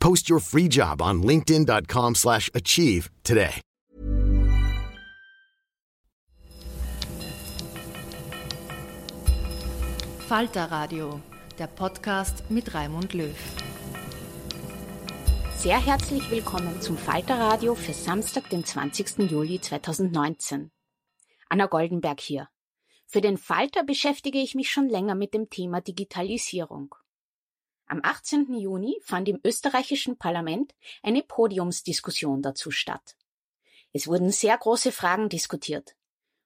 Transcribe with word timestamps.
Post 0.00 0.28
your 0.28 0.40
free 0.40 0.68
job 0.68 1.00
on 1.00 1.22
linkedin.com/achieve 1.22 2.16
slash 2.16 2.50
achieve 2.54 3.10
today. 3.22 3.60
Falter 10.30 10.70
Radio, 10.70 11.20
der 11.58 11.66
Podcast 11.66 12.48
mit 12.50 12.72
Raimund 12.72 13.14
Löw. 13.14 13.36
Sehr 15.56 15.84
herzlich 15.84 16.30
willkommen 16.30 16.80
zum 16.80 16.96
Falter 16.96 17.38
Radio 17.38 17.74
für 17.74 17.92
Samstag, 17.92 18.48
den 18.48 18.64
20. 18.64 19.28
Juli 19.28 19.60
2019. 19.60 20.70
Anna 21.48 21.66
Goldenberg 21.66 22.20
hier. 22.20 22.48
Für 23.06 23.20
den 23.20 23.38
Falter 23.38 23.82
beschäftige 23.82 24.38
ich 24.38 24.54
mich 24.54 24.70
schon 24.70 24.88
länger 24.88 25.16
mit 25.16 25.34
dem 25.34 25.50
Thema 25.50 25.80
Digitalisierung. 25.80 26.94
Am 27.90 27.98
18. 28.04 28.54
Juni 28.54 29.00
fand 29.02 29.28
im 29.28 29.40
österreichischen 29.42 30.16
Parlament 30.16 30.76
eine 31.02 31.24
Podiumsdiskussion 31.24 32.40
dazu 32.40 32.70
statt. 32.70 33.16
Es 33.92 34.06
wurden 34.06 34.30
sehr 34.30 34.56
große 34.56 34.92
Fragen 34.92 35.28
diskutiert. 35.28 35.96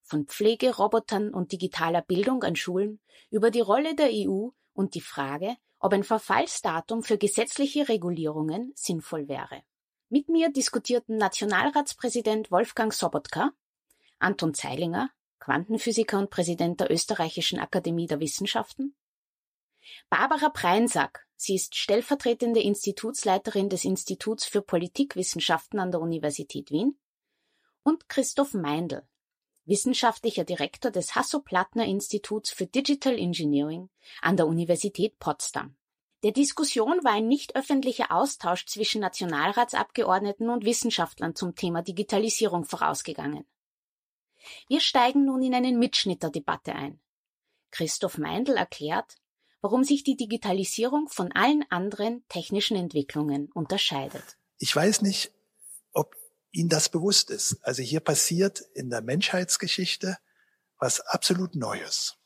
Von 0.05 0.25
Pflegerobotern 0.25 1.35
und 1.35 1.53
digitaler 1.53 2.01
Bildung 2.01 2.43
an 2.45 2.57
Schulen 2.57 2.99
über 3.29 3.51
die 3.51 3.61
Rolle 3.61 3.95
der 3.95 4.09
EU 4.11 4.49
und 4.73 4.95
die 4.95 5.03
Frage, 5.03 5.59
ob 5.81 5.93
ein 5.93 6.03
Verfallsdatum 6.03 7.03
für 7.03 7.19
gesetzliche 7.19 7.91
Regulierungen 7.91 8.73
sinnvoll 8.75 9.29
wäre. 9.29 9.65
Mit 10.09 10.31
mir 10.31 10.51
diskutierten 10.51 11.19
Nationalratspräsident 11.19 12.51
Wolfgang 12.53 12.95
Sobotka, 12.95 13.53
Anton 14.19 14.55
Zeilinger, 14.55 15.11
Quantenphysiker 15.41 16.19
und 16.19 16.31
Präsident 16.31 16.81
der 16.81 16.91
Österreichischen 16.91 17.59
Akademie 17.59 18.07
der 18.07 18.21
Wissenschaften, 18.21 18.97
Barbara 20.09 20.49
Preinsack, 20.49 21.24
sie 21.37 21.55
ist 21.55 21.75
stellvertretende 21.77 22.61
Institutsleiterin 22.61 23.69
des 23.69 23.85
Instituts 23.85 24.45
für 24.45 24.63
Politikwissenschaften 24.63 25.79
an 25.79 25.91
der 25.91 26.01
Universität 26.01 26.71
Wien, 26.71 26.99
und 27.83 28.09
Christoph 28.09 28.55
Meindl, 28.55 29.07
wissenschaftlicher 29.67 30.45
Direktor 30.45 30.91
des 30.91 31.15
Hasso-Plattner-Instituts 31.15 32.51
für 32.51 32.67
Digital 32.67 33.19
Engineering 33.19 33.91
an 34.21 34.37
der 34.37 34.47
Universität 34.47 35.19
Potsdam. 35.19 35.77
Der 36.23 36.33
Diskussion 36.33 37.05
war 37.05 37.13
ein 37.13 37.29
nicht 37.29 37.55
öffentlicher 37.55 38.11
Austausch 38.11 38.65
zwischen 38.65 39.03
Nationalratsabgeordneten 39.03 40.49
und 40.49 40.65
Wissenschaftlern 40.65 41.35
zum 41.35 41.55
Thema 41.55 41.83
Digitalisierung 41.83 42.65
vorausgegangen. 42.65 43.45
Wir 44.69 44.81
steigen 44.81 45.27
nun 45.27 45.43
in 45.43 45.55
einen 45.55 45.79
Mitschnitt 45.79 46.23
der 46.23 46.31
Debatte 46.31 46.75
ein. 46.75 47.01
Christoph 47.71 48.19
Meindl 48.19 48.57
erklärt, 48.57 49.17
warum 49.65 49.83
sich 49.83 50.05
die 50.05 50.19
Digitalisierung 50.19 51.09
von 51.09 51.33
allen 51.33 51.65
anderen 51.71 52.23
technischen 52.29 52.77
Entwicklungen 52.77 53.51
unterscheidet. 53.55 54.37
Ich 54.59 54.77
weiß 54.77 55.01
nicht, 55.01 55.33
ob 55.95 56.15
Ihnen 56.53 56.69
das 56.69 56.91
bewusst 56.91 57.31
ist. 57.31 57.57
Also 57.63 57.81
hier 57.81 58.01
passiert 58.01 58.61
in 58.75 58.91
der 58.91 59.01
Menschheitsgeschichte 59.01 60.19
was 60.79 61.01
absolut 61.01 61.55
Neues. 61.55 62.17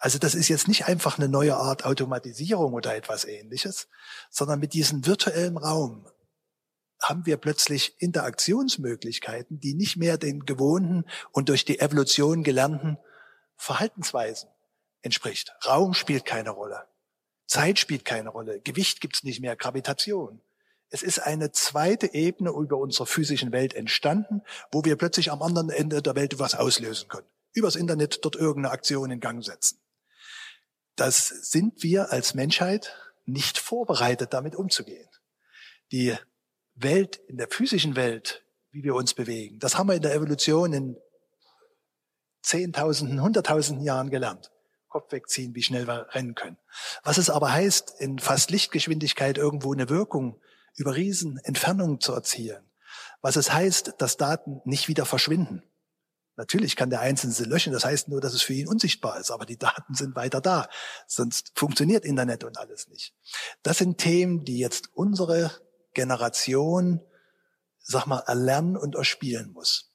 Also 0.00 0.18
das 0.18 0.34
ist 0.34 0.48
jetzt 0.48 0.66
nicht 0.66 0.86
einfach 0.86 1.16
eine 1.16 1.28
neue 1.28 1.54
Art 1.54 1.84
Automatisierung 1.84 2.72
oder 2.72 2.96
etwas 2.96 3.24
ähnliches, 3.24 3.86
sondern 4.28 4.58
mit 4.58 4.72
diesem 4.72 5.06
virtuellen 5.06 5.56
Raum 5.56 6.08
haben 7.00 7.24
wir 7.24 7.36
plötzlich 7.36 7.94
Interaktionsmöglichkeiten, 8.00 9.60
die 9.60 9.74
nicht 9.74 9.96
mehr 9.96 10.18
den 10.18 10.44
gewohnten 10.44 11.04
und 11.30 11.50
durch 11.50 11.64
die 11.64 11.78
Evolution 11.78 12.42
gelernten 12.42 12.98
Verhaltensweisen 13.54 14.48
entspricht. 15.04 15.54
Raum 15.66 15.94
spielt 15.94 16.24
keine 16.24 16.50
Rolle. 16.50 16.86
Zeit 17.46 17.78
spielt 17.78 18.04
keine 18.04 18.30
Rolle. 18.30 18.60
Gewicht 18.60 19.00
gibt's 19.00 19.22
nicht 19.22 19.40
mehr. 19.40 19.56
Gravitation. 19.56 20.40
Es 20.88 21.02
ist 21.02 21.18
eine 21.18 21.52
zweite 21.52 22.14
Ebene 22.14 22.50
über 22.50 22.78
unserer 22.78 23.06
physischen 23.06 23.52
Welt 23.52 23.74
entstanden, 23.74 24.42
wo 24.70 24.84
wir 24.84 24.96
plötzlich 24.96 25.30
am 25.30 25.42
anderen 25.42 25.70
Ende 25.70 26.02
der 26.02 26.14
Welt 26.14 26.38
was 26.38 26.54
auslösen 26.54 27.08
können. 27.08 27.26
Übers 27.52 27.76
Internet 27.76 28.24
dort 28.24 28.36
irgendeine 28.36 28.72
Aktion 28.72 29.10
in 29.10 29.20
Gang 29.20 29.44
setzen. 29.44 29.80
Das 30.96 31.28
sind 31.28 31.82
wir 31.82 32.12
als 32.12 32.34
Menschheit 32.34 32.94
nicht 33.26 33.58
vorbereitet, 33.58 34.32
damit 34.32 34.54
umzugehen. 34.54 35.08
Die 35.90 36.16
Welt, 36.74 37.16
in 37.28 37.36
der 37.36 37.48
physischen 37.48 37.96
Welt, 37.96 38.44
wie 38.70 38.84
wir 38.84 38.94
uns 38.94 39.14
bewegen, 39.14 39.58
das 39.58 39.76
haben 39.76 39.88
wir 39.88 39.94
in 39.94 40.02
der 40.02 40.14
Evolution 40.14 40.72
in 40.72 40.96
Zehntausenden, 42.42 43.22
Hunderttausenden 43.22 43.84
Jahren 43.84 44.10
gelernt. 44.10 44.50
Kopf 44.94 45.10
wegziehen, 45.10 45.56
wie 45.56 45.62
schnell 45.64 45.88
wir 45.88 46.06
rennen 46.12 46.36
können. 46.36 46.56
Was 47.02 47.18
es 47.18 47.28
aber 47.28 47.52
heißt, 47.52 47.94
in 47.98 48.20
fast 48.20 48.52
Lichtgeschwindigkeit 48.52 49.38
irgendwo 49.38 49.72
eine 49.72 49.88
Wirkung 49.88 50.40
über 50.76 50.94
Riesenentfernungen 50.94 51.98
zu 51.98 52.12
erzielen. 52.12 52.70
Was 53.20 53.34
es 53.34 53.52
heißt, 53.52 53.94
dass 53.98 54.18
Daten 54.18 54.60
nicht 54.64 54.86
wieder 54.86 55.04
verschwinden. 55.04 55.64
Natürlich 56.36 56.76
kann 56.76 56.90
der 56.90 57.00
Einzelne 57.00 57.32
sie 57.32 57.42
löschen, 57.42 57.72
das 57.72 57.84
heißt 57.84 58.06
nur, 58.06 58.20
dass 58.20 58.34
es 58.34 58.42
für 58.42 58.52
ihn 58.52 58.68
unsichtbar 58.68 59.18
ist, 59.18 59.32
aber 59.32 59.46
die 59.46 59.58
Daten 59.58 59.94
sind 59.94 60.14
weiter 60.14 60.40
da. 60.40 60.68
Sonst 61.08 61.50
funktioniert 61.56 62.04
Internet 62.04 62.44
und 62.44 62.56
alles 62.56 62.86
nicht. 62.86 63.14
Das 63.64 63.78
sind 63.78 63.98
Themen, 63.98 64.44
die 64.44 64.58
jetzt 64.58 64.90
unsere 64.94 65.50
Generation, 65.94 67.00
sag 67.80 68.06
mal, 68.06 68.20
erlernen 68.28 68.76
und 68.76 68.94
erspielen 68.94 69.50
muss. 69.50 69.92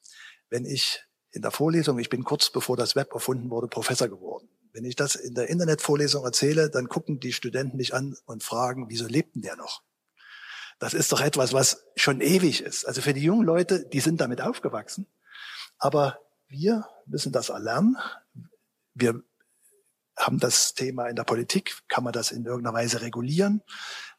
Wenn 0.50 0.66
ich 0.66 1.02
in 1.30 1.40
der 1.40 1.52
Vorlesung, 1.52 1.98
ich 1.98 2.10
bin 2.10 2.22
kurz 2.22 2.50
bevor 2.50 2.76
das 2.76 2.96
Web 2.96 3.14
erfunden 3.14 3.48
wurde, 3.48 3.66
Professor 3.66 4.06
geworden. 4.06 4.50
Wenn 4.72 4.84
ich 4.84 4.96
das 4.96 5.14
in 5.14 5.34
der 5.34 5.48
Internetvorlesung 5.48 6.24
erzähle, 6.24 6.70
dann 6.70 6.88
gucken 6.88 7.20
die 7.20 7.32
Studenten 7.32 7.76
mich 7.76 7.94
an 7.94 8.16
und 8.26 8.42
fragen, 8.42 8.86
wieso 8.88 9.06
lebt 9.06 9.34
denn 9.34 9.42
der 9.42 9.56
noch? 9.56 9.82
Das 10.78 10.94
ist 10.94 11.12
doch 11.12 11.20
etwas, 11.20 11.52
was 11.52 11.84
schon 11.96 12.20
ewig 12.20 12.62
ist. 12.62 12.86
Also 12.86 13.02
für 13.02 13.12
die 13.12 13.22
jungen 13.22 13.44
Leute, 13.44 13.86
die 13.86 14.00
sind 14.00 14.20
damit 14.20 14.40
aufgewachsen. 14.40 15.06
Aber 15.78 16.18
wir 16.48 16.86
müssen 17.06 17.32
das 17.32 17.48
erlernen. 17.48 17.96
Wir 18.94 19.22
haben 20.16 20.38
das 20.38 20.74
Thema 20.74 21.06
in 21.08 21.16
der 21.16 21.24
Politik. 21.24 21.78
Kann 21.88 22.04
man 22.04 22.12
das 22.12 22.30
in 22.30 22.44
irgendeiner 22.44 22.74
Weise 22.74 23.02
regulieren? 23.02 23.62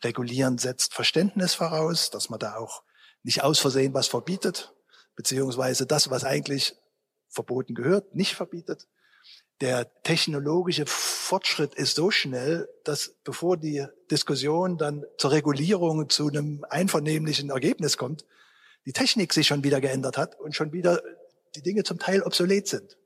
Regulieren 0.04 0.58
setzt 0.58 0.94
Verständnis 0.94 1.54
voraus, 1.54 2.10
dass 2.10 2.30
man 2.30 2.40
da 2.40 2.56
auch 2.56 2.84
nicht 3.24 3.44
aus 3.44 3.60
Versehen 3.60 3.94
was 3.94 4.08
verbietet, 4.08 4.74
beziehungsweise 5.16 5.86
das, 5.86 6.10
was 6.10 6.24
eigentlich 6.24 6.76
verboten 7.30 7.76
gehört, 7.76 8.16
nicht 8.16 8.36
verbietet. 8.36 8.88
Der 9.62 10.02
technologische 10.02 10.86
Fortschritt 10.88 11.76
ist 11.76 11.96
so 11.96 12.10
schnell, 12.10 12.68
dass 12.84 13.16
bevor 13.24 13.58
die 13.58 13.86
Diskussion 14.10 14.78
dann 14.78 15.06
zur 15.18 15.32
Regulierung 15.32 16.10
zu 16.10 16.28
einem 16.28 16.66
einvernehmlichen 16.70 17.52
Ergebnis 17.52 17.98
kommt, 17.98 18.26
die 18.86 18.94
Technik 18.94 19.34
sich 19.34 19.48
schon 19.48 19.64
wieder 19.64 19.80
geändert 19.80 20.18
hat 20.18 20.40
und 20.40 20.56
schon 20.56 20.74
wieder 20.74 21.02
die 21.56 21.62
Dinge 21.62 21.84
zum 21.84 22.00
Teil 22.00 22.24
obsolet 22.24 22.68
sind. 22.68 22.98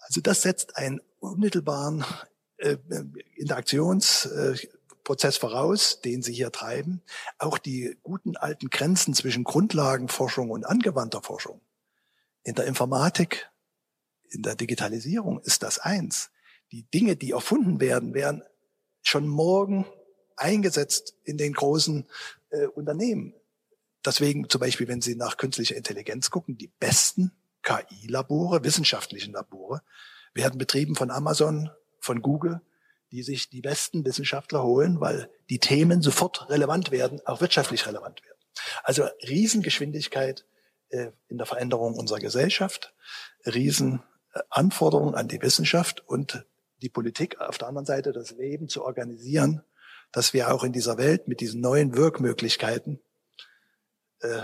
Also 0.00 0.20
das 0.20 0.42
setzt 0.42 0.76
einen 0.76 1.00
unmittelbaren 1.20 2.04
äh, 2.56 2.76
Interaktionsprozess 3.36 5.36
voraus, 5.36 6.00
den 6.00 6.22
Sie 6.22 6.32
hier 6.32 6.50
treiben. 6.50 7.02
Auch 7.38 7.58
die 7.58 7.96
guten 8.02 8.36
alten 8.36 8.68
Grenzen 8.68 9.14
zwischen 9.14 9.44
Grundlagenforschung 9.44 10.50
und 10.50 10.64
angewandter 10.64 11.22
Forschung 11.22 11.60
in 12.42 12.56
der 12.56 12.66
Informatik 12.66 13.51
in 14.32 14.42
der 14.42 14.56
Digitalisierung 14.56 15.40
ist 15.40 15.62
das 15.62 15.78
eins. 15.78 16.30
Die 16.72 16.84
Dinge, 16.84 17.16
die 17.16 17.32
erfunden 17.32 17.80
werden, 17.80 18.14
werden 18.14 18.42
schon 19.02 19.28
morgen 19.28 19.86
eingesetzt 20.36 21.14
in 21.24 21.36
den 21.36 21.52
großen 21.52 22.08
äh, 22.50 22.66
Unternehmen. 22.66 23.34
Deswegen 24.04 24.48
zum 24.48 24.60
Beispiel, 24.60 24.88
wenn 24.88 25.00
Sie 25.00 25.14
nach 25.14 25.36
künstlicher 25.36 25.76
Intelligenz 25.76 26.30
gucken, 26.30 26.56
die 26.56 26.68
besten 26.80 27.32
KI-Labore, 27.62 28.64
wissenschaftlichen 28.64 29.32
Labore, 29.32 29.82
werden 30.34 30.58
betrieben 30.58 30.96
von 30.96 31.10
Amazon, 31.10 31.70
von 32.00 32.22
Google, 32.22 32.60
die 33.12 33.22
sich 33.22 33.50
die 33.50 33.60
besten 33.60 34.04
Wissenschaftler 34.04 34.62
holen, 34.62 35.00
weil 35.00 35.30
die 35.50 35.58
Themen 35.58 36.02
sofort 36.02 36.48
relevant 36.48 36.90
werden, 36.90 37.20
auch 37.26 37.40
wirtschaftlich 37.40 37.86
relevant 37.86 38.24
werden. 38.24 38.38
Also 38.82 39.04
Riesengeschwindigkeit 39.28 40.46
äh, 40.88 41.10
in 41.28 41.38
der 41.38 41.46
Veränderung 41.46 41.94
unserer 41.94 42.18
Gesellschaft, 42.18 42.94
riesen 43.46 44.02
Anforderungen 44.50 45.14
an 45.14 45.28
die 45.28 45.40
Wissenschaft 45.42 46.06
und 46.06 46.46
die 46.80 46.88
Politik 46.88 47.40
auf 47.40 47.58
der 47.58 47.68
anderen 47.68 47.86
Seite 47.86 48.12
das 48.12 48.32
Leben 48.32 48.68
zu 48.68 48.84
organisieren, 48.84 49.62
dass 50.10 50.32
wir 50.32 50.52
auch 50.52 50.64
in 50.64 50.72
dieser 50.72 50.98
Welt 50.98 51.28
mit 51.28 51.40
diesen 51.40 51.60
neuen 51.60 51.96
Wirkmöglichkeiten, 51.96 53.00
äh, 54.20 54.42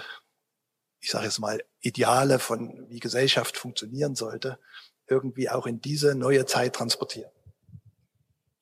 ich 1.00 1.10
sage 1.10 1.24
jetzt 1.24 1.38
mal, 1.38 1.62
Ideale 1.80 2.38
von 2.38 2.86
wie 2.88 3.00
Gesellschaft 3.00 3.56
funktionieren 3.56 4.14
sollte, 4.14 4.58
irgendwie 5.06 5.48
auch 5.48 5.66
in 5.66 5.80
diese 5.80 6.14
neue 6.14 6.46
Zeit 6.46 6.74
transportieren. 6.74 7.30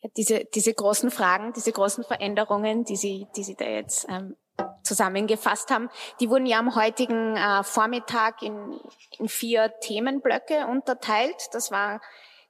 Ja, 0.00 0.11
diese, 0.17 0.44
diese 0.44 0.75
großen 0.75 1.11
Fragen, 1.11 1.52
diese 1.55 1.73
großen 1.73 2.05
Veränderungen, 2.05 2.84
die 2.84 2.96
Sie, 2.96 3.26
die 3.37 3.44
Sie 3.44 3.56
da 3.56 3.64
jetzt 3.64 4.06
ähm, 4.08 4.37
zusammengefasst 4.82 5.70
haben. 5.70 5.91
Die 6.20 6.31
wurden 6.31 6.47
ja 6.47 6.58
am 6.58 6.75
heutigen 6.76 7.37
äh, 7.37 7.62
Vormittag 7.62 8.43
in, 8.43 8.81
in 9.19 9.29
vier 9.29 9.73
Themenblöcke 9.81 10.67
unterteilt. 10.67 11.49
Das 11.53 11.70
war 11.70 12.00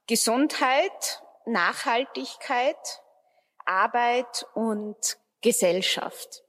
Gesundheit, 0.06 1.22
Nachhaltigkeit, 1.46 2.76
Arbeit 3.64 4.46
und 4.54 5.18
Gesellschaft. 5.40 6.42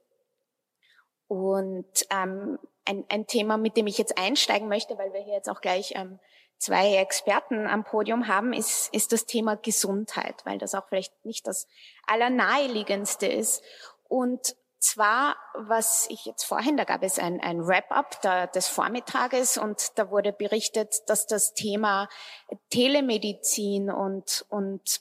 Und 1.26 2.06
ähm, 2.10 2.58
ein, 2.84 3.04
ein 3.08 3.26
Thema, 3.26 3.56
mit 3.56 3.76
dem 3.76 3.86
ich 3.86 3.98
jetzt 3.98 4.18
einsteigen 4.18 4.68
möchte, 4.68 4.96
weil 4.96 5.12
wir 5.12 5.20
hier 5.20 5.34
jetzt 5.34 5.50
auch 5.50 5.60
gleich 5.60 5.92
ähm, 5.94 6.18
zwei 6.58 6.96
Experten 6.96 7.66
am 7.66 7.84
Podium 7.84 8.28
haben, 8.28 8.52
ist, 8.52 8.92
ist 8.94 9.12
das 9.12 9.26
Thema 9.26 9.56
Gesundheit, 9.56 10.44
weil 10.44 10.58
das 10.58 10.74
auch 10.74 10.88
vielleicht 10.88 11.24
nicht 11.24 11.46
das 11.46 11.66
Allernaheliegendste 12.06 13.26
ist. 13.26 13.62
Und 14.08 14.56
zwar, 14.78 15.36
was 15.54 16.06
ich 16.10 16.24
jetzt 16.24 16.44
vorhin, 16.44 16.76
da 16.76 16.84
gab 16.84 17.02
es 17.02 17.18
ein, 17.18 17.40
ein 17.40 17.66
Wrap-up 17.66 18.52
des 18.52 18.68
Vormittages 18.68 19.58
und 19.58 19.98
da 19.98 20.10
wurde 20.10 20.32
berichtet, 20.32 21.08
dass 21.08 21.26
das 21.26 21.54
Thema 21.54 22.08
Telemedizin 22.70 23.90
und, 23.90 24.44
und 24.48 25.00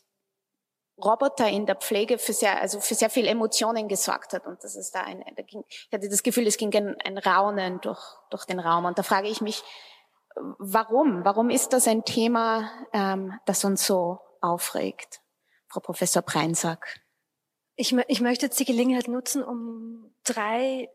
Roboter 1.03 1.47
in 1.47 1.67
der 1.67 1.75
Pflege 1.75 2.17
für 2.17 2.33
sehr, 2.33 2.59
also 2.59 2.79
für 2.79 2.95
sehr 2.95 3.11
viel 3.11 3.27
Emotionen 3.27 3.87
gesorgt 3.87 4.33
hat 4.33 4.47
und 4.47 4.63
das 4.63 4.75
ist 4.75 4.95
da 4.95 5.01
ein, 5.01 5.23
da 5.35 5.43
ging, 5.43 5.63
ich 5.67 5.89
hatte 5.93 6.09
das 6.09 6.23
Gefühl, 6.23 6.47
es 6.47 6.57
ging 6.57 6.75
ein, 6.75 6.95
ein 7.01 7.19
Raunen 7.19 7.79
durch, 7.81 8.01
durch 8.31 8.45
den 8.45 8.59
Raum 8.59 8.85
und 8.85 8.97
da 8.97 9.03
frage 9.03 9.27
ich 9.27 9.41
mich, 9.41 9.63
warum? 10.57 11.23
Warum 11.23 11.49
ist 11.49 11.73
das 11.73 11.87
ein 11.87 12.03
Thema, 12.03 12.71
ähm, 12.93 13.39
das 13.45 13.63
uns 13.63 13.85
so 13.85 14.19
aufregt? 14.41 15.21
Frau 15.67 15.81
Professor 15.81 16.21
Preinsack. 16.21 17.01
Ich, 17.77 17.95
ich 18.07 18.21
möchte 18.21 18.47
jetzt 18.47 18.59
die 18.59 18.65
Gelegenheit 18.65 19.07
nutzen, 19.07 19.43
um 19.43 20.11
drei 20.23 20.89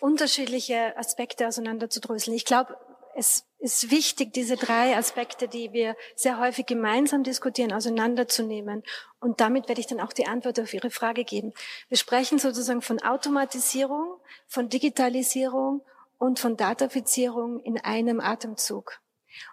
unterschiedliche 0.00 0.96
Aspekte 0.96 1.48
auseinanderzudröseln. 1.48 2.36
Ich 2.36 2.44
glaube, 2.44 2.76
es 3.16 3.44
ist 3.58 3.90
wichtig, 3.90 4.32
diese 4.32 4.56
drei 4.56 4.96
Aspekte, 4.96 5.48
die 5.48 5.72
wir 5.72 5.96
sehr 6.14 6.38
häufig 6.38 6.66
gemeinsam 6.66 7.22
diskutieren, 7.22 7.72
auseinanderzunehmen. 7.72 8.82
Und 9.18 9.40
damit 9.40 9.68
werde 9.68 9.80
ich 9.80 9.86
dann 9.86 10.00
auch 10.00 10.12
die 10.12 10.26
Antwort 10.26 10.60
auf 10.60 10.72
Ihre 10.72 10.90
Frage 10.90 11.24
geben. 11.24 11.52
Wir 11.88 11.96
sprechen 11.96 12.38
sozusagen 12.38 12.82
von 12.82 13.02
Automatisierung, 13.02 14.20
von 14.46 14.68
Digitalisierung 14.68 15.82
und 16.18 16.38
von 16.38 16.56
Datafizierung 16.56 17.60
in 17.60 17.78
einem 17.78 18.20
Atemzug. 18.20 19.00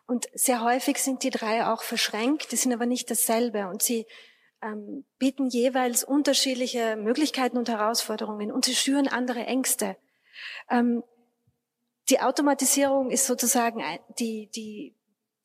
Und 0.05 0.27
sehr 0.33 0.61
häufig 0.61 1.01
sind 1.01 1.23
die 1.23 1.29
drei 1.29 1.65
auch 1.65 1.81
verschränkt, 1.81 2.51
die 2.51 2.57
sind 2.57 2.73
aber 2.73 2.85
nicht 2.85 3.09
dasselbe. 3.09 3.67
Und 3.67 3.81
sie 3.81 4.05
ähm, 4.61 5.05
bieten 5.19 5.47
jeweils 5.47 6.03
unterschiedliche 6.03 6.95
Möglichkeiten 6.95 7.57
und 7.57 7.69
Herausforderungen 7.69 8.51
und 8.51 8.65
sie 8.65 8.75
schüren 8.75 9.07
andere 9.07 9.45
Ängste. 9.45 9.97
Ähm, 10.69 11.03
die 12.09 12.19
Automatisierung 12.21 13.11
ist 13.11 13.25
sozusagen 13.25 13.83
die, 14.19 14.49
die, 14.55 14.95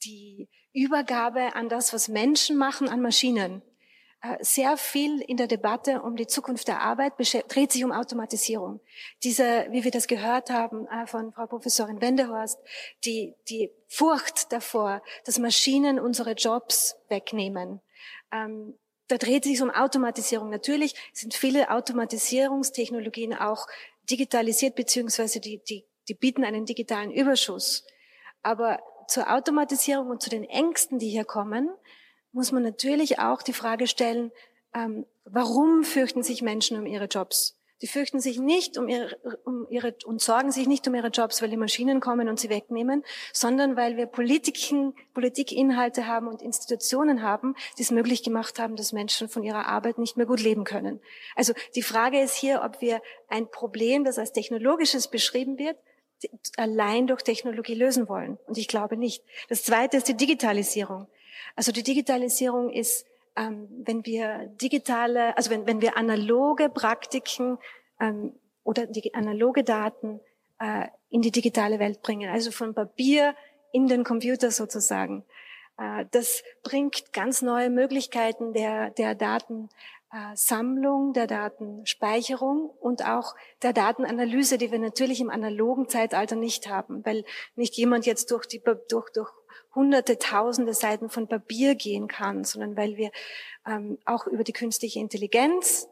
die 0.04 0.48
Übergabe 0.72 1.54
an 1.54 1.68
das, 1.68 1.92
was 1.92 2.08
Menschen 2.08 2.56
machen, 2.56 2.88
an 2.88 3.02
Maschinen. 3.02 3.62
Äh, 4.22 4.36
sehr 4.40 4.76
viel 4.76 5.20
in 5.20 5.36
der 5.36 5.48
Debatte 5.48 6.02
um 6.02 6.14
die 6.14 6.28
Zukunft 6.28 6.68
der 6.68 6.80
Arbeit 6.80 7.14
dreht 7.48 7.72
sich 7.72 7.84
um 7.84 7.90
Automatisierung. 7.90 8.80
Diese, 9.24 9.66
wie 9.70 9.82
wir 9.82 9.90
das 9.90 10.06
gehört 10.06 10.50
haben 10.50 10.86
äh, 10.86 11.06
von 11.08 11.32
Frau 11.32 11.46
Professorin 11.46 12.00
Wendehorst, 12.00 12.58
die, 13.04 13.34
die 13.48 13.72
Furcht 13.88 14.52
davor, 14.52 15.02
dass 15.24 15.40
Maschinen 15.40 15.98
unsere 15.98 16.32
Jobs 16.32 16.96
wegnehmen. 17.08 17.80
Da 19.12 19.18
dreht 19.18 19.44
es 19.44 19.50
sich 19.50 19.60
um 19.60 19.70
Automatisierung. 19.70 20.48
Natürlich 20.48 20.94
sind 21.12 21.34
viele 21.34 21.70
Automatisierungstechnologien 21.70 23.34
auch 23.34 23.66
digitalisiert, 24.08 24.74
beziehungsweise 24.74 25.38
die, 25.38 25.62
die, 25.68 25.84
die 26.08 26.14
bieten 26.14 26.44
einen 26.44 26.64
digitalen 26.64 27.10
Überschuss. 27.10 27.84
Aber 28.42 28.80
zur 29.08 29.30
Automatisierung 29.30 30.08
und 30.08 30.22
zu 30.22 30.30
den 30.30 30.44
Ängsten, 30.44 30.98
die 30.98 31.10
hier 31.10 31.26
kommen, 31.26 31.68
muss 32.32 32.52
man 32.52 32.62
natürlich 32.62 33.18
auch 33.18 33.42
die 33.42 33.52
Frage 33.52 33.86
stellen, 33.86 34.32
ähm, 34.74 35.04
warum 35.26 35.84
fürchten 35.84 36.22
sich 36.22 36.40
Menschen 36.40 36.78
um 36.78 36.86
ihre 36.86 37.04
Jobs? 37.04 37.60
Die 37.82 37.88
fürchten 37.88 38.20
sich 38.20 38.38
nicht 38.38 38.78
um 38.78 38.88
ihre, 38.88 39.16
um 39.44 39.66
ihre 39.68 39.94
und 40.04 40.20
sorgen 40.20 40.52
sich 40.52 40.68
nicht 40.68 40.86
um 40.86 40.94
ihre 40.94 41.08
Jobs, 41.08 41.42
weil 41.42 41.50
die 41.50 41.56
Maschinen 41.56 42.00
kommen 42.00 42.28
und 42.28 42.38
sie 42.38 42.48
wegnehmen, 42.48 43.04
sondern 43.32 43.76
weil 43.76 43.96
wir 43.96 44.06
Politiken, 44.06 44.94
Politikinhalte 45.14 46.06
haben 46.06 46.28
und 46.28 46.42
Institutionen 46.42 47.22
haben, 47.22 47.56
die 47.78 47.82
es 47.82 47.90
möglich 47.90 48.22
gemacht 48.22 48.60
haben, 48.60 48.76
dass 48.76 48.92
Menschen 48.92 49.28
von 49.28 49.42
ihrer 49.42 49.66
Arbeit 49.66 49.98
nicht 49.98 50.16
mehr 50.16 50.26
gut 50.26 50.40
leben 50.40 50.62
können. 50.64 51.00
Also 51.34 51.52
die 51.74 51.82
Frage 51.82 52.20
ist 52.20 52.36
hier, 52.36 52.62
ob 52.64 52.80
wir 52.80 53.02
ein 53.28 53.50
Problem, 53.50 54.04
das 54.04 54.18
als 54.18 54.32
technologisches 54.32 55.08
beschrieben 55.08 55.58
wird, 55.58 55.76
allein 56.56 57.08
durch 57.08 57.22
Technologie 57.22 57.74
lösen 57.74 58.08
wollen. 58.08 58.38
Und 58.46 58.58
ich 58.58 58.68
glaube 58.68 58.96
nicht. 58.96 59.24
Das 59.48 59.64
zweite 59.64 59.96
ist 59.96 60.06
die 60.06 60.16
Digitalisierung. 60.16 61.08
Also 61.56 61.72
die 61.72 61.82
Digitalisierung 61.82 62.70
ist 62.70 63.06
ähm, 63.36 63.68
wenn 63.84 64.04
wir 64.04 64.50
digitale, 64.60 65.36
also 65.36 65.50
wenn, 65.50 65.66
wenn 65.66 65.80
wir 65.80 65.96
analoge 65.96 66.68
Praktiken 66.68 67.58
ähm, 68.00 68.34
oder 68.64 68.86
die 68.86 69.14
analoge 69.14 69.64
Daten 69.64 70.20
äh, 70.58 70.88
in 71.08 71.22
die 71.22 71.30
digitale 71.30 71.78
Welt 71.78 72.02
bringen, 72.02 72.30
also 72.30 72.50
von 72.50 72.74
Papier 72.74 73.34
in 73.72 73.88
den 73.88 74.04
Computer 74.04 74.50
sozusagen. 74.50 75.24
Äh, 75.78 76.04
das 76.10 76.42
bringt 76.62 77.12
ganz 77.12 77.42
neue 77.42 77.70
Möglichkeiten 77.70 78.52
der, 78.52 78.90
der 78.90 79.14
Datensammlung, 79.14 81.14
der 81.14 81.26
Datenspeicherung 81.26 82.68
und 82.68 83.04
auch 83.04 83.34
der 83.62 83.72
Datenanalyse, 83.72 84.58
die 84.58 84.70
wir 84.70 84.78
natürlich 84.78 85.20
im 85.20 85.30
analogen 85.30 85.88
Zeitalter 85.88 86.36
nicht 86.36 86.68
haben, 86.68 87.04
weil 87.04 87.24
nicht 87.56 87.76
jemand 87.76 88.06
jetzt 88.06 88.30
durch 88.30 88.46
die 88.46 88.62
durch, 88.62 89.10
durch 89.10 89.32
hunderte, 89.74 90.18
tausende 90.18 90.74
Seiten 90.74 91.08
von 91.08 91.28
Papier 91.28 91.74
gehen 91.74 92.08
kann, 92.08 92.44
sondern 92.44 92.76
weil 92.76 92.96
wir 92.96 93.10
ähm, 93.66 93.98
auch 94.04 94.26
über 94.26 94.44
die 94.44 94.52
künstliche 94.52 95.00
Intelligenz 95.00 95.88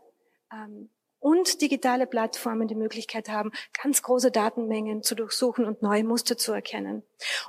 ähm, 0.53 0.91
und 1.21 1.61
digitale 1.61 2.07
Plattformen 2.07 2.67
die 2.67 2.75
Möglichkeit 2.75 3.29
haben, 3.29 3.53
ganz 3.83 4.03
große 4.03 4.31
Datenmengen 4.31 5.03
zu 5.03 5.15
durchsuchen 5.15 5.67
und 5.67 5.83
neue 5.83 6.03
Muster 6.03 6.39
zu 6.39 6.53
erkennen. 6.53 7.03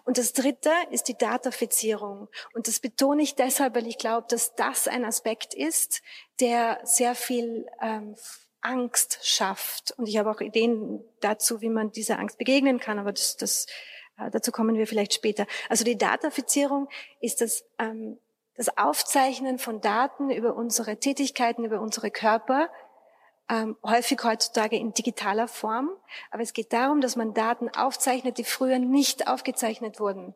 Und 0.04 0.18
das 0.18 0.34
Dritte 0.34 0.72
ist 0.92 1.08
die 1.08 1.18
Datafizierung. 1.18 2.28
Und 2.54 2.68
das 2.68 2.82
betone 2.82 3.24
ich 3.24 3.36
deshalb, 3.36 3.76
weil 3.76 3.88
ich 3.88 3.98
glaube, 3.98 4.28
dass 4.30 4.56
das 4.56 4.90
ein 4.90 5.06
Aspekt 5.06 5.54
ist, 5.54 6.02
der 6.42 6.82
sehr 6.84 7.16
viel 7.16 7.66
ähm, 7.82 8.16
Angst 8.60 9.20
schafft. 9.24 9.94
Und 9.98 10.08
ich 10.08 10.18
habe 10.18 10.30
auch 10.30 10.42
Ideen 10.42 11.04
dazu, 11.22 11.62
wie 11.62 11.70
man 11.70 11.92
dieser 11.92 12.20
Angst 12.20 12.38
begegnen 12.38 12.80
kann, 12.80 13.00
aber 13.00 13.14
das, 13.14 13.38
das 13.38 13.68
Dazu 14.32 14.52
kommen 14.52 14.76
wir 14.76 14.88
vielleicht 14.88 15.14
später. 15.14 15.48
Also 15.70 15.84
die 15.84 15.98
Datafizierung 15.98 16.90
ist 17.20 17.42
das, 17.42 17.64
ähm, 17.80 18.20
das 18.56 18.78
Aufzeichnen 18.78 19.58
von 19.58 19.82
Daten 19.82 20.30
über 20.30 20.56
unsere 20.56 20.98
Tätigkeiten, 20.98 21.66
über 21.66 21.82
unsere 21.82 22.12
Körper, 22.12 22.70
ähm, 23.50 23.78
häufig 23.84 24.24
heutzutage 24.24 24.78
in 24.78 24.94
digitaler 24.94 25.48
Form. 25.48 25.90
Aber 26.30 26.44
es 26.44 26.54
geht 26.54 26.72
darum, 26.72 27.02
dass 27.02 27.16
man 27.16 27.34
Daten 27.34 27.70
aufzeichnet, 27.70 28.38
die 28.38 28.44
früher 28.44 28.80
nicht 28.80 29.28
aufgezeichnet 29.28 30.00
wurden. 30.00 30.36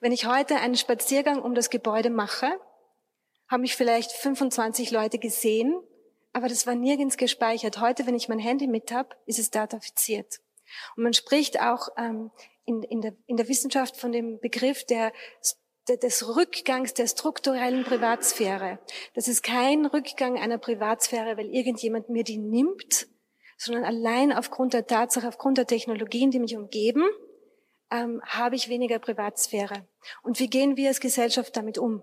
Wenn 0.00 0.12
ich 0.12 0.26
heute 0.26 0.56
einen 0.56 0.76
Spaziergang 0.76 1.42
um 1.42 1.54
das 1.54 1.70
Gebäude 1.70 2.10
mache, 2.10 2.58
haben 3.48 3.62
mich 3.62 3.76
vielleicht 3.76 4.12
25 4.12 4.90
Leute 4.90 5.18
gesehen, 5.18 5.80
aber 6.32 6.48
das 6.48 6.66
war 6.66 6.74
nirgends 6.74 7.16
gespeichert. 7.16 7.80
Heute, 7.80 8.06
wenn 8.06 8.14
ich 8.14 8.28
mein 8.28 8.38
Handy 8.38 8.66
mit 8.66 8.92
habe, 8.92 9.16
ist 9.26 9.38
es 9.38 9.50
datafiziert. 9.50 10.40
Und 10.96 11.04
man 11.04 11.14
spricht 11.14 11.60
auch 11.60 11.88
ähm, 11.96 12.30
in, 12.68 12.82
in, 12.82 13.00
der, 13.00 13.14
in 13.26 13.36
der 13.36 13.48
Wissenschaft 13.48 13.96
von 13.96 14.12
dem 14.12 14.38
Begriff 14.40 14.84
der 14.84 15.12
des 15.96 16.36
Rückgangs 16.36 16.92
der 16.92 17.06
strukturellen 17.06 17.82
Privatsphäre. 17.82 18.78
Das 19.14 19.26
ist 19.26 19.42
kein 19.42 19.86
Rückgang 19.86 20.38
einer 20.38 20.58
Privatsphäre, 20.58 21.38
weil 21.38 21.46
irgendjemand 21.46 22.10
mir 22.10 22.24
die 22.24 22.36
nimmt, 22.36 23.08
sondern 23.56 23.84
allein 23.84 24.32
aufgrund 24.32 24.74
der 24.74 24.86
Tatsache, 24.86 25.26
aufgrund 25.26 25.56
der 25.56 25.66
Technologien, 25.66 26.30
die 26.30 26.40
mich 26.40 26.56
umgeben, 26.56 27.04
ähm, 27.90 28.20
habe 28.24 28.54
ich 28.54 28.68
weniger 28.68 28.98
Privatsphäre. 28.98 29.86
Und 30.22 30.38
wie 30.38 30.48
gehen 30.48 30.76
wir 30.76 30.88
als 30.88 31.00
Gesellschaft 31.00 31.56
damit 31.56 31.78
um? 31.78 32.02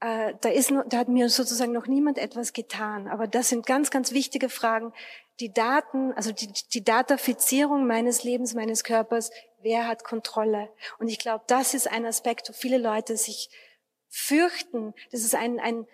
Äh, 0.00 0.34
da, 0.40 0.48
ist, 0.48 0.72
da 0.88 0.98
hat 0.98 1.08
mir 1.08 1.28
sozusagen 1.28 1.72
noch 1.72 1.86
niemand 1.86 2.18
etwas 2.18 2.52
getan. 2.52 3.08
Aber 3.08 3.26
das 3.26 3.48
sind 3.48 3.66
ganz, 3.66 3.90
ganz 3.90 4.12
wichtige 4.12 4.48
Fragen. 4.48 4.92
Die 5.40 5.52
Daten, 5.52 6.12
also 6.12 6.32
die, 6.32 6.48
die 6.72 6.84
Datafizierung 6.84 7.86
meines 7.86 8.22
Lebens, 8.22 8.54
meines 8.54 8.84
Körpers, 8.84 9.30
wer 9.64 9.88
hat 9.88 10.04
Kontrolle? 10.04 10.70
Und 10.98 11.08
ich 11.08 11.18
glaube, 11.18 11.42
das 11.48 11.74
ist 11.74 11.90
ein 11.90 12.06
Aspekt, 12.06 12.48
wo 12.48 12.52
viele 12.52 12.78
Leute 12.78 13.16
sich 13.16 13.50
fürchten. 14.08 14.94
Das 15.10 15.22
ist 15.22 15.34
ein, 15.34 15.58
ein 15.58 15.86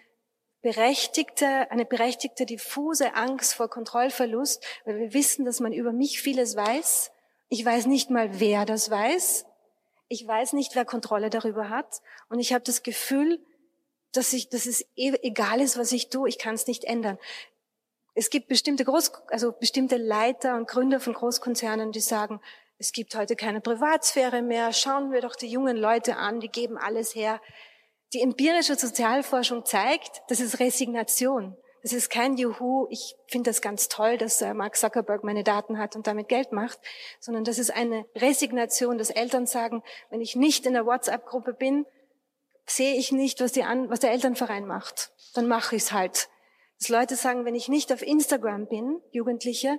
berechtigte, 0.61 1.71
eine 1.71 1.87
berechtigte, 1.87 2.45
diffuse 2.45 3.15
Angst 3.15 3.55
vor 3.55 3.69
Kontrollverlust, 3.69 4.62
weil 4.85 4.99
wir 4.99 5.15
wissen, 5.15 5.47
dass 5.47 5.61
man 5.61 5.73
über 5.73 5.93
mich 5.93 6.21
vieles 6.21 6.55
weiß. 6.55 7.11
Ich 7.49 7.65
weiß 7.65 7.87
nicht 7.87 8.11
mal, 8.11 8.39
wer 8.39 8.67
das 8.67 8.91
weiß. 8.91 9.47
Ich 10.09 10.27
weiß 10.27 10.53
nicht, 10.53 10.75
wer 10.75 10.85
Kontrolle 10.85 11.31
darüber 11.31 11.71
hat. 11.71 12.03
Und 12.29 12.41
ich 12.41 12.53
habe 12.53 12.65
das 12.65 12.83
Gefühl, 12.83 13.41
dass, 14.12 14.33
ich, 14.33 14.49
dass 14.49 14.67
es 14.67 14.85
eh 14.97 15.15
egal 15.23 15.61
ist, 15.61 15.79
was 15.79 15.93
ich 15.93 16.11
tue, 16.11 16.29
ich 16.29 16.39
kann 16.39 16.55
es 16.55 16.67
nicht 16.67 16.85
ändern. 16.85 17.19
Es 18.15 18.29
gibt 18.29 18.49
bestimmte 18.49 18.85
Groß, 18.85 19.12
also 19.29 19.53
bestimmte 19.53 19.97
Leiter 19.97 20.57
und 20.57 20.69
Gründer 20.69 21.00
von 21.00 21.12
Großkonzernen, 21.12 21.93
die 21.93 22.00
sagen, 22.00 22.41
es 22.80 22.92
gibt 22.92 23.14
heute 23.14 23.37
keine 23.37 23.60
Privatsphäre 23.60 24.40
mehr. 24.40 24.72
Schauen 24.72 25.12
wir 25.12 25.20
doch 25.20 25.37
die 25.37 25.49
jungen 25.49 25.76
Leute 25.76 26.16
an, 26.16 26.40
die 26.40 26.49
geben 26.49 26.78
alles 26.78 27.14
her. 27.14 27.38
Die 28.14 28.22
empirische 28.22 28.75
Sozialforschung 28.75 29.66
zeigt, 29.66 30.22
das 30.28 30.40
ist 30.40 30.60
Resignation. 30.60 31.58
Das 31.82 31.92
ist 31.92 32.08
kein 32.08 32.38
Juhu, 32.38 32.87
ich 32.88 33.16
finde 33.26 33.50
das 33.50 33.60
ganz 33.60 33.88
toll, 33.88 34.16
dass 34.16 34.40
äh, 34.40 34.54
Mark 34.54 34.76
Zuckerberg 34.76 35.25
meine 35.25 35.44
Daten 35.44 35.78
hat 35.78 35.94
und 35.94 36.06
damit 36.06 36.28
Geld 36.28 36.52
macht, 36.52 36.78
sondern 37.20 37.44
das 37.44 37.58
ist 37.58 37.70
eine 37.70 38.06
Resignation, 38.16 38.96
dass 38.96 39.10
Eltern 39.10 39.46
sagen, 39.46 39.82
wenn 40.08 40.22
ich 40.22 40.34
nicht 40.34 40.64
in 40.64 40.72
der 40.72 40.87
WhatsApp-Gruppe 40.87 41.52
bin, 41.52 41.84
sehe 42.66 42.94
ich 42.96 43.12
nicht, 43.12 43.40
was, 43.40 43.52
die 43.52 43.60
was 43.60 44.00
der 44.00 44.12
Elternverein 44.12 44.66
macht. 44.66 45.12
Dann 45.34 45.46
mache 45.46 45.76
ich 45.76 45.82
es 45.82 45.92
halt. 45.92 46.30
Dass 46.78 46.88
Leute 46.88 47.16
sagen, 47.16 47.44
wenn 47.44 47.54
ich 47.54 47.68
nicht 47.68 47.92
auf 47.92 48.00
Instagram 48.00 48.68
bin, 48.68 49.02
Jugendliche, 49.10 49.78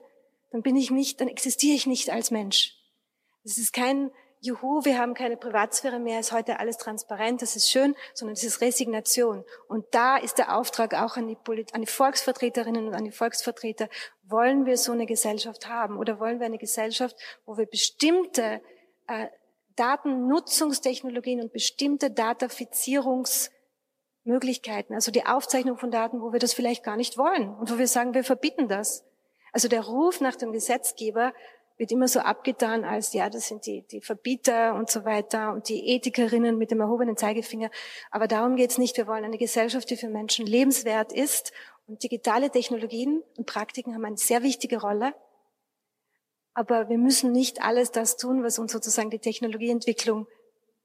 dann 0.51 0.61
bin 0.61 0.75
ich 0.75 0.91
nicht, 0.91 1.19
dann 1.19 1.27
existiere 1.27 1.75
ich 1.75 1.87
nicht 1.87 2.11
als 2.11 2.29
Mensch. 2.29 2.77
Es 3.43 3.57
ist 3.57 3.73
kein 3.73 4.11
Juhu, 4.43 4.83
wir 4.85 4.97
haben 4.97 5.13
keine 5.13 5.37
Privatsphäre 5.37 5.99
mehr, 5.99 6.19
ist 6.19 6.31
heute 6.31 6.59
alles 6.59 6.77
transparent, 6.77 7.43
das 7.43 7.55
ist 7.55 7.69
schön, 7.69 7.95
sondern 8.15 8.33
es 8.33 8.43
ist 8.43 8.59
Resignation. 8.59 9.45
Und 9.67 9.85
da 9.91 10.17
ist 10.17 10.39
der 10.39 10.57
Auftrag 10.57 10.95
auch 10.95 11.15
an 11.15 11.27
die, 11.27 11.35
Polit 11.35 11.75
an 11.75 11.81
die 11.81 11.87
Volksvertreterinnen 11.87 12.87
und 12.87 12.95
an 12.95 13.03
die 13.03 13.11
Volksvertreter, 13.11 13.87
wollen 14.23 14.65
wir 14.65 14.77
so 14.77 14.93
eine 14.93 15.05
Gesellschaft 15.05 15.67
haben 15.67 15.97
oder 15.97 16.19
wollen 16.19 16.39
wir 16.39 16.47
eine 16.47 16.57
Gesellschaft, 16.57 17.15
wo 17.45 17.55
wir 17.57 17.67
bestimmte 17.67 18.61
äh, 19.07 19.27
Datennutzungstechnologien 19.75 21.39
und 21.39 21.53
bestimmte 21.53 22.09
Datafizierungsmöglichkeiten, 22.09 24.95
also 24.95 25.11
die 25.11 25.27
Aufzeichnung 25.27 25.77
von 25.77 25.91
Daten, 25.91 26.19
wo 26.19 26.33
wir 26.33 26.39
das 26.39 26.53
vielleicht 26.53 26.83
gar 26.83 26.97
nicht 26.97 27.15
wollen 27.15 27.55
und 27.55 27.71
wo 27.71 27.77
wir 27.77 27.87
sagen, 27.87 28.15
wir 28.15 28.23
verbieten 28.23 28.67
das. 28.67 29.05
Also 29.53 29.67
der 29.67 29.81
Ruf 29.81 30.19
nach 30.19 30.35
dem 30.35 30.51
Gesetzgeber 30.51 31.31
wird 31.77 31.91
immer 31.91 32.07
so 32.07 32.19
abgetan 32.19 32.83
als, 32.83 33.13
ja, 33.13 33.29
das 33.29 33.47
sind 33.47 33.65
die, 33.65 33.81
die 33.87 34.01
Verbieter 34.01 34.75
und 34.75 34.89
so 34.89 35.03
weiter 35.05 35.51
und 35.51 35.67
die 35.69 35.95
Ethikerinnen 35.95 36.57
mit 36.57 36.71
dem 36.71 36.79
erhobenen 36.79 37.17
Zeigefinger. 37.17 37.71
Aber 38.11 38.27
darum 38.27 38.55
geht's 38.55 38.77
nicht. 38.77 38.97
Wir 38.97 39.07
wollen 39.07 39.25
eine 39.25 39.37
Gesellschaft, 39.37 39.89
die 39.89 39.97
für 39.97 40.09
Menschen 40.09 40.45
lebenswert 40.45 41.11
ist. 41.11 41.51
Und 41.87 42.03
digitale 42.03 42.49
Technologien 42.51 43.23
und 43.37 43.47
Praktiken 43.47 43.95
haben 43.95 44.05
eine 44.05 44.17
sehr 44.17 44.43
wichtige 44.43 44.79
Rolle. 44.79 45.13
Aber 46.53 46.89
wir 46.89 46.97
müssen 46.97 47.31
nicht 47.31 47.61
alles 47.61 47.91
das 47.91 48.17
tun, 48.17 48.43
was 48.43 48.59
uns 48.59 48.71
sozusagen 48.71 49.09
die 49.09 49.19
Technologieentwicklung 49.19 50.27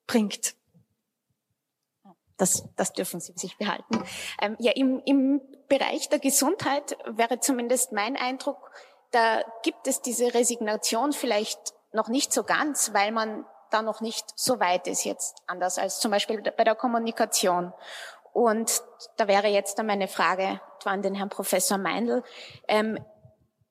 bringt. 0.06 0.54
Das, 2.36 2.64
das 2.76 2.92
dürfen 2.92 3.20
Sie 3.20 3.32
sich 3.34 3.56
behalten. 3.56 4.02
Ähm, 4.40 4.56
ja, 4.58 4.72
im, 4.72 5.00
im 5.06 5.40
Bereich 5.68 6.08
der 6.08 6.18
Gesundheit 6.18 6.96
wäre 7.06 7.40
zumindest 7.40 7.92
mein 7.92 8.16
Eindruck, 8.16 8.70
da 9.12 9.42
gibt 9.62 9.86
es 9.86 10.02
diese 10.02 10.34
Resignation 10.34 11.12
vielleicht 11.12 11.74
noch 11.92 12.08
nicht 12.08 12.32
so 12.32 12.44
ganz, 12.44 12.92
weil 12.92 13.12
man 13.12 13.44
da 13.70 13.82
noch 13.82 14.00
nicht 14.00 14.26
so 14.36 14.60
weit 14.60 14.86
ist 14.86 15.04
jetzt, 15.04 15.42
anders 15.46 15.78
als 15.78 15.98
zum 15.98 16.10
Beispiel 16.10 16.40
bei 16.40 16.64
der 16.64 16.74
Kommunikation. 16.74 17.72
Und 18.32 18.82
da 19.16 19.28
wäre 19.28 19.48
jetzt 19.48 19.78
dann 19.78 19.86
meine 19.86 20.08
Frage 20.08 20.60
an 20.84 21.02
den 21.02 21.14
Herrn 21.14 21.30
Professor 21.30 21.78
Meindl. 21.78 22.22
Ähm, 22.68 22.98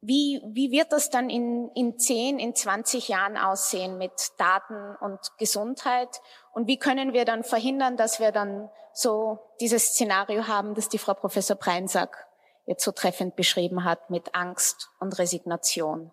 wie, 0.02 0.42
wie 0.46 0.72
wird 0.72 0.92
das 0.92 1.10
dann 1.10 1.30
in, 1.30 1.70
in 1.74 1.98
10, 1.98 2.40
in 2.40 2.54
20 2.54 3.08
Jahren 3.08 3.38
aussehen 3.38 3.98
mit 3.98 4.12
Daten 4.38 4.96
und 5.00 5.20
Gesundheit? 5.38 6.22
Und 6.52 6.68
wie 6.68 6.78
können 6.78 7.14
wir 7.14 7.26
dann 7.26 7.44
verhindern, 7.44 7.98
dass 7.98 8.20
wir 8.20 8.32
dann 8.32 8.70
so 8.94 9.40
dieses 9.60 9.90
Szenario 9.90 10.48
haben, 10.48 10.76
das 10.76 10.90
die 10.90 11.00
Frau 11.00 11.14
Professor 11.14 11.56
Preinsack 11.56 12.25
jetzt 12.66 12.84
so 12.84 12.92
treffend 12.92 13.36
beschrieben 13.36 13.84
hat 13.84 14.10
mit 14.10 14.36
Angst 14.36 14.90
und 15.00 15.18
Resignation? 15.18 16.12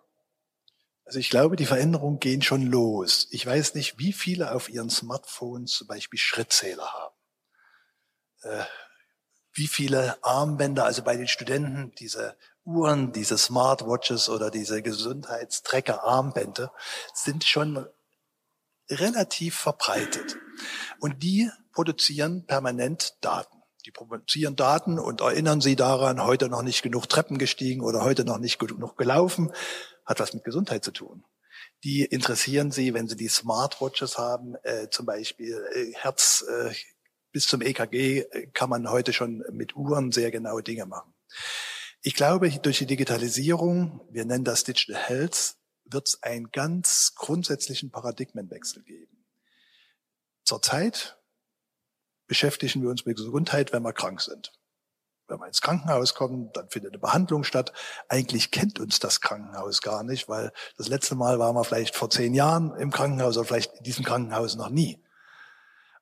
Also 1.05 1.19
ich 1.19 1.31
glaube, 1.31 1.57
die 1.57 1.67
Veränderungen 1.67 2.21
gehen 2.21 2.43
schon 2.43 2.63
los. 2.63 3.27
Ich 3.31 3.45
weiß 3.45 3.75
nicht, 3.75 3.99
wie 3.99 4.13
viele 4.13 4.53
auf 4.53 4.69
ihren 4.69 4.91
Smartphones 4.91 5.73
zum 5.73 5.87
Beispiel 5.89 6.19
Schrittzähler 6.19 6.93
haben. 6.93 7.15
Äh, 8.43 8.65
wie 9.55 9.67
viele 9.67 10.17
Armbänder, 10.23 10.85
also 10.85 11.03
bei 11.03 11.17
den 11.17 11.29
Studenten, 11.29 11.93
diese 11.99 12.37
Uhren, 12.65 13.13
diese 13.13 13.37
Smartwatches 13.37 14.29
oder 14.29 14.51
diese 14.51 14.83
Gesundheitstrecker, 14.83 16.05
Armbänder, 16.05 16.73
sind 17.13 17.45
schon 17.45 17.87
relativ 18.89 19.57
verbreitet. 19.57 20.37
Und 21.01 21.23
die 21.23 21.51
produzieren 21.73 22.47
permanent 22.47 23.17
Daten. 23.21 23.62
Die 23.85 23.91
produzieren 23.91 24.55
Daten 24.55 24.99
und 24.99 25.21
erinnern 25.21 25.61
Sie 25.61 25.75
daran, 25.75 26.23
heute 26.23 26.49
noch 26.49 26.63
nicht 26.63 26.83
genug 26.83 27.09
Treppen 27.09 27.39
gestiegen 27.39 27.83
oder 27.83 28.05
heute 28.05 28.25
noch 28.25 28.39
nicht 28.39 28.59
genug 28.59 28.97
gelaufen, 28.97 29.53
hat 30.05 30.21
was 30.21 30.35
mit 30.35 30.45
Gesundheit 30.45 30.85
zu 30.85 30.93
tun. 30.93 31.25
Die 31.83 32.05
interessieren 32.05 32.71
Sie, 32.71 32.95
wenn 32.95 33.09
Sie 33.09 33.17
die 33.17 33.29
Smartwatches 33.29 34.19
haben, 34.19 34.55
äh, 34.63 34.89
zum 34.91 35.07
Beispiel 35.07 35.65
äh, 35.75 35.93
Herz 35.95 36.45
äh, 36.49 36.73
bis 37.33 37.49
zum 37.49 37.61
EKG 37.61 38.21
äh, 38.21 38.47
kann 38.53 38.71
man 38.71 38.89
heute 38.89 39.13
schon 39.13 39.43
mit 39.51 39.75
Uhren 39.75 40.13
sehr 40.13 40.31
genaue 40.31 40.63
Dinge 40.63 40.87
machen. 40.87 41.13
Ich 42.03 42.15
glaube, 42.15 42.51
durch 42.51 42.79
die 42.79 42.87
Digitalisierung, 42.87 44.01
wir 44.11 44.25
nennen 44.25 44.45
das 44.45 44.65
Digital 44.65 44.97
Health, 44.97 45.57
wird 45.85 46.09
es 46.09 46.23
einen 46.23 46.51
ganz 46.51 47.15
grundsätzlichen 47.17 47.91
Paradigmenwechsel 47.91 48.83
geben. 48.83 49.27
Zurzeit 50.45 51.19
beschäftigen 52.27 52.83
wir 52.83 52.91
uns 52.91 53.05
mit 53.05 53.17
Gesundheit, 53.17 53.73
wenn 53.73 53.83
wir 53.83 53.93
krank 53.93 54.21
sind. 54.21 54.53
Wenn 55.29 55.39
wir 55.39 55.47
ins 55.47 55.61
Krankenhaus 55.61 56.15
kommen, 56.15 56.51
dann 56.53 56.69
findet 56.69 56.93
eine 56.93 56.99
Behandlung 56.99 57.45
statt. 57.45 57.73
Eigentlich 58.09 58.51
kennt 58.51 58.79
uns 58.81 58.99
das 58.99 59.21
Krankenhaus 59.21 59.81
gar 59.81 60.03
nicht, 60.03 60.29
weil 60.29 60.53
das 60.77 60.89
letzte 60.89 61.15
Mal 61.15 61.39
waren 61.39 61.55
wir 61.55 61.65
vielleicht 61.65 61.97
vor 61.97 62.11
zehn 62.11 62.35
Jahren 62.35 62.75
im 62.77 62.91
Krankenhaus 62.91 63.37
oder 63.37 63.47
vielleicht 63.47 63.79
in 63.79 63.85
diesem 63.85 64.05
Krankenhaus 64.05 64.57
noch 64.57 64.69
nie. 64.69 65.03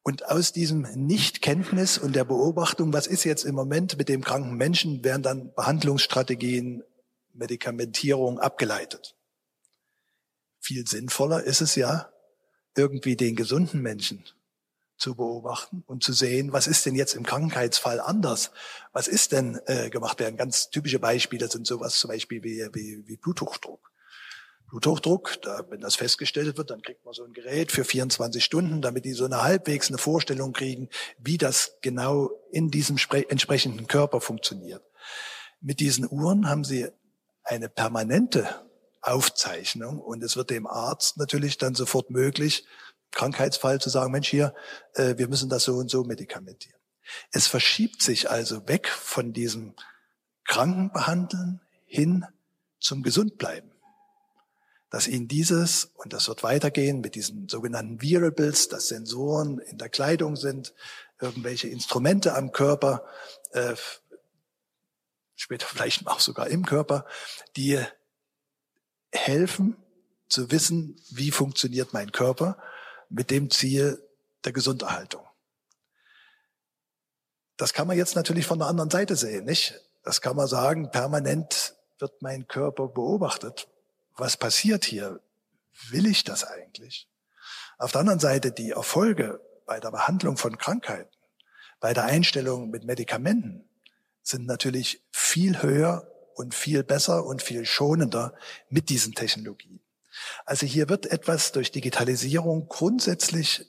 Und 0.02 0.26
aus 0.26 0.52
diesem 0.52 0.82
Nichtkenntnis 0.94 1.98
und 1.98 2.16
der 2.16 2.24
Beobachtung, 2.24 2.92
was 2.92 3.06
ist 3.06 3.24
jetzt 3.24 3.44
im 3.44 3.54
Moment 3.54 3.98
mit 3.98 4.08
dem 4.08 4.24
kranken 4.24 4.56
Menschen, 4.56 5.04
werden 5.04 5.22
dann 5.22 5.54
Behandlungsstrategien, 5.54 6.82
Medikamentierung 7.34 8.40
abgeleitet. 8.40 9.14
Viel 10.58 10.86
sinnvoller 10.86 11.42
ist 11.44 11.60
es 11.60 11.74
ja, 11.74 12.10
irgendwie 12.76 13.16
den 13.16 13.36
gesunden 13.36 13.82
Menschen 13.82 14.24
zu 15.00 15.14
beobachten 15.14 15.82
und 15.86 16.04
zu 16.04 16.12
sehen, 16.12 16.52
was 16.52 16.66
ist 16.66 16.86
denn 16.86 16.94
jetzt 16.94 17.14
im 17.14 17.24
Krankheitsfall 17.24 18.00
anders? 18.00 18.50
Was 18.92 19.08
ist 19.08 19.32
denn 19.32 19.60
äh, 19.66 19.90
gemacht 19.90 20.20
werden? 20.20 20.36
Ganz 20.36 20.70
typische 20.70 20.98
Beispiele 20.98 21.48
sind 21.48 21.66
sowas 21.66 21.94
zum 21.94 22.08
Beispiel 22.08 22.42
wie, 22.42 22.68
wie, 22.72 23.02
wie 23.06 23.16
Bluthochdruck. 23.16 23.90
Bluthochdruck, 24.68 25.42
da, 25.42 25.64
wenn 25.68 25.80
das 25.80 25.96
festgestellt 25.96 26.56
wird, 26.56 26.70
dann 26.70 26.82
kriegt 26.82 27.04
man 27.04 27.12
so 27.12 27.24
ein 27.24 27.32
Gerät 27.32 27.72
für 27.72 27.84
24 27.84 28.44
Stunden, 28.44 28.82
damit 28.82 29.04
die 29.04 29.14
so 29.14 29.24
eine 29.24 29.42
halbwegs 29.42 29.88
eine 29.88 29.98
Vorstellung 29.98 30.52
kriegen, 30.52 30.88
wie 31.18 31.38
das 31.38 31.78
genau 31.82 32.30
in 32.52 32.70
diesem 32.70 32.96
entsprechenden 33.28 33.88
Körper 33.88 34.20
funktioniert. 34.20 34.82
Mit 35.60 35.80
diesen 35.80 36.06
Uhren 36.08 36.48
haben 36.48 36.62
sie 36.62 36.88
eine 37.42 37.68
permanente 37.68 38.48
Aufzeichnung 39.02 39.98
und 39.98 40.22
es 40.22 40.36
wird 40.36 40.50
dem 40.50 40.66
Arzt 40.66 41.16
natürlich 41.16 41.58
dann 41.58 41.74
sofort 41.74 42.10
möglich, 42.10 42.64
Krankheitsfall 43.12 43.80
zu 43.80 43.90
sagen, 43.90 44.12
Mensch, 44.12 44.28
hier, 44.28 44.54
äh, 44.94 45.16
wir 45.18 45.28
müssen 45.28 45.48
das 45.48 45.64
so 45.64 45.74
und 45.74 45.90
so 45.90 46.04
medikamentieren. 46.04 46.78
Es 47.32 47.46
verschiebt 47.46 48.02
sich 48.02 48.30
also 48.30 48.68
weg 48.68 48.88
von 48.88 49.32
diesem 49.32 49.74
Krankenbehandeln 50.44 51.60
hin 51.86 52.24
zum 52.78 53.02
Gesundbleiben. 53.02 53.70
Dass 54.90 55.06
Ihnen 55.06 55.28
dieses, 55.28 55.92
und 55.94 56.12
das 56.12 56.26
wird 56.28 56.42
weitergehen 56.42 57.00
mit 57.00 57.14
diesen 57.14 57.48
sogenannten 57.48 58.02
Wearables, 58.02 58.68
dass 58.68 58.88
Sensoren 58.88 59.58
in 59.58 59.78
der 59.78 59.88
Kleidung 59.88 60.34
sind, 60.36 60.74
irgendwelche 61.20 61.68
Instrumente 61.68 62.34
am 62.34 62.50
Körper, 62.50 63.04
äh, 63.52 63.74
später 65.36 65.66
vielleicht 65.66 66.06
auch 66.06 66.20
sogar 66.20 66.48
im 66.48 66.66
Körper, 66.66 67.06
die 67.56 67.80
helfen 69.12 69.76
zu 70.28 70.50
wissen, 70.50 71.00
wie 71.10 71.30
funktioniert 71.30 71.92
mein 71.92 72.12
Körper 72.12 72.60
mit 73.10 73.30
dem 73.30 73.50
Ziel 73.50 74.02
der 74.44 74.52
Gesunderhaltung. 74.52 75.26
Das 77.56 77.74
kann 77.74 77.86
man 77.86 77.98
jetzt 77.98 78.16
natürlich 78.16 78.46
von 78.46 78.58
der 78.58 78.68
anderen 78.68 78.88
Seite 78.88 79.16
sehen, 79.16 79.44
nicht? 79.44 79.78
Das 80.02 80.22
kann 80.22 80.34
man 80.34 80.48
sagen, 80.48 80.90
permanent 80.90 81.74
wird 81.98 82.22
mein 82.22 82.48
Körper 82.48 82.88
beobachtet. 82.88 83.68
Was 84.16 84.38
passiert 84.38 84.86
hier? 84.86 85.20
Will 85.90 86.06
ich 86.06 86.24
das 86.24 86.44
eigentlich? 86.44 87.06
Auf 87.76 87.92
der 87.92 88.00
anderen 88.00 88.20
Seite 88.20 88.52
die 88.52 88.70
Erfolge 88.70 89.40
bei 89.66 89.78
der 89.78 89.90
Behandlung 89.90 90.38
von 90.38 90.56
Krankheiten, 90.56 91.14
bei 91.80 91.92
der 91.92 92.04
Einstellung 92.04 92.70
mit 92.70 92.84
Medikamenten 92.84 93.68
sind 94.22 94.46
natürlich 94.46 95.02
viel 95.12 95.62
höher 95.62 96.06
und 96.34 96.54
viel 96.54 96.82
besser 96.82 97.24
und 97.24 97.42
viel 97.42 97.66
schonender 97.66 98.34
mit 98.68 98.88
diesen 98.88 99.14
Technologien. 99.14 99.80
Also 100.44 100.66
hier 100.66 100.88
wird 100.88 101.06
etwas 101.06 101.52
durch 101.52 101.72
Digitalisierung 101.72 102.68
grundsätzlich 102.68 103.66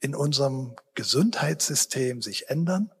in 0.00 0.14
unserem 0.14 0.76
Gesundheitssystem 0.94 2.22
sich 2.22 2.48
ändern, 2.48 2.92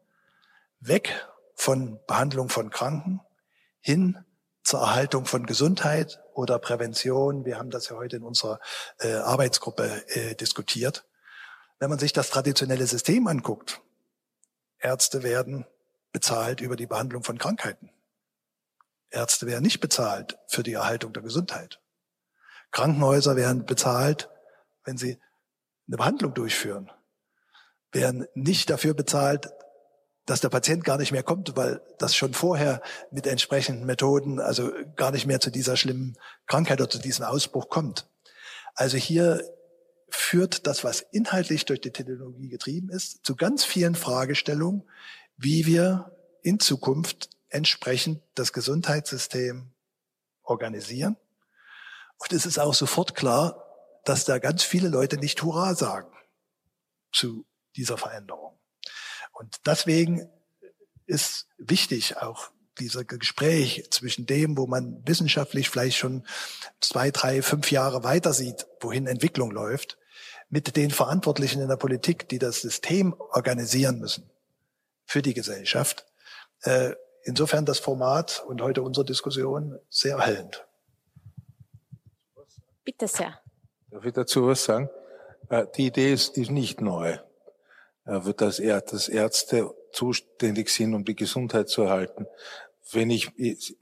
weg 0.80 1.26
von 1.54 2.00
Behandlung 2.06 2.48
von 2.48 2.70
Kranken 2.70 3.20
hin 3.80 4.24
zur 4.62 4.80
Erhaltung 4.80 5.24
von 5.24 5.46
Gesundheit 5.46 6.20
oder 6.34 6.58
Prävention. 6.58 7.44
Wir 7.44 7.58
haben 7.58 7.70
das 7.70 7.88
ja 7.88 7.96
heute 7.96 8.16
in 8.16 8.22
unserer 8.22 8.60
äh, 8.98 9.14
Arbeitsgruppe 9.14 10.04
äh, 10.08 10.34
diskutiert. 10.34 11.06
Wenn 11.78 11.90
man 11.90 11.98
sich 11.98 12.12
das 12.12 12.30
traditionelle 12.30 12.86
System 12.86 13.26
anguckt, 13.26 13.80
Ärzte 14.78 15.22
werden 15.22 15.64
bezahlt 16.12 16.60
über 16.60 16.76
die 16.76 16.86
Behandlung 16.86 17.22
von 17.22 17.38
Krankheiten. 17.38 17.90
Ärzte 19.10 19.46
werden 19.46 19.62
nicht 19.62 19.80
bezahlt 19.80 20.38
für 20.48 20.62
die 20.62 20.74
Erhaltung 20.74 21.12
der 21.12 21.22
Gesundheit. 21.22 21.80
Krankenhäuser 22.70 23.36
werden 23.36 23.64
bezahlt, 23.64 24.28
wenn 24.84 24.98
sie 24.98 25.18
eine 25.86 25.96
Behandlung 25.96 26.34
durchführen, 26.34 26.90
werden 27.92 28.26
nicht 28.34 28.70
dafür 28.70 28.94
bezahlt, 28.94 29.48
dass 30.26 30.40
der 30.40 30.50
Patient 30.50 30.84
gar 30.84 30.98
nicht 30.98 31.10
mehr 31.10 31.22
kommt, 31.22 31.56
weil 31.56 31.80
das 31.98 32.14
schon 32.14 32.34
vorher 32.34 32.82
mit 33.10 33.26
entsprechenden 33.26 33.86
Methoden 33.86 34.40
also 34.40 34.70
gar 34.94 35.10
nicht 35.10 35.26
mehr 35.26 35.40
zu 35.40 35.50
dieser 35.50 35.76
schlimmen 35.76 36.18
Krankheit 36.46 36.80
oder 36.80 36.90
zu 36.90 36.98
diesem 36.98 37.24
Ausbruch 37.24 37.70
kommt. 37.70 38.06
Also 38.74 38.98
hier 38.98 39.42
führt 40.10 40.66
das, 40.66 40.84
was 40.84 41.00
inhaltlich 41.00 41.64
durch 41.64 41.80
die 41.80 41.92
Technologie 41.92 42.48
getrieben 42.48 42.90
ist, 42.90 43.24
zu 43.24 43.36
ganz 43.36 43.64
vielen 43.64 43.94
Fragestellungen, 43.94 44.88
wie 45.36 45.64
wir 45.64 46.14
in 46.42 46.60
Zukunft 46.60 47.30
entsprechend 47.48 48.22
das 48.34 48.52
Gesundheitssystem 48.52 49.72
organisieren. 50.42 51.16
Und 52.18 52.32
es 52.32 52.46
ist 52.46 52.58
auch 52.58 52.74
sofort 52.74 53.14
klar, 53.14 53.64
dass 54.04 54.24
da 54.24 54.38
ganz 54.38 54.62
viele 54.62 54.88
Leute 54.88 55.16
nicht 55.16 55.42
Hurra 55.42 55.74
sagen 55.74 56.12
zu 57.12 57.46
dieser 57.76 57.96
Veränderung. 57.96 58.58
Und 59.32 59.56
deswegen 59.66 60.28
ist 61.06 61.46
wichtig 61.58 62.16
auch 62.16 62.50
dieser 62.78 63.04
Gespräch 63.04 63.88
zwischen 63.90 64.26
dem, 64.26 64.56
wo 64.56 64.66
man 64.66 65.02
wissenschaftlich 65.06 65.68
vielleicht 65.68 65.96
schon 65.96 66.24
zwei, 66.80 67.10
drei, 67.10 67.42
fünf 67.42 67.70
Jahre 67.70 68.04
weiter 68.04 68.32
sieht, 68.32 68.66
wohin 68.80 69.06
Entwicklung 69.06 69.50
läuft, 69.50 69.98
mit 70.48 70.76
den 70.76 70.90
Verantwortlichen 70.90 71.60
in 71.60 71.68
der 71.68 71.76
Politik, 71.76 72.28
die 72.28 72.38
das 72.38 72.60
System 72.60 73.14
organisieren 73.14 73.98
müssen 73.98 74.30
für 75.04 75.22
die 75.22 75.34
Gesellschaft. 75.34 76.06
Äh, 76.62 76.94
insofern 77.24 77.64
das 77.64 77.78
Format 77.78 78.44
und 78.46 78.62
heute 78.62 78.82
unsere 78.82 79.04
Diskussion 79.04 79.78
sehr 79.90 80.16
erhellend. 80.16 80.67
Bitte 82.88 83.06
sehr. 83.06 83.38
Darf 83.90 84.06
ich 84.06 84.14
dazu 84.14 84.46
was 84.46 84.64
sagen? 84.64 84.88
Äh, 85.50 85.66
die 85.76 85.88
Idee 85.88 86.10
ist, 86.10 86.38
ist 86.38 86.50
nicht 86.50 86.80
neu, 86.80 87.18
äh, 88.06 88.34
dass 88.34 88.58
Ärzte 88.58 89.74
zuständig 89.92 90.70
sind, 90.70 90.94
um 90.94 91.04
die 91.04 91.14
Gesundheit 91.14 91.68
zu 91.68 91.82
erhalten. 91.82 92.26
Wenn 92.90 93.10
ich, 93.10 93.30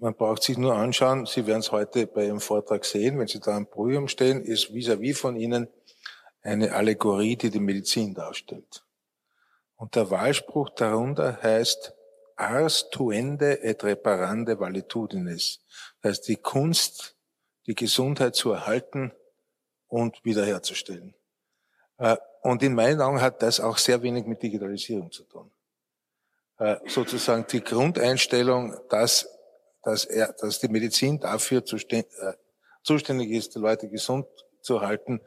man 0.01 0.17
braucht 0.17 0.43
sich 0.43 0.59
nur 0.59 0.75
anschauen, 0.75 1.25
Sie 1.25 1.47
werden 1.47 1.61
es 1.61 1.71
heute 1.71 2.09
bei 2.09 2.27
Ihrem 2.27 2.41
Vortrag 2.41 2.85
sehen, 2.85 3.17
wenn 3.21 3.29
Sie 3.29 3.39
da 3.39 3.57
am 3.57 3.69
Podium 3.69 4.09
stehen, 4.09 4.43
ist 4.43 4.73
vis-à-vis 4.73 5.19
-vis 5.19 5.21
von 5.21 5.37
Ihnen 5.37 5.69
eine 6.43 6.73
Allegorie, 6.73 7.37
die 7.37 7.51
die 7.51 7.61
Medizin 7.61 8.13
darstellt. 8.13 8.85
Und 9.77 9.95
der 9.95 10.11
Wahlspruch 10.11 10.71
darunter 10.71 11.41
heißt 11.41 11.95
Ars 12.35 12.91
tuende 12.91 13.63
et 13.63 13.85
reparande 13.85 14.59
valetudines. 14.59 15.61
Das 16.03 16.11
heißt, 16.11 16.27
die 16.27 16.39
Kunst, 16.39 17.16
die 17.67 17.75
Gesundheit 17.75 18.35
zu 18.35 18.53
erhalten 18.53 19.13
und 19.89 20.25
wiederherzustellen. 20.25 21.15
Äh, 21.99 22.17
und 22.43 22.63
in 22.63 22.75
meinen 22.75 23.01
Augen 23.01 23.21
hat 23.21 23.43
das 23.43 23.61
auch 23.61 23.79
sehr 23.79 24.03
wenig 24.03 24.27
mit 24.27 24.43
Digitalisierung 24.43 25.11
zu 25.11 25.25
tun. 25.25 25.51
Äh, 26.59 26.77
sozusagen 26.87 27.47
die 27.51 27.63
Grundeinstellung, 27.63 28.77
dass, 28.89 29.29
dass, 29.83 30.05
er, 30.05 30.33
dass 30.33 30.61
die 30.61 30.69
Medizin 30.69 31.19
dafür 31.21 31.63
äh, 31.67 32.05
zuständig 32.83 33.31
ist, 33.31 33.55
die 33.55 33.59
Leute 33.59 33.89
gesund 33.89 34.27
zu 34.61 34.81
halten. 34.81 35.21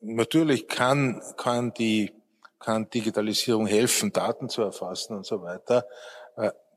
Natürlich 0.00 0.68
kann, 0.68 1.20
kann 1.36 1.74
die 1.74 2.12
kann 2.60 2.88
Digitalisierung 2.88 3.66
helfen, 3.66 4.12
Daten 4.12 4.48
zu 4.48 4.62
erfassen 4.62 5.16
und 5.16 5.26
so 5.26 5.42
weiter. 5.42 5.84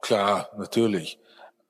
Klar, 0.01 0.49
natürlich. 0.57 1.19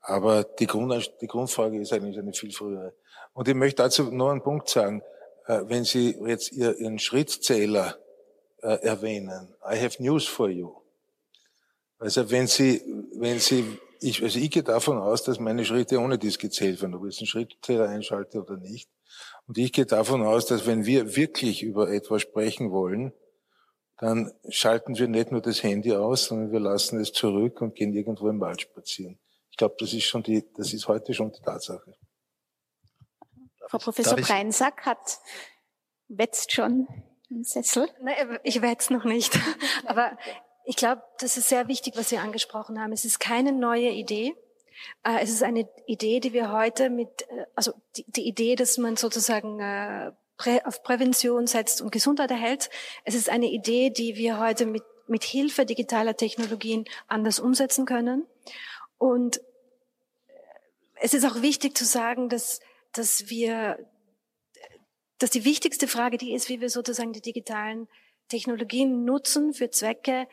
Aber 0.02 0.44
die, 0.44 0.68
Grund, 0.68 1.14
die 1.22 1.28
Grundfrage 1.28 1.80
ist 1.80 1.94
eigentlich 1.94 2.18
eine 2.18 2.34
viel 2.34 2.52
frühere. 2.52 2.94
Und 3.34 3.48
ich 3.48 3.56
möchte 3.56 3.84
dazu 3.84 4.04
noch 4.12 4.30
einen 4.30 4.42
Punkt 4.42 4.70
sagen. 4.70 5.02
Äh, 5.46 5.62
wenn 5.66 5.84
Sie 5.84 6.16
jetzt 6.26 6.52
ihr, 6.52 6.78
Ihren 6.78 7.00
Schrittzähler 7.00 7.98
äh, 8.62 8.82
erwähnen, 8.82 9.56
I 9.64 9.78
have 9.82 10.02
news 10.02 10.28
for 10.28 10.50
you. 10.50 10.74
Also 11.98 12.30
wenn 12.32 12.48
Sie, 12.48 12.82
wenn 13.16 13.40
Sie, 13.40 13.78
ich, 14.00 14.24
also 14.24 14.40
ich 14.40 14.52
gehe 14.52 14.64
davon 14.64 14.98
aus, 14.98 15.24
dass 15.24 15.40
meine 15.40 15.66
Schritte 15.66 16.00
ohne 16.00 16.18
dies 16.18 16.38
gezählt 16.38 16.82
werden, 16.82 16.96
ob 16.96 17.06
ich 17.06 17.14
jetzt 17.14 17.22
einen 17.22 17.28
Schrittzähler 17.28 17.90
einschalte 17.90 18.42
oder 18.42 18.58
nicht. 18.58 18.90
Und 19.48 19.58
ich 19.58 19.74
gehe 19.74 19.86
davon 19.86 20.24
aus, 20.24 20.46
dass 20.46 20.66
wenn 20.66 20.86
wir 20.86 21.16
wirklich 21.16 21.64
über 21.64 21.92
etwas 21.92 22.22
sprechen 22.22 22.72
wollen, 22.72 23.12
dann 23.98 24.32
schalten 24.48 24.98
wir 24.98 25.08
nicht 25.08 25.32
nur 25.32 25.42
das 25.42 25.62
Handy 25.62 25.94
aus, 25.94 26.26
sondern 26.26 26.52
wir 26.52 26.60
lassen 26.60 27.00
es 27.02 27.12
zurück 27.12 27.62
und 27.62 27.76
gehen 27.76 27.94
irgendwo 27.94 28.30
im 28.30 28.40
Wald 28.40 28.62
spazieren. 28.62 29.20
Ich 29.60 29.62
glaube, 29.62 29.76
das 29.78 29.92
ist 29.92 30.06
schon 30.06 30.24
die, 30.24 30.50
das 30.56 30.72
ist 30.72 30.88
heute 30.88 31.14
schon 31.14 31.34
die 31.34 31.42
Tatsache. 31.42 31.94
Frau 33.68 33.78
Professor 33.78 34.16
Breinsack 34.16 34.86
hat 34.86 35.20
wetzt 36.08 36.54
schon 36.54 36.88
im 37.30 37.44
Sessel. 37.44 37.90
Nein, 38.02 38.40
ich 38.44 38.62
wetz 38.62 38.90
noch 38.90 39.04
nicht. 39.04 39.38
Aber 39.86 40.18
ich 40.64 40.78
glaube, 40.78 41.04
das 41.18 41.36
ist 41.36 41.50
sehr 41.50 41.68
wichtig, 41.68 41.98
was 41.98 42.08
Sie 42.08 42.20
angesprochen 42.20 42.80
haben. 42.80 42.94
Es 42.94 43.04
ist 43.04 43.20
keine 43.20 43.52
neue 43.52 43.90
Idee. 43.90 44.34
Äh, 45.04 45.20
es 45.22 45.30
ist 45.30 45.44
eine 45.44 45.70
Idee, 45.88 46.22
die 46.22 46.32
wir 46.32 46.54
heute 46.54 46.90
mit, 46.90 47.24
äh, 47.24 47.44
also 47.54 47.74
die, 47.98 48.06
die 48.10 48.30
Idee, 48.30 48.56
dass 48.56 48.78
man 48.78 48.96
sozusagen 48.96 49.60
äh, 49.60 50.14
auf 50.64 50.84
Prävention 50.84 51.48
setzt 51.48 51.82
und 51.82 51.92
Gesundheit 51.92 52.32
erhält. 52.32 52.70
Es 53.04 53.14
ist 53.14 53.30
eine 53.30 53.48
Idee, 53.48 53.90
die 53.90 54.16
wir 54.16 54.40
heute 54.40 54.66
mit, 54.66 54.84
mit 55.08 55.26
Hilfe 55.26 55.66
digitaler 55.66 56.16
Technologien 56.16 56.86
anders 57.10 57.42
umsetzen 57.42 57.86
können. 57.86 58.26
Und 58.98 59.42
es 61.02 61.14
ist 61.14 61.26
auch 61.26 61.42
wichtig 61.42 61.78
zu 61.78 61.86
sagen, 61.86 62.30
dass, 62.30 62.60
dass 62.92 63.30
wir, 63.30 63.80
dass 65.18 65.30
die 65.30 65.46
wichtigste 65.46 65.88
Frage 65.88 66.18
die 66.18 66.34
ist, 66.34 66.50
wie 66.50 66.62
wir 66.62 66.70
sozusagen 66.70 67.14
die 67.14 67.22
digitalen 67.22 67.88
Technologien 68.28 69.06
nutzen 69.06 69.54
für 69.54 69.70
Zwecke, 69.70 70.28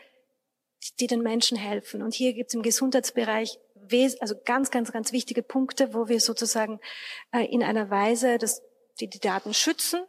die 1.00 1.06
den 1.06 1.22
Menschen 1.22 1.56
helfen. 1.56 2.02
Und 2.02 2.14
hier 2.14 2.34
gibt 2.34 2.50
es 2.50 2.54
im 2.54 2.62
Gesundheitsbereich 2.62 3.58
also 4.20 4.34
ganz, 4.44 4.70
ganz, 4.70 4.92
ganz 4.92 5.12
wichtige 5.12 5.42
Punkte, 5.42 5.94
wo 5.94 6.08
wir 6.08 6.20
sozusagen 6.20 6.80
äh, 7.32 7.44
in 7.44 7.62
einer 7.62 7.88
Weise, 7.88 8.36
dass 8.36 8.62
die, 9.00 9.08
die 9.08 9.20
Daten 9.20 9.54
schützen 9.54 10.00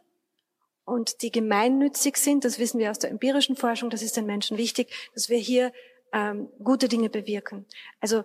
und 0.84 1.22
die 1.22 1.30
gemeinnützig 1.30 2.16
sind, 2.16 2.44
das 2.44 2.58
wissen 2.58 2.80
wir 2.80 2.90
aus 2.90 2.98
der 2.98 3.10
empirischen 3.10 3.54
Forschung, 3.54 3.88
das 3.88 4.02
ist 4.02 4.16
den 4.16 4.26
Menschen 4.26 4.58
wichtig, 4.58 4.92
dass 5.14 5.28
wir 5.28 5.38
hier 5.38 5.72
ähm, 6.12 6.48
gute 6.62 6.88
Dinge 6.88 7.08
bewirken. 7.08 7.66
Also 8.00 8.24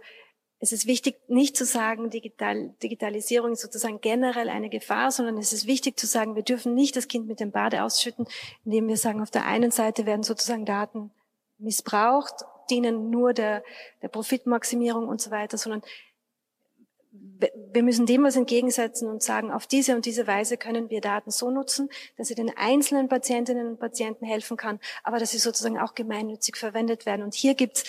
es 0.63 0.71
ist 0.71 0.87
wichtig, 0.87 1.17
nicht 1.27 1.57
zu 1.57 1.65
sagen, 1.65 2.09
Digital, 2.09 2.73
Digitalisierung 2.81 3.51
ist 3.51 3.59
sozusagen 3.59 3.99
generell 3.99 4.47
eine 4.47 4.69
Gefahr, 4.69 5.11
sondern 5.11 5.37
es 5.37 5.51
ist 5.51 5.67
wichtig 5.67 5.99
zu 5.99 6.07
sagen, 6.07 6.37
wir 6.37 6.43
dürfen 6.43 6.73
nicht 6.73 6.95
das 6.95 7.09
Kind 7.09 7.27
mit 7.27 7.41
dem 7.41 7.51
Bade 7.51 7.83
ausschütten, 7.83 8.25
indem 8.63 8.87
wir 8.87 8.95
sagen, 8.95 9.21
auf 9.21 9.29
der 9.29 9.45
einen 9.45 9.71
Seite 9.71 10.05
werden 10.05 10.23
sozusagen 10.23 10.65
Daten 10.65 11.11
missbraucht, 11.57 12.45
dienen 12.69 13.09
nur 13.09 13.33
der, 13.33 13.61
der 14.01 14.07
Profitmaximierung 14.07 15.09
und 15.09 15.19
so 15.19 15.31
weiter, 15.31 15.57
sondern 15.57 15.81
wir 17.11 17.83
müssen 17.83 18.05
dem 18.05 18.23
was 18.23 18.37
entgegensetzen 18.37 19.09
und 19.09 19.21
sagen, 19.21 19.51
auf 19.51 19.67
diese 19.67 19.97
und 19.97 20.05
diese 20.05 20.27
Weise 20.27 20.55
können 20.55 20.89
wir 20.89 21.01
Daten 21.01 21.29
so 21.29 21.51
nutzen, 21.51 21.89
dass 22.15 22.29
sie 22.29 22.35
den 22.35 22.55
einzelnen 22.55 23.09
Patientinnen 23.09 23.67
und 23.67 23.79
Patienten 23.81 24.25
helfen 24.25 24.55
kann, 24.55 24.79
aber 25.03 25.19
dass 25.19 25.31
sie 25.31 25.39
sozusagen 25.39 25.77
auch 25.77 25.93
gemeinnützig 25.93 26.55
verwendet 26.55 27.05
werden. 27.05 27.21
Und 27.21 27.33
hier 27.33 27.53
gibt 27.53 27.77
es 27.77 27.83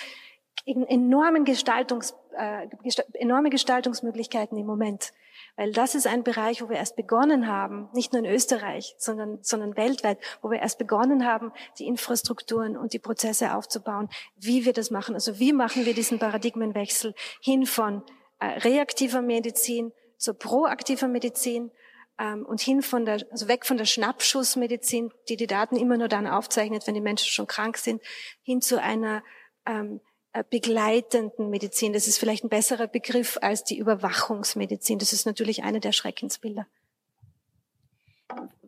enormen 0.67 1.45
Gestaltungs, 1.45 2.15
äh, 2.37 2.69
enorme 3.15 3.51
Gestaltungsmöglichkeiten 3.51 4.57
im 4.57 4.67
Moment. 4.67 5.13
Weil 5.57 5.73
das 5.73 5.95
ist 5.95 6.07
ein 6.07 6.25
Bereich, 6.25 6.63
wo 6.63 6.69
wir 6.69 6.77
erst 6.77 6.97
begonnen 6.97 7.47
haben, 7.47 7.89
nicht 7.93 8.13
nur 8.13 8.25
in 8.25 8.31
Österreich, 8.31 8.95
sondern, 8.99 9.39
sondern 9.43 9.77
weltweit, 9.77 10.19
wo 10.43 10.51
wir 10.51 10.61
erst 10.61 10.79
begonnen 10.79 11.27
haben, 11.27 11.53
die 11.79 11.87
Infrastrukturen 11.87 12.77
und 12.77 12.93
die 12.93 12.99
Prozesse 12.99 13.55
aufzubauen, 13.55 14.09
wie 14.37 14.65
wir 14.65 14.73
das 14.73 14.91
machen. 14.91 15.15
Also 15.15 15.39
wie 15.39 15.53
machen 15.53 15.87
wir 15.87 15.95
diesen 15.95 16.19
Paradigmenwechsel 16.19 17.15
hin 17.41 17.67
von 17.67 18.03
äh, 18.41 18.47
reaktiver 18.47 19.23
Medizin 19.23 19.93
zur 20.17 20.35
proaktiver 20.35 21.09
Medizin 21.09 21.71
ähm, 22.19 22.47
und 22.47 22.61
hin 22.61 22.83
von 22.83 23.05
der, 23.05 23.25
also 23.31 23.47
weg 23.49 23.67
von 23.67 23.77
der 23.77 23.85
Schnappschussmedizin, 23.85 25.13
die 25.29 25.37
die 25.37 25.47
Daten 25.47 25.77
immer 25.77 25.99
nur 25.99 26.09
dann 26.09 26.27
aufzeichnet, 26.27 26.87
wenn 26.87 26.95
die 26.95 27.01
Menschen 27.01 27.29
schon 27.29 27.47
krank 27.47 27.77
sind, 27.77 28.03
hin 28.43 28.61
zu 28.61 28.81
einer 28.81 29.23
ähm, 29.67 30.01
äh, 30.01 30.14
begleitenden 30.43 31.51
Medizin. 31.51 31.93
Das 31.93 32.09
ist 32.09 32.19
vielleicht 32.19 32.45
ein 32.45 32.49
besserer 32.49 32.89
Begriff 32.89 33.39
als 33.41 33.63
die 33.63 33.79
Überwachungsmedizin. 33.79 34.99
Das 34.99 35.13
ist 35.13 35.27
natürlich 35.27 35.63
eine 35.63 35.81
der 35.81 35.93
Schreckensbilder. 35.93 36.67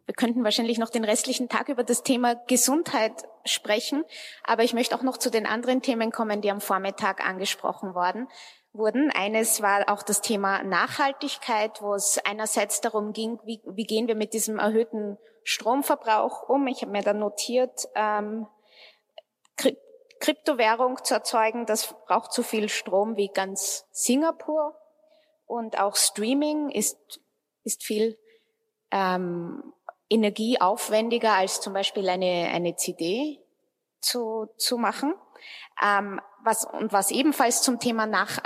Wir 0.07 0.15
könnten 0.15 0.45
wahrscheinlich 0.45 0.79
noch 0.79 0.91
den 0.91 1.03
restlichen 1.03 1.49
Tag 1.49 1.69
über 1.69 1.83
das 1.83 2.05
Thema 2.05 2.37
Gesundheit 2.47 3.25
sprechen, 3.45 4.05
aber 4.45 4.63
ich 4.63 4.73
möchte 4.73 4.95
auch 4.95 5.03
noch 5.03 5.17
zu 5.17 5.31
den 5.31 5.47
anderen 5.47 5.83
Themen 5.83 6.13
kommen, 6.13 6.41
die 6.41 6.51
am 6.53 6.61
Vormittag 6.61 7.27
angesprochen 7.27 7.95
worden 7.95 8.29
wurden. 8.73 9.11
Eines 9.11 9.63
war 9.63 9.89
auch 9.89 10.03
das 10.03 10.21
Thema 10.21 10.63
Nachhaltigkeit, 10.63 11.83
wo 11.83 11.95
es 11.95 12.21
einerseits 12.25 12.81
darum 12.81 13.13
ging, 13.13 13.41
wie, 13.45 13.61
wie 13.67 13.85
gehen 13.85 14.07
wir 14.07 14.15
mit 14.15 14.33
diesem 14.33 14.59
erhöhten 14.59 15.19
Stromverbrauch 15.43 16.49
um. 16.49 16.67
Ich 16.69 16.83
habe 16.83 16.93
mir 16.93 17.03
dann 17.03 17.19
notiert, 17.19 17.89
ähm, 17.95 18.47
Kryptowährung 20.21 21.03
zu 21.05 21.15
erzeugen, 21.15 21.67
das 21.67 21.95
braucht 22.07 22.33
so 22.33 22.43
viel 22.43 22.69
Strom 22.69 23.17
wie 23.17 23.29
ganz 23.29 23.87
Singapur. 23.91 24.77
Und 25.47 25.79
auch 25.79 25.97
Streaming 25.97 26.71
ist, 26.71 27.21
ist 27.63 27.85
viel 27.85 28.19
ähm, 28.91 29.73
energieaufwendiger 30.09 31.33
als 31.33 31.61
zum 31.61 31.73
Beispiel 31.73 32.09
eine, 32.09 32.51
eine 32.53 32.77
CD 32.77 33.41
zu, 34.01 34.49
zu 34.57 34.79
machen. 34.79 35.15
Ähm, 35.83 36.21
was, 36.43 36.65
und 36.65 36.93
was 36.93 37.11
ebenfalls 37.11 37.63
zum 37.63 37.79
Thema, 37.79 38.07
Nach, 38.07 38.39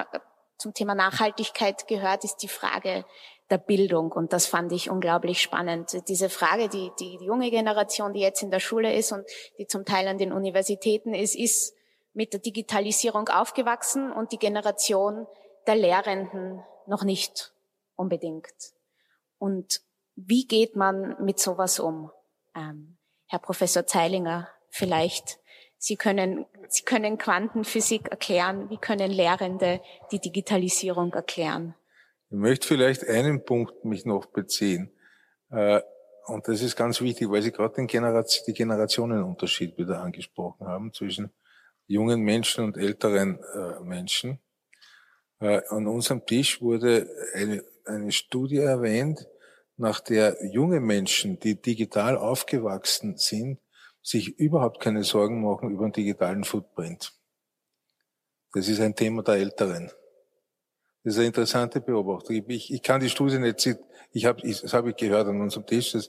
zum 0.59 0.75
Thema 0.75 0.95
Nachhaltigkeit 0.95 1.87
gehört, 1.87 2.25
ist 2.25 2.39
die 2.39 2.49
Frage 2.49 3.05
der 3.51 3.59
Bildung. 3.59 4.13
Und 4.13 4.33
das 4.33 4.47
fand 4.47 4.73
ich 4.73 4.91
unglaublich 4.91 5.43
spannend. 5.43 6.09
Diese 6.09 6.29
Frage, 6.29 6.69
die, 6.69 6.91
die, 6.99 7.19
die 7.19 7.25
junge 7.25 7.51
Generation, 7.51 8.13
die 8.13 8.21
jetzt 8.21 8.43
in 8.43 8.51
der 8.51 8.61
Schule 8.61 8.95
ist 8.95 9.13
und 9.13 9.27
die 9.59 9.67
zum 9.67 9.85
Teil 9.85 10.07
an 10.09 10.19
den 10.19 10.33
Universitäten 10.33 11.15
ist, 11.15 11.35
ist 11.35 11.75
mit 12.13 12.33
der 12.33 12.41
Digitalisierung 12.41 13.29
aufgewachsen 13.29 14.13
und 14.13 14.33
die 14.33 14.39
Generation 14.39 15.27
der 15.67 15.77
Lehrenden 15.77 16.63
noch 16.87 17.05
nicht 17.05 17.53
unbedingt. 17.97 18.75
Und 19.39 19.83
wie 20.17 20.47
geht 20.47 20.77
man 20.77 21.17
mit 21.23 21.39
sowas 21.39 21.79
um? 21.79 22.11
Ähm, 22.55 22.97
Herr 23.27 23.39
Professor 23.39 23.87
Zeilinger, 23.87 24.49
vielleicht 24.69 25.39
Sie 25.83 25.97
können, 25.97 26.45
Sie 26.69 26.83
können 26.83 27.17
Quantenphysik 27.17 28.09
erklären. 28.09 28.69
Wie 28.69 28.77
können 28.77 29.11
Lehrende 29.11 29.81
die 30.13 30.19
Digitalisierung 30.19 31.15
erklären? 31.15 31.75
Ich 32.31 32.37
möchte 32.37 32.69
vielleicht 32.69 33.07
einen 33.09 33.45
Punkt 33.45 33.85
mich 33.85 34.05
noch 34.05 34.27
beziehen. 34.27 34.93
Äh, 35.51 35.81
und 36.27 36.47
das 36.47 36.63
ist 36.63 36.77
ganz 36.77 37.01
wichtig, 37.01 37.29
weil 37.29 37.43
Sie 37.43 37.51
gerade 37.51 37.75
den 37.75 37.89
Generation, 37.89 38.45
die 38.47 38.55
Generationenunterschied 38.55 39.77
wieder 39.77 40.01
angesprochen 40.01 40.67
haben 40.67 40.93
zwischen 40.93 41.31
jungen 41.89 42.21
Menschen 42.21 42.65
und 42.65 42.77
älteren 42.77 43.41
äh, 43.53 43.81
Menschen. 43.81 44.39
Äh, 45.41 45.61
an 45.71 45.89
unserem 45.89 46.25
Tisch 46.25 46.63
wurde 46.63 47.09
eine, 47.35 47.65
eine 47.85 48.13
Studie 48.13 48.59
erwähnt, 48.59 49.27
nach 49.77 49.99
der 49.99 50.37
junge 50.53 50.79
Menschen, 50.79 51.41
die 51.41 51.61
digital 51.61 52.17
aufgewachsen 52.17 53.17
sind, 53.17 53.59
sich 54.03 54.39
überhaupt 54.39 54.79
keine 54.79 55.03
Sorgen 55.03 55.43
machen 55.43 55.71
über 55.71 55.87
den 55.87 55.93
digitalen 55.93 56.45
Footprint. 56.45 57.13
Das 58.53 58.69
ist 58.69 58.81
ein 58.81 58.95
Thema 58.95 59.23
der 59.23 59.35
Älteren. 59.35 59.91
Das 61.03 61.15
ist 61.15 61.19
eine 61.19 61.29
interessante 61.29 61.81
Beobachtung. 61.81 62.43
Ich, 62.49 62.73
ich 62.73 62.83
kann 62.83 63.01
die 63.01 63.09
Studie 63.09 63.39
nicht 63.39 63.61
zitieren. 63.61 63.87
Ich 64.13 64.27
habe, 64.27 64.43
das 64.43 64.73
habe 64.73 64.91
ich 64.91 64.97
gehört 64.97 65.29
an 65.29 65.41
unserem 65.41 65.67
Tisch. 65.67 65.93
Das 65.93 66.09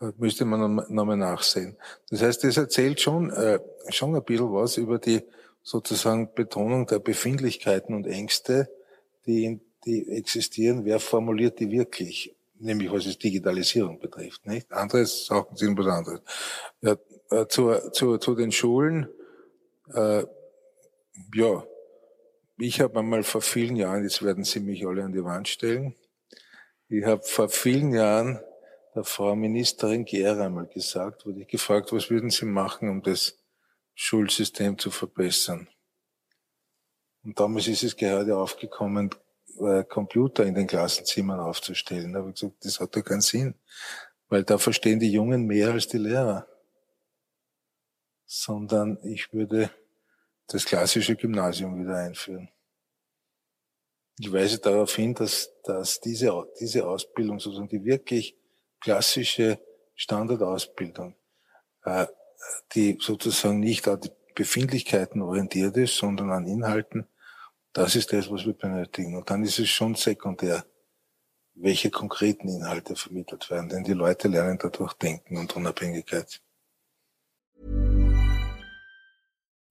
äh, 0.00 0.12
müsste 0.16 0.44
man 0.44 0.76
nochmal 0.88 1.16
nachsehen. 1.16 1.76
Das 2.08 2.22
heißt, 2.22 2.44
das 2.44 2.56
erzählt 2.56 3.00
schon, 3.00 3.30
äh, 3.30 3.58
schon 3.90 4.14
ein 4.16 4.24
bisschen 4.24 4.52
was 4.52 4.78
über 4.78 4.98
die 4.98 5.22
sozusagen 5.62 6.32
Betonung 6.34 6.86
der 6.86 6.98
Befindlichkeiten 6.98 7.94
und 7.94 8.06
Ängste, 8.06 8.68
die, 9.26 9.60
die 9.84 10.08
existieren. 10.10 10.84
Wer 10.84 10.98
formuliert 10.98 11.60
die 11.60 11.70
wirklich? 11.70 12.34
Nämlich 12.58 12.90
was 12.90 13.06
es 13.06 13.18
Digitalisierung 13.18 13.98
betrifft, 13.98 14.46
nicht? 14.46 14.72
Andere 14.72 15.04
Sachen 15.04 15.56
sind 15.56 15.78
was 15.78 15.86
anderes. 15.86 16.20
Ja, 16.80 16.96
äh, 17.30 17.46
zu, 17.48 17.74
zu, 17.92 18.18
zu 18.18 18.34
den 18.34 18.52
Schulen, 18.52 19.08
äh, 19.92 20.24
ja, 21.34 21.64
ich 22.58 22.80
habe 22.80 22.98
einmal 22.98 23.22
vor 23.22 23.42
vielen 23.42 23.76
Jahren, 23.76 24.04
jetzt 24.04 24.22
werden 24.22 24.44
Sie 24.44 24.60
mich 24.60 24.86
alle 24.86 25.04
an 25.04 25.12
die 25.12 25.24
Wand 25.24 25.48
stellen, 25.48 25.94
ich 26.88 27.04
habe 27.04 27.22
vor 27.22 27.48
vielen 27.48 27.92
Jahren 27.92 28.40
der 28.94 29.04
Frau 29.04 29.34
Ministerin 29.34 30.04
Gera 30.04 30.46
einmal 30.46 30.66
gesagt, 30.66 31.24
wurde 31.24 31.40
ich 31.40 31.48
gefragt, 31.48 31.92
was 31.92 32.10
würden 32.10 32.30
Sie 32.30 32.44
machen, 32.44 32.88
um 32.90 33.02
das 33.02 33.38
Schulsystem 33.94 34.78
zu 34.78 34.90
verbessern? 34.90 35.68
Und 37.24 37.38
damals 37.38 37.68
ist 37.68 37.84
es 37.84 37.96
gerade 37.96 38.36
aufgekommen, 38.36 39.10
äh, 39.60 39.84
Computer 39.84 40.44
in 40.44 40.54
den 40.54 40.66
Klassenzimmern 40.66 41.40
aufzustellen. 41.40 42.12
Da 42.12 42.20
habe 42.20 42.30
ich 42.30 42.40
gesagt, 42.40 42.64
das 42.64 42.80
hat 42.80 42.96
doch 42.96 43.04
keinen 43.04 43.20
Sinn, 43.20 43.54
weil 44.28 44.44
da 44.44 44.58
verstehen 44.58 44.98
die 44.98 45.12
Jungen 45.12 45.46
mehr 45.46 45.70
als 45.70 45.88
die 45.88 45.98
Lehrer. 45.98 46.46
Sondern 48.26 48.98
ich 49.02 49.32
würde 49.32 49.70
das 50.52 50.64
klassische 50.64 51.16
Gymnasium 51.16 51.80
wieder 51.80 51.96
einführen. 51.96 52.48
Ich 54.18 54.32
weise 54.32 54.58
darauf 54.58 54.94
hin, 54.94 55.14
dass, 55.14 55.50
dass 55.64 56.00
diese, 56.00 56.46
diese 56.60 56.86
Ausbildung, 56.86 57.40
sozusagen 57.40 57.68
die 57.68 57.84
wirklich 57.84 58.36
klassische 58.80 59.58
Standardausbildung, 59.94 61.16
äh, 61.84 62.06
die 62.74 62.98
sozusagen 63.00 63.60
nicht 63.60 63.86
an 63.88 64.00
die 64.00 64.10
Befindlichkeiten 64.34 65.22
orientiert 65.22 65.76
ist, 65.76 65.96
sondern 65.96 66.30
an 66.30 66.46
Inhalten, 66.46 67.06
das 67.72 67.96
ist 67.96 68.12
das, 68.12 68.30
was 68.30 68.44
wir 68.44 68.54
benötigen. 68.54 69.16
Und 69.16 69.30
dann 69.30 69.44
ist 69.44 69.58
es 69.58 69.68
schon 69.68 69.94
sekundär, 69.94 70.64
welche 71.54 71.90
konkreten 71.90 72.48
Inhalte 72.48 72.96
vermittelt 72.96 73.50
werden, 73.50 73.68
denn 73.68 73.84
die 73.84 73.92
Leute 73.92 74.28
lernen 74.28 74.58
dadurch 74.60 74.94
Denken 74.94 75.36
und 75.36 75.54
Unabhängigkeit. 75.54 76.40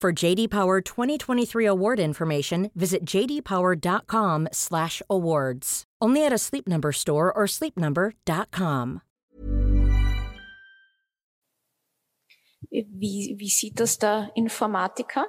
For 0.00 0.12
JD 0.12 0.50
Power 0.50 0.80
2023 0.80 1.66
award 1.66 1.98
information, 1.98 2.70
visit 2.76 3.04
jdpower.com/awards. 3.04 5.84
Only 6.00 6.24
at 6.24 6.32
a 6.32 6.38
Sleep 6.38 6.68
Number 6.68 6.92
store 6.92 7.36
or 7.36 7.48
sleepnumber.com. 7.48 9.00
Wie, 12.70 13.34
wie 13.38 13.48
sieht 13.48 13.80
das 13.80 13.98
der 13.98 14.30
Informatiker? 14.36 15.26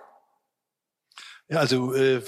Ja, 1.47 1.61
also 1.61 1.95
äh, 1.95 2.21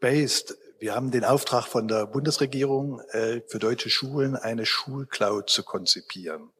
based. 0.00 0.56
Wir 0.78 0.94
haben 0.94 1.10
den 1.10 1.24
Auftrag 1.24 1.66
von 1.66 1.88
der 1.88 2.06
Bundesregierung, 2.06 3.02
äh, 3.10 3.42
für 3.48 3.58
deutsche 3.58 3.90
Schulen 3.90 4.34
eine 4.36 4.64
Schulcloud 4.64 5.50
zu 5.50 5.62
konzipieren. 5.62 6.52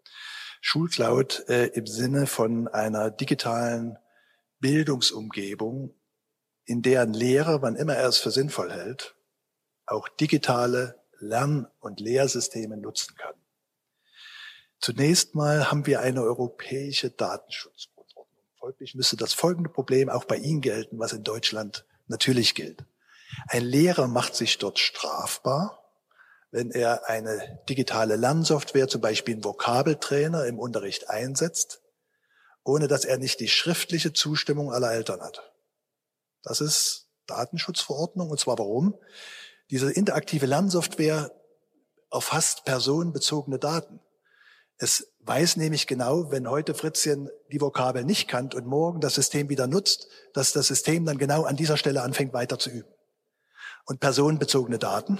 Schulcloud 0.61 1.48
äh, 1.48 1.68
im 1.68 1.87
Sinne 1.87 2.26
von 2.26 2.68
einer 2.68 3.11
digitalen 3.11 3.96
Bildungsumgebung, 4.61 5.95
in 6.64 6.83
der 6.83 7.03
ein 7.03 7.12
Lehrer, 7.12 7.62
wann 7.62 7.77
immer 7.77 7.95
er 7.95 8.09
es 8.09 8.19
für 8.19 8.31
sinnvoll 8.31 8.73
hält, 8.73 9.16
auch 9.87 10.09
digitale 10.09 11.01
Lern- 11.19 11.69
und 11.81 12.01
Lehrsysteme 12.01 12.77
nutzen 12.77 13.14
kann. 13.16 13.35
Zunächst 14.81 15.35
mal 15.35 15.71
haben 15.71 15.87
wir 15.87 16.01
eine 16.01 16.23
europäische 16.23 17.11
Datenschutzgrundordnung. 17.11 18.45
Folglich 18.59 18.95
müsste 18.95 19.16
das 19.16 19.33
folgende 19.33 19.71
Problem 19.71 20.09
auch 20.09 20.25
bei 20.25 20.37
Ihnen 20.37 20.61
gelten, 20.61 20.99
was 20.99 21.12
in 21.12 21.25
Deutschland 21.25 21.87
natürlich 22.09 22.55
gilt. 22.55 22.85
Ein 23.49 23.64
Lehrer 23.64 24.09
macht 24.09 24.35
sich 24.35 24.59
dort 24.59 24.79
strafbar, 24.79 25.83
wenn 26.51 26.71
er 26.71 27.09
eine 27.09 27.61
digitale 27.69 28.16
Lernsoftware, 28.16 28.88
zum 28.88 29.01
Beispiel 29.01 29.35
einen 29.35 29.45
Vokabeltrainer 29.45 30.47
im 30.47 30.59
Unterricht 30.59 31.11
einsetzt, 31.11 31.83
ohne 32.66 32.88
dass 32.88 33.05
er 33.05 33.18
nicht 33.18 33.40
die 33.40 33.48
schriftliche 33.48 34.12
Zustimmung 34.12 34.72
aller 34.72 34.92
Eltern 34.92 35.20
hat. 35.20 35.52
Das 36.42 36.61
ist 36.61 37.09
Datenschutzverordnung. 37.26 38.31
Und 38.31 38.40
zwar 38.40 38.59
warum? 38.59 38.98
Diese 39.70 39.92
interaktive 39.92 40.46
Lernsoftware 40.46 41.31
erfasst 42.11 42.64
personenbezogene 42.64 43.59
Daten. 43.59 44.00
Es 44.79 45.12
weiß 45.20 45.57
nämlich 45.57 45.87
genau, 45.87 46.31
wenn 46.31 46.50
heute 46.50 46.74
Fritzchen 46.74 47.31
die 47.52 47.61
Vokabel 47.61 48.05
nicht 48.05 48.29
kannt 48.29 48.55
und 48.55 48.66
morgen 48.66 49.00
das 49.00 49.14
System 49.14 49.48
wieder 49.48 49.66
nutzt, 49.66 50.09
dass 50.35 50.52
das 50.52 50.66
System 50.66 51.05
dann 51.05 51.18
genau 51.18 51.44
an 51.44 51.57
dieser 51.57 51.76
Stelle 51.76 52.02
anfängt 52.02 52.33
weiter 52.33 52.59
zu 52.59 52.70
üben. 52.70 52.92
Und 53.85 54.00
personenbezogene 54.00 54.79
Daten 54.79 55.18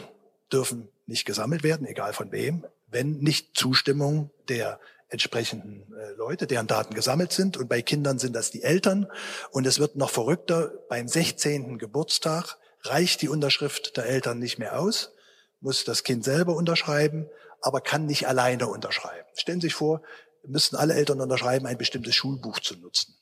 dürfen 0.53 0.89
nicht 1.07 1.25
gesammelt 1.25 1.63
werden, 1.63 1.87
egal 1.87 2.13
von 2.13 2.33
wem, 2.33 2.67
wenn 2.89 3.19
nicht 3.19 3.57
Zustimmung 3.57 4.31
der 4.49 4.81
entsprechenden 5.09 5.93
äh, 5.93 6.13
Leute, 6.17 6.47
deren 6.47 6.67
Daten 6.67 6.95
gesammelt 6.95 7.33
sind. 7.33 7.57
Und 7.57 7.69
bei 7.69 7.83
Kindern 7.83 8.19
sind 8.19 8.35
das 8.35 8.51
die 8.51 8.63
Eltern. 8.63 9.07
Und 9.51 9.67
es 9.67 9.79
wird 9.79 9.97
noch 9.97 10.11
verrückter. 10.11 10.73
Beim 10.89 11.09
16. 11.09 11.79
Geburtstag 11.79 12.59
reicht 12.83 13.23
die 13.23 13.29
Unterschrift 13.29 13.97
der 13.97 14.07
Eltern 14.07 14.39
nicht 14.39 14.59
mehr 14.59 14.79
aus, 14.79 15.13
muss 15.61 15.85
das 15.85 16.05
Kind 16.05 16.25
selber 16.25 16.55
unterschreiben, 16.55 17.29
aber 17.61 17.81
kann 17.81 18.07
nicht 18.07 18.29
alleine 18.29 18.69
unterschreiben. 18.69 19.27
Stellen 19.35 19.61
Sie 19.61 19.69
sich 19.69 19.75
vor, 19.75 20.03
müssten 20.45 20.77
alle 20.77 20.95
Eltern 20.95 21.21
unterschreiben, 21.21 21.67
ein 21.67 21.79
bestimmtes 21.79 22.15
Schulbuch 22.15 22.61
zu 22.61 22.77
nutzen. 22.77 23.17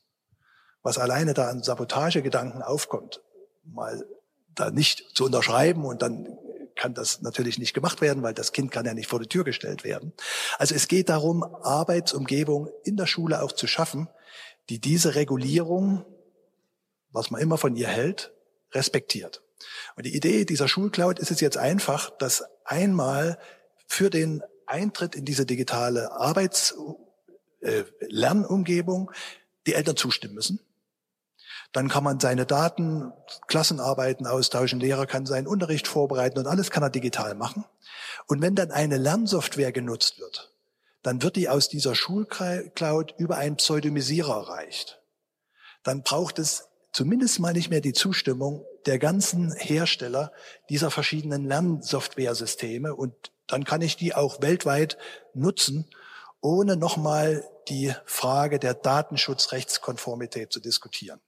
Was 0.83 0.99
alleine 0.99 1.33
da 1.33 1.49
an 1.49 1.63
Sabotagegedanken 1.63 2.63
aufkommt, 2.63 3.23
mal 3.65 4.05
da 4.55 4.71
nicht 4.71 5.17
zu 5.17 5.25
unterschreiben 5.25 5.85
und 5.85 6.03
dann 6.03 6.39
kann 6.77 6.95
das 6.95 7.23
natürlich 7.23 7.59
nicht 7.59 7.75
gemacht 7.75 8.01
werden, 8.01 8.23
weil 8.23 8.35
das 8.35 8.53
Kind 8.53 8.73
kann 8.73 8.87
ja 8.87 8.95
nicht 8.95 9.09
vor 9.09 9.21
die 9.21 9.29
Tür 9.29 9.45
gestellt 9.45 9.85
werden. 9.85 10.13
Also 10.59 10.75
es 10.75 10.89
geht 10.89 11.09
darum, 11.09 11.43
Arbeitsumgebung 11.43 12.69
in 12.85 12.97
der 12.97 13.07
Schule 13.07 13.43
auch 13.43 13.53
zu 13.53 13.67
schaffen, 13.67 14.09
die 14.69 14.81
diese 14.81 15.15
Regulierung, 15.15 16.05
was 17.13 17.31
man 17.31 17.41
immer 17.41 17.59
von 17.59 17.77
ihr 17.77 17.89
hält, 17.89 18.33
respektiert. 18.73 19.43
Und 19.97 20.07
die 20.07 20.17
Idee 20.17 20.45
dieser 20.45 20.69
Schulcloud 20.69 21.19
ist 21.19 21.31
es 21.31 21.41
jetzt 21.41 21.57
einfach, 21.57 22.11
dass 22.11 22.45
einmal 22.65 23.39
für 23.87 24.11
den 24.11 24.43
Eintritt 24.67 25.15
in 25.15 25.25
diese 25.25 25.47
digitale 25.47 26.13
Arbeits- 26.13 26.75
äh, 27.65 27.85
Lernumgebung 28.01 29.11
die 29.67 29.73
Eltern 29.75 29.97
zustimmen 29.97 30.35
müssen. 30.35 30.61
Dann 31.75 31.89
kann 31.89 32.05
man 32.05 32.21
seine 32.21 32.47
Daten, 32.47 33.13
Klassenarbeiten 33.49 34.29
austauschen, 34.29 34.79
Lehrer 34.79 35.07
kann 35.07 35.27
seinen 35.27 35.49
Unterricht 35.49 35.89
vorbereiten 35.89 36.39
und 36.39 36.47
alles 36.47 36.71
kann 36.71 36.85
er 36.85 36.89
digital 36.89 37.35
machen. 37.35 37.65
Und 38.29 38.41
wenn 38.41 38.55
dann 38.55 38.71
eine 38.71 38.97
Lernsoftware 38.97 39.73
genutzt 39.73 40.21
wird, 40.21 40.53
dann 41.03 41.21
wird 41.21 41.35
die 41.35 41.49
aus 41.49 41.69
dieser 41.69 41.97
Schulcloud 41.97 43.17
über 43.19 43.39
einen 43.39 43.57
Pseudomisierer 43.57 44.37
erreicht. 44.37 45.03
Dann 45.83 46.05
braucht 46.05 46.39
es 46.39 46.69
zumindest 46.93 47.41
mal 47.41 47.53
nicht 47.53 47.71
mehr 47.71 47.81
die 47.81 47.93
Zustimmung 47.93 48.65
der 48.87 49.01
ganzen 49.01 49.51
Hersteller 49.51 50.31
dieser 50.71 50.93
verschiedenen 50.93 51.45
Lernsoftware-Systeme 51.45 52.95
und 52.95 53.33
dann 53.49 53.65
kann 53.65 53.83
ich 53.83 53.97
die 53.97 54.15
auch 54.15 54.41
weltweit 54.41 54.97
nutzen, 55.35 55.91
ohne 56.41 56.77
nochmal 56.77 57.45
die 57.69 57.93
Frage 58.05 58.61
der 58.61 58.75
Datenschutzrechtskonformität 58.75 60.53
zu 60.53 60.61
diskutieren. 60.61 61.21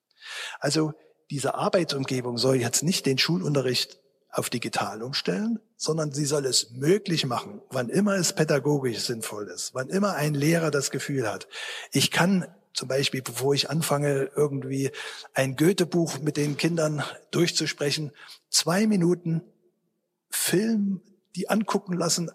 Also 0.61 0.93
diese 1.31 1.55
Arbeitsumgebung 1.55 2.39
soll 2.39 2.57
jetzt 2.57 2.83
nicht 2.83 3.07
den 3.07 3.19
Schulunterricht 3.19 4.01
auf 4.31 4.51
digital 4.51 5.03
umstellen, 5.03 5.61
sondern 5.77 6.13
sie 6.13 6.27
soll 6.27 6.45
es 6.45 6.71
möglich 6.73 7.25
machen, 7.25 7.63
wann 7.71 7.89
immer 7.89 8.17
es 8.17 8.35
pädagogisch 8.35 8.99
sinnvoll 8.99 9.49
ist, 9.49 9.75
wann 9.75 9.89
immer 9.89 10.15
ein 10.15 10.35
Lehrer 10.35 10.71
das 10.71 10.91
Gefühl 10.91 11.31
hat, 11.31 11.49
ich 11.93 12.11
kann 12.11 12.47
zum 12.77 12.89
Beispiel, 12.89 13.23
bevor 13.23 13.55
ich 13.55 13.71
anfange, 13.71 14.31
irgendwie 14.37 14.91
ein 15.33 15.57
Goethe-Buch 15.57 16.19
mit 16.19 16.37
den 16.37 16.59
Kindern 16.59 17.03
durchzusprechen, 17.31 18.13
zwei 18.51 18.87
Minuten 18.87 19.41
Film, 20.29 21.01
die 21.35 21.49
angucken 21.49 21.95
lassen, 21.95 22.31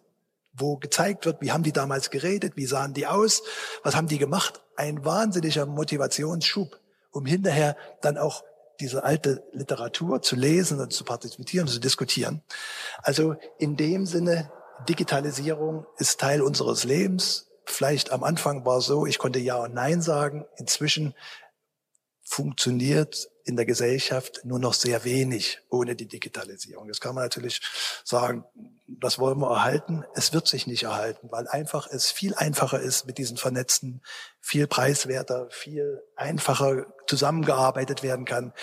wo 0.53 0.77
gezeigt 0.77 1.25
wird, 1.25 1.41
wie 1.41 1.51
haben 1.51 1.63
die 1.63 1.71
damals 1.71 2.09
geredet, 2.09 2.53
wie 2.55 2.65
sahen 2.65 2.95
die 2.95 3.05
aus, 3.05 3.43
was 3.83 3.95
haben 3.95 4.07
die 4.07 4.17
gemacht. 4.17 4.61
Ein 4.75 5.05
wahnsinniger 5.05 5.67
Motivationsschub 5.67 6.80
um 7.11 7.25
hinterher 7.25 7.75
dann 8.01 8.17
auch 8.17 8.43
diese 8.79 9.03
alte 9.03 9.43
Literatur 9.53 10.21
zu 10.21 10.35
lesen 10.35 10.79
und 10.79 10.91
zu 10.91 11.03
partizipieren, 11.03 11.67
zu 11.67 11.79
diskutieren. 11.79 12.41
Also 13.03 13.35
in 13.59 13.77
dem 13.77 14.05
Sinne, 14.05 14.51
Digitalisierung 14.89 15.85
ist 15.97 16.19
Teil 16.19 16.41
unseres 16.41 16.83
Lebens. 16.83 17.47
Vielleicht 17.65 18.11
am 18.11 18.23
Anfang 18.23 18.65
war 18.65 18.79
es 18.79 18.85
so, 18.85 19.05
ich 19.05 19.19
konnte 19.19 19.39
Ja 19.39 19.57
und 19.57 19.73
Nein 19.73 20.01
sagen. 20.01 20.45
Inzwischen 20.57 21.13
funktioniert 22.31 23.29
in 23.43 23.57
der 23.57 23.65
Gesellschaft 23.65 24.45
nur 24.45 24.57
noch 24.57 24.73
sehr 24.73 25.03
wenig 25.03 25.59
ohne 25.69 25.97
die 25.97 26.07
Digitalisierung. 26.07 26.87
Jetzt 26.87 27.01
kann 27.01 27.13
man 27.13 27.25
natürlich 27.25 27.59
sagen, 28.05 28.45
das 28.87 29.19
wollen 29.19 29.39
wir 29.39 29.49
erhalten. 29.49 30.05
Es 30.13 30.31
wird 30.31 30.47
sich 30.47 30.65
nicht 30.65 30.83
erhalten, 30.83 31.27
weil 31.29 31.49
einfach 31.49 31.87
es 31.87 32.09
viel 32.09 32.33
einfacher 32.35 32.79
ist 32.79 33.05
mit 33.05 33.17
diesen 33.17 33.35
vernetzten, 33.35 34.01
viel 34.39 34.65
preiswerter, 34.65 35.49
viel 35.49 36.01
einfacher 36.15 36.85
zusammengearbeitet 37.05 38.01
werden 38.01 38.23
kann. 38.23 38.53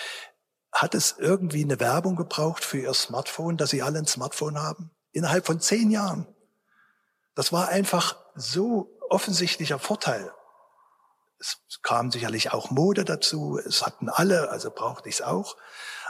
Hat 0.73 0.95
es 0.95 1.17
irgendwie 1.19 1.63
eine 1.63 1.79
Werbung 1.79 2.17
gebraucht 2.17 2.65
für 2.65 2.79
Ihr 2.79 2.95
Smartphone, 2.95 3.59
dass 3.59 3.69
Sie 3.69 3.83
alle 3.83 3.99
ein 3.99 4.07
Smartphone 4.07 4.59
haben? 4.59 4.93
Innerhalb 5.13 5.45
von 5.45 5.61
zehn 5.61 5.91
Jahren. 5.91 6.27
Das 7.35 7.53
war 7.53 7.69
einfach 7.69 8.17
so 8.35 8.99
offensichtlicher 9.11 9.79
Vorteil. 9.79 10.33
Es 11.41 11.59
kam 11.83 12.11
sicherlich 12.11 12.53
auch 12.53 12.71
Mode 12.71 13.05
dazu. 13.05 13.59
Es 13.59 13.87
hatten 13.87 14.09
alle, 14.09 14.51
also 14.51 14.71
brauchte 14.71 15.09
ich 15.09 15.17
es 15.17 15.23
auch. 15.23 15.57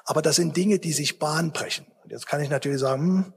Aber 0.05 0.23
das 0.23 0.37
sind 0.37 0.57
Dinge, 0.57 0.79
die 0.79 0.93
sich 0.93 1.19
Bahn 1.19 1.53
brechen. 1.53 1.87
Und 2.03 2.11
jetzt 2.11 2.27
kann 2.27 2.41
ich 2.41 2.49
natürlich 2.49 2.81
sagen, 2.81 3.03
hm, 3.03 3.35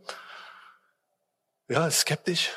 ja, 1.68 1.90
skeptisch. 1.92 2.52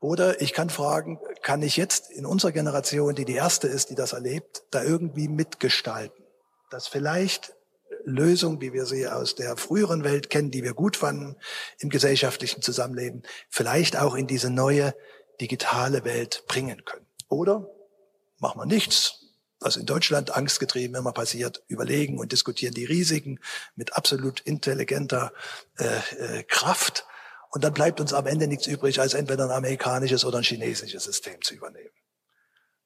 Oder 0.00 0.40
ich 0.40 0.52
kann 0.52 0.70
fragen, 0.70 1.20
kann 1.42 1.62
ich 1.62 1.76
jetzt 1.76 2.10
in 2.10 2.24
unserer 2.24 2.52
Generation, 2.52 3.14
die 3.14 3.24
die 3.24 3.34
erste 3.34 3.68
ist, 3.68 3.90
die 3.90 3.94
das 3.94 4.12
erlebt, 4.12 4.62
da 4.70 4.82
irgendwie 4.82 5.28
mitgestalten? 5.28 6.24
Dass 6.70 6.86
vielleicht 6.86 7.52
Lösungen, 8.04 8.60
wie 8.60 8.72
wir 8.72 8.86
sie 8.86 9.06
aus 9.08 9.34
der 9.34 9.56
früheren 9.56 10.04
Welt 10.04 10.30
kennen, 10.30 10.50
die 10.50 10.62
wir 10.62 10.74
gut 10.74 10.96
fanden 10.96 11.36
im 11.78 11.90
gesellschaftlichen 11.90 12.62
Zusammenleben, 12.62 13.24
vielleicht 13.48 13.98
auch 13.98 14.14
in 14.14 14.26
diese 14.26 14.50
neue 14.50 14.94
digitale 15.40 16.04
Welt 16.04 16.44
bringen 16.46 16.84
können. 16.84 17.06
Oder 17.28 17.68
machen 18.40 18.60
wir 18.60 18.66
nichts, 18.66 19.20
was 19.60 19.76
in 19.76 19.86
Deutschland 19.86 20.34
angstgetrieben 20.34 20.96
immer 20.96 21.12
passiert, 21.12 21.62
überlegen 21.68 22.18
und 22.18 22.32
diskutieren 22.32 22.74
die 22.74 22.86
Risiken 22.86 23.38
mit 23.76 23.96
absolut 23.96 24.40
intelligenter 24.40 25.32
äh, 25.78 26.38
äh, 26.38 26.42
Kraft 26.44 27.04
und 27.50 27.64
dann 27.64 27.74
bleibt 27.74 28.00
uns 28.00 28.12
am 28.12 28.26
Ende 28.26 28.46
nichts 28.46 28.66
übrig, 28.66 29.00
als 29.00 29.14
entweder 29.14 29.44
ein 29.44 29.50
amerikanisches 29.50 30.24
oder 30.24 30.38
ein 30.38 30.44
chinesisches 30.44 31.04
System 31.04 31.42
zu 31.42 31.54
übernehmen. 31.54 31.90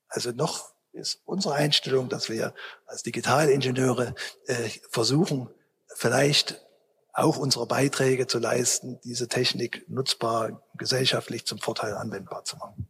Also 0.08 0.32
noch 0.32 0.72
ist 0.92 1.20
unsere 1.24 1.54
Einstellung, 1.54 2.08
dass 2.08 2.30
wir 2.30 2.54
als 2.86 3.02
Digitalingenieure 3.02 4.14
äh, 4.46 4.70
versuchen, 4.90 5.50
vielleicht 5.94 6.64
auch 7.12 7.36
unsere 7.36 7.66
Beiträge 7.66 8.26
zu 8.26 8.38
leisten, 8.38 8.98
diese 9.04 9.28
Technik 9.28 9.88
nutzbar, 9.88 10.64
gesellschaftlich 10.76 11.46
zum 11.46 11.58
Vorteil 11.58 11.94
anwendbar 11.94 12.44
zu 12.44 12.56
machen. 12.56 12.88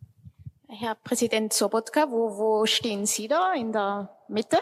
Herr 0.78 0.96
Präsident 0.96 1.52
Sobotka, 1.52 2.10
wo, 2.10 2.36
wo 2.36 2.66
stehen 2.66 3.06
Sie 3.06 3.28
da? 3.28 3.52
In 3.54 3.72
der 3.72 4.10
Mitte? 4.28 4.58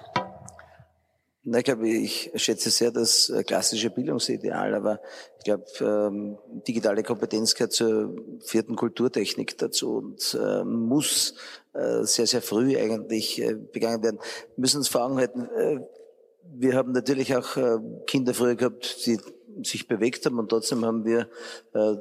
Na, 1.44 1.58
ich 1.58 1.64
glaube, 1.64 1.88
ich 1.88 2.30
schätze 2.36 2.70
sehr 2.70 2.92
das 2.92 3.28
äh, 3.30 3.42
klassische 3.42 3.90
Bildungsideal, 3.90 4.74
aber 4.74 5.00
ich 5.38 5.44
glaube, 5.44 5.64
ähm, 5.80 6.38
digitale 6.68 7.02
Kompetenz 7.02 7.54
gehört 7.54 7.72
zur 7.72 8.14
vierten 8.44 8.76
Kulturtechnik 8.76 9.58
dazu 9.58 9.96
und 9.96 10.38
äh, 10.40 10.62
muss 10.64 11.34
äh, 11.72 12.04
sehr, 12.04 12.26
sehr 12.26 12.42
früh 12.42 12.78
eigentlich 12.78 13.42
äh, 13.42 13.54
begangen 13.54 14.04
werden. 14.04 14.20
Wir 14.54 14.60
müssen 14.60 14.78
uns 14.78 14.88
vor 14.88 15.04
Augen 15.04 15.16
halten, 15.16 15.48
äh, 15.56 15.80
wir 16.54 16.74
haben 16.74 16.92
natürlich 16.92 17.34
auch 17.34 17.56
äh, 17.56 17.78
Kinder 18.06 18.34
früher 18.34 18.54
gehabt, 18.54 19.06
die 19.06 19.18
sich 19.62 19.88
bewegt 19.88 20.26
haben 20.26 20.38
und 20.38 20.48
trotzdem 20.48 20.84
haben 20.84 21.04
wir 21.04 21.28
äh, 21.74 21.94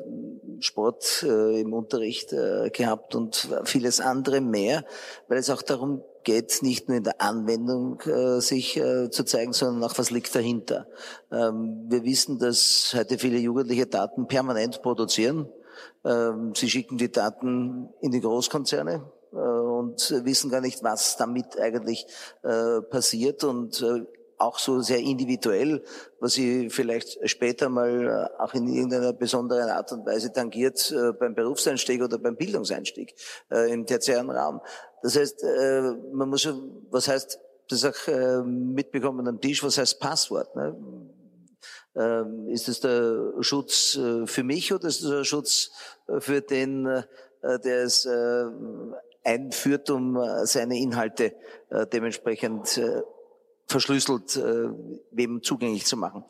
Sport 0.59 1.23
äh, 1.23 1.61
im 1.61 1.73
Unterricht 1.73 2.33
äh, 2.33 2.69
gehabt 2.69 3.15
und 3.15 3.49
vieles 3.65 3.99
andere 3.99 4.41
mehr, 4.41 4.85
weil 5.27 5.37
es 5.37 5.49
auch 5.49 5.61
darum 5.61 6.03
geht, 6.23 6.61
nicht 6.61 6.87
nur 6.87 6.97
in 6.97 7.03
der 7.03 7.21
Anwendung 7.21 7.99
äh, 8.01 8.39
sich 8.41 8.77
äh, 8.77 9.09
zu 9.09 9.23
zeigen, 9.23 9.53
sondern 9.53 9.83
auch, 9.89 9.97
was 9.97 10.11
liegt 10.11 10.35
dahinter. 10.35 10.87
Ähm, 11.31 11.85
wir 11.87 12.03
wissen, 12.03 12.39
dass 12.39 12.93
heute 12.95 13.17
viele 13.17 13.37
Jugendliche 13.37 13.87
Daten 13.87 14.27
permanent 14.27 14.81
produzieren. 14.81 15.49
Ähm, 16.05 16.53
sie 16.55 16.69
schicken 16.69 16.97
die 16.97 17.11
Daten 17.11 17.89
in 18.01 18.11
die 18.11 18.21
Großkonzerne, 18.21 19.03
äh, 19.33 19.35
und 19.35 20.11
wissen 20.23 20.51
gar 20.51 20.61
nicht, 20.61 20.83
was 20.83 21.17
damit 21.17 21.59
eigentlich 21.59 22.05
äh, 22.43 22.81
passiert 22.81 23.43
und 23.43 23.81
äh, 23.81 24.05
auch 24.41 24.59
so 24.59 24.81
sehr 24.81 24.99
individuell, 24.99 25.83
was 26.19 26.33
sie 26.33 26.69
vielleicht 26.69 27.17
später 27.29 27.69
mal 27.69 28.07
äh, 28.07 28.41
auch 28.41 28.53
in 28.53 28.67
irgendeiner 28.67 29.13
besonderen 29.13 29.69
Art 29.69 29.91
und 29.91 30.05
Weise 30.05 30.33
tangiert 30.33 30.91
äh, 30.91 31.13
beim 31.13 31.35
Berufseinstieg 31.35 32.01
oder 32.01 32.17
beim 32.17 32.35
Bildungseinstieg 32.35 33.13
äh, 33.51 33.71
im 33.71 33.85
tertiären 33.85 34.29
Raum. 34.29 34.61
Das 35.03 35.17
heißt, 35.17 35.43
man 36.13 36.29
muss 36.29 36.43
schon, 36.43 36.85
was 36.91 37.07
heißt, 37.07 37.39
das 37.69 37.85
auch 37.85 38.43
mitbekommen 38.45 39.27
am 39.27 39.41
Tisch, 39.41 39.63
was 39.63 39.79
heißt 39.79 39.99
Passwort? 39.99 40.55
Ne? 40.55 40.75
Ähm, 41.95 42.47
ist 42.49 42.69
es 42.69 42.81
der 42.81 43.33
Schutz 43.39 43.97
für 44.25 44.43
mich 44.43 44.71
oder 44.71 44.89
ist 44.89 45.01
es 45.01 45.09
der 45.09 45.23
Schutz 45.23 45.71
für 46.19 46.41
den, 46.41 46.83
der 46.83 47.83
es 47.83 48.07
einführt, 49.23 49.89
um 49.89 50.19
seine 50.43 50.77
Inhalte 50.77 51.33
dementsprechend 51.91 52.79
verschlüsselt 53.71 54.35
äh, 54.35 54.69
wem 55.11 55.41
zugänglich 55.41 55.85
zu 55.85 55.97
machen. 55.97 56.23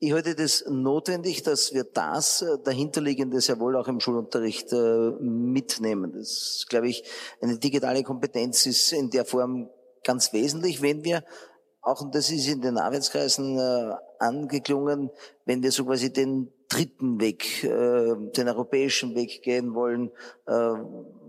Ich 0.00 0.12
halte 0.12 0.36
das 0.36 0.64
notwendig, 0.68 1.42
dass 1.42 1.74
wir 1.74 1.84
das 1.84 2.42
äh, 2.42 2.58
dahinterliegende 2.64 3.40
sehr 3.40 3.58
wohl 3.58 3.76
auch 3.76 3.88
im 3.88 4.00
Schulunterricht 4.00 4.72
äh, 4.72 5.10
mitnehmen. 5.20 6.12
Das, 6.12 6.66
glaube 6.68 6.88
ich, 6.88 7.02
eine 7.40 7.58
digitale 7.58 8.04
Kompetenz 8.04 8.64
ist 8.66 8.92
in 8.92 9.10
der 9.10 9.24
Form 9.24 9.68
ganz 10.04 10.32
wesentlich, 10.32 10.80
wenn 10.82 11.04
wir 11.04 11.24
auch, 11.82 12.00
und 12.00 12.14
das 12.14 12.30
ist 12.30 12.46
in 12.48 12.60
den 12.60 12.78
Arbeitskreisen 12.78 13.58
äh, 13.58 13.94
angeklungen, 14.18 15.10
wenn 15.44 15.62
wir 15.62 15.72
so 15.72 15.84
quasi 15.84 16.12
den 16.12 16.52
dritten 16.68 17.20
Weg, 17.20 17.64
äh, 17.64 18.14
den 18.36 18.48
europäischen 18.48 19.14
Weg 19.14 19.42
gehen 19.42 19.74
wollen, 19.74 20.10
äh, 20.46 20.74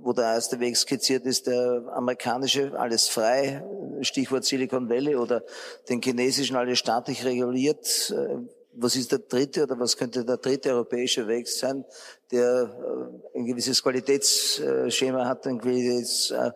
wo 0.02 0.14
der 0.14 0.26
erste 0.26 0.60
Weg 0.60 0.78
skizziert 0.78 1.26
ist, 1.26 1.48
der 1.48 1.84
amerikanische, 1.94 2.78
alles 2.78 3.08
frei, 3.08 3.64
Stichwort 4.02 4.46
Silicon 4.46 4.90
Valley 4.90 5.16
oder 5.16 5.44
den 5.90 6.02
chinesischen, 6.02 6.56
alles 6.56 6.80
staatlich 6.80 7.26
reguliert. 7.26 8.14
Äh, 8.16 8.38
was 8.82 8.96
ist 8.96 9.12
der 9.12 9.20
dritte 9.20 9.64
oder 9.64 9.78
was 9.80 9.98
könnte 9.98 10.24
der 10.24 10.38
dritte 10.38 10.72
europäische 10.72 11.28
Weg 11.28 11.48
sein, 11.48 11.84
der 12.32 13.12
äh, 13.34 13.38
ein 13.38 13.46
gewisses 13.46 13.84
Qualitätsschema 13.84 15.26
hat, 15.26 15.48
ein 15.48 15.58
gewisses 15.58 16.32
äh, 16.32 16.52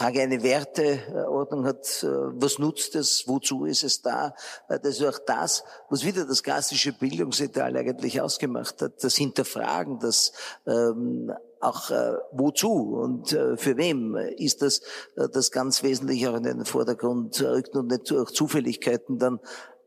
eine 0.00 0.42
Werteordnung 0.42 1.66
hat, 1.66 2.06
was 2.06 2.58
nutzt 2.58 2.94
es, 2.94 3.26
wozu 3.26 3.64
ist 3.64 3.82
es 3.82 4.00
da? 4.00 4.34
Das 4.68 5.00
ist 5.00 5.04
auch 5.04 5.18
das, 5.18 5.64
was 5.88 6.04
wieder 6.04 6.24
das 6.24 6.42
klassische 6.42 6.92
Bildungsideal 6.92 7.76
eigentlich 7.76 8.20
ausgemacht 8.20 8.80
hat, 8.80 9.02
das 9.02 9.16
Hinterfragen, 9.16 9.98
das 9.98 10.32
ähm, 10.66 11.32
auch 11.60 11.90
äh, 11.90 12.14
wozu 12.32 12.94
und 12.96 13.32
äh, 13.32 13.56
für 13.56 13.76
wem 13.76 14.16
ist 14.16 14.62
das 14.62 14.80
äh, 15.16 15.28
das 15.30 15.50
ganz 15.50 15.82
Wesentliche 15.82 16.30
auch 16.30 16.36
in 16.36 16.44
den 16.44 16.64
Vordergrund 16.64 17.40
rückt 17.42 17.76
und 17.76 17.88
nicht 17.88 18.10
durch 18.10 18.30
Zufälligkeiten 18.30 19.18
dann 19.18 19.40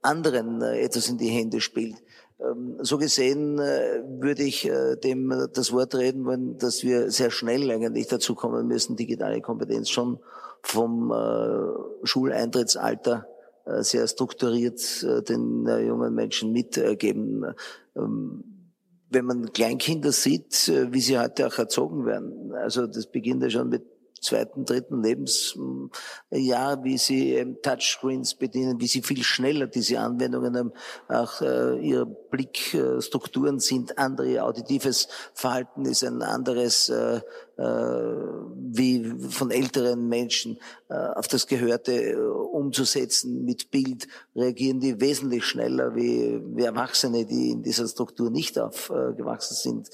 anderen 0.04 0.62
äh, 0.62 0.82
etwas 0.82 1.10
in 1.10 1.18
die 1.18 1.30
Hände 1.30 1.62
spielt. 1.62 1.96
Ähm, 2.40 2.78
so 2.82 2.98
gesehen 2.98 3.58
äh, 3.60 4.04
würde 4.20 4.44
ich 4.44 4.70
äh, 4.70 4.96
dem 4.98 5.48
das 5.54 5.72
Wort 5.72 5.96
reden 5.96 6.26
wollen, 6.26 6.58
dass 6.58 6.84
wir 6.84 7.10
sehr 7.10 7.32
schnell 7.32 7.72
eigentlich 7.72 8.08
dazu 8.08 8.36
kommen 8.36 8.68
müssen, 8.68 8.96
digitale 8.96 9.42
Kompetenz 9.42 9.90
schon 9.90 10.20
vom 10.66 11.14
Schuleintrittsalter 12.04 13.28
sehr 13.80 14.08
strukturiert 14.08 15.06
den 15.28 15.68
jungen 15.68 16.14
Menschen 16.14 16.54
mitgeben. 16.54 17.54
Ähm, 17.98 18.63
wenn 19.14 19.26
man 19.26 19.54
Kleinkinder 19.54 20.12
sieht, 20.12 20.72
wie 20.92 21.02
sie 21.02 21.18
heute 21.18 21.48
auch 21.48 21.58
erzogen 21.58 22.06
werden, 22.06 22.54
also 22.54 22.88
das 22.88 23.08
beginnt 23.08 23.44
ja 23.44 23.50
schon 23.50 23.70
mit 23.70 23.84
zweiten, 24.24 24.66
dritten 24.66 25.04
Lebensjahr, 25.04 26.84
wie 26.84 26.98
sie 26.98 27.36
ähm, 27.36 27.58
Touchscreens 27.62 28.36
bedienen, 28.36 28.80
wie 28.80 28.88
sie 28.88 29.02
viel 29.02 29.24
schneller 29.24 29.68
diese 29.68 30.00
Anwendungen 30.00 30.58
haben, 30.58 30.72
auch 31.10 31.42
äh, 31.42 31.78
ihre 31.80 32.06
Blickstrukturen 32.06 33.60
sind 33.60 33.98
andere, 33.98 34.44
auditives 34.44 35.08
Verhalten 35.34 35.86
ist 35.86 36.04
ein 36.04 36.22
anderes, 36.22 36.90
äh, 36.90 37.22
äh, 37.58 37.62
wie 38.78 39.30
von 39.30 39.52
älteren 39.52 40.08
Menschen 40.08 40.60
äh, 40.90 40.94
auf 40.94 41.28
das 41.28 41.48
Gehörte 41.48 41.94
äh, 41.94 42.16
umzusetzen 42.16 43.46
mit 43.46 43.72
Bild, 43.72 44.08
reagieren 44.36 44.80
die 44.80 45.00
wesentlich 45.00 45.46
schneller 45.46 45.96
wie, 45.96 46.42
wie 46.56 46.64
Erwachsene, 46.64 47.26
die 47.26 47.52
in 47.52 47.64
dieser 47.64 47.88
Struktur 47.88 48.30
nicht 48.30 48.58
aufgewachsen 48.60 49.56
sind. 49.56 49.90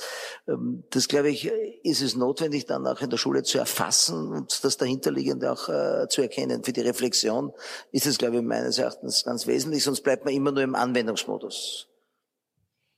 Ähm, 0.48 0.84
das, 0.90 1.08
glaube 1.08 1.30
ich, 1.30 1.52
ist 1.84 2.02
es 2.02 2.16
notwendig, 2.16 2.66
dann 2.66 2.88
auch 2.88 3.02
in 3.02 3.10
der 3.10 3.18
Schule 3.18 3.44
zu 3.44 3.58
erfassen 3.58 4.32
und 4.32 4.64
das 4.64 4.78
dahinterliegende 4.78 5.52
auch 5.52 6.08
zu 6.08 6.22
erkennen. 6.22 6.64
Für 6.64 6.74
die 6.74 6.82
Reflexion 6.82 7.54
ist 7.92 8.06
es, 8.06 8.18
glaube 8.18 8.38
ich, 8.38 8.44
meines 8.44 8.78
Erachtens 8.78 9.24
ganz 9.24 9.48
wesentlich, 9.48 9.84
sonst 9.84 10.02
bleibt 10.02 10.26
man 10.26 10.34
immer 10.34 10.52
nur 10.52 10.64
im 10.64 10.76
Anwendungsmodus. 10.76 11.88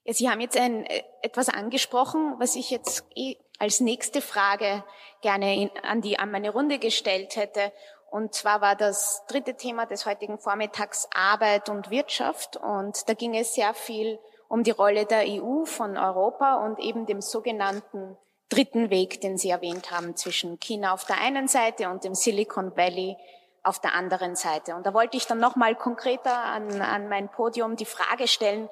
Ja, 0.03 0.13
Sie 0.13 0.29
haben 0.29 0.41
jetzt 0.41 0.57
ein, 0.57 0.85
etwas 1.21 1.49
angesprochen, 1.49 2.35
was 2.39 2.55
ich 2.55 2.71
jetzt 2.71 3.05
eh 3.15 3.35
als 3.61 3.79
nächste 3.79 4.21
Frage 4.21 4.83
gerne 5.21 5.55
in, 5.55 5.69
an, 5.83 6.01
die, 6.01 6.17
an 6.17 6.31
meine 6.31 6.49
Runde 6.49 6.79
gestellt 6.79 7.35
hätte. 7.35 7.71
Und 8.09 8.33
zwar 8.33 8.59
war 8.59 8.75
das 8.75 9.23
dritte 9.27 9.53
Thema 9.53 9.85
des 9.85 10.07
heutigen 10.07 10.39
Vormittags 10.39 11.07
Arbeit 11.13 11.69
und 11.69 11.91
Wirtschaft. 11.91 12.57
Und 12.57 13.07
da 13.07 13.13
ging 13.13 13.35
es 13.35 13.53
sehr 13.53 13.75
viel 13.75 14.17
um 14.47 14.63
die 14.63 14.71
Rolle 14.71 15.05
der 15.05 15.25
EU 15.27 15.65
von 15.65 15.95
Europa 15.95 16.65
und 16.65 16.79
eben 16.79 17.05
dem 17.05 17.21
sogenannten 17.21 18.17
dritten 18.49 18.89
Weg, 18.89 19.21
den 19.21 19.37
Sie 19.37 19.51
erwähnt 19.51 19.91
haben, 19.91 20.15
zwischen 20.15 20.59
China 20.59 20.93
auf 20.93 21.05
der 21.05 21.21
einen 21.21 21.47
Seite 21.47 21.87
und 21.89 22.03
dem 22.03 22.15
Silicon 22.15 22.75
Valley 22.75 23.15
auf 23.61 23.79
der 23.79 23.93
anderen 23.93 24.35
Seite. 24.35 24.75
Und 24.75 24.87
da 24.87 24.95
wollte 24.95 25.17
ich 25.17 25.27
dann 25.27 25.39
nochmal 25.39 25.75
konkreter 25.75 26.35
an, 26.35 26.81
an 26.81 27.07
mein 27.09 27.29
Podium 27.29 27.75
die 27.75 27.85
Frage 27.85 28.27
stellen, 28.27 28.69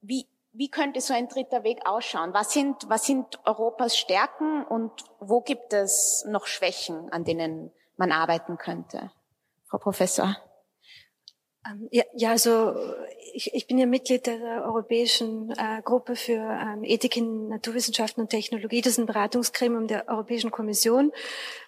wie, 0.00 0.26
wie 0.54 0.70
könnte 0.70 1.00
so 1.00 1.12
ein 1.12 1.28
dritter 1.28 1.64
Weg 1.64 1.80
ausschauen? 1.84 2.32
Was 2.32 2.52
sind, 2.52 2.88
was 2.88 3.04
sind 3.04 3.40
Europas 3.44 3.98
Stärken 3.98 4.64
und 4.64 4.92
wo 5.18 5.40
gibt 5.40 5.72
es 5.72 6.24
noch 6.28 6.46
Schwächen, 6.46 7.10
an 7.10 7.24
denen 7.24 7.72
man 7.96 8.12
arbeiten 8.12 8.56
könnte? 8.56 9.10
Frau 9.66 9.78
Professor. 9.78 10.36
Ähm, 11.68 11.88
ja, 11.90 12.04
ja, 12.14 12.30
also 12.30 12.74
ich, 13.32 13.52
ich 13.52 13.66
bin 13.66 13.78
ja 13.78 13.86
Mitglied 13.86 14.26
der 14.26 14.64
Europäischen 14.64 15.50
äh, 15.50 15.82
Gruppe 15.82 16.14
für 16.14 16.34
ähm, 16.34 16.84
Ethik 16.84 17.16
in 17.16 17.48
Naturwissenschaften 17.48 18.22
und 18.22 18.28
Technologie. 18.28 18.80
Das 18.80 18.92
ist 18.92 18.98
ein 18.98 19.06
Beratungsgremium 19.06 19.88
der 19.88 20.08
Europäischen 20.08 20.52
Kommission, 20.52 21.12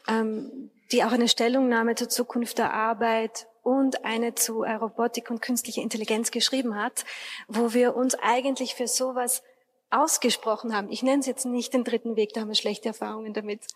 ähm, 0.09 0.71
die 0.93 1.03
auch 1.03 1.13
eine 1.13 1.29
Stellungnahme 1.29 1.97
zur 1.97 2.09
Zukunft 2.09 2.59
der 2.59 2.73
Arbeit 2.73 3.49
und 3.67 4.05
eine 4.05 4.37
zu 4.37 4.63
Robotik 4.63 5.29
und 5.29 5.43
künstlicher 5.43 5.83
Intelligenz 5.83 6.31
geschrieben 6.31 6.77
hat, 6.77 7.05
wo 7.49 7.75
wir 7.75 7.97
uns 7.97 8.15
eigentlich 8.15 8.77
für 8.77 8.87
sowas 8.87 9.43
ausgesprochen 9.91 10.73
haben. 10.73 10.89
Ich 10.89 11.03
nenne 11.03 11.19
es 11.19 11.27
jetzt 11.27 11.47
nicht 11.47 11.75
den 11.75 11.83
dritten 11.83 12.15
Weg, 12.15 12.33
da 12.33 12.43
haben 12.43 12.49
wir 12.49 12.55
schlechte 12.55 12.87
Erfahrungen 12.87 13.35
damit. 13.35 13.67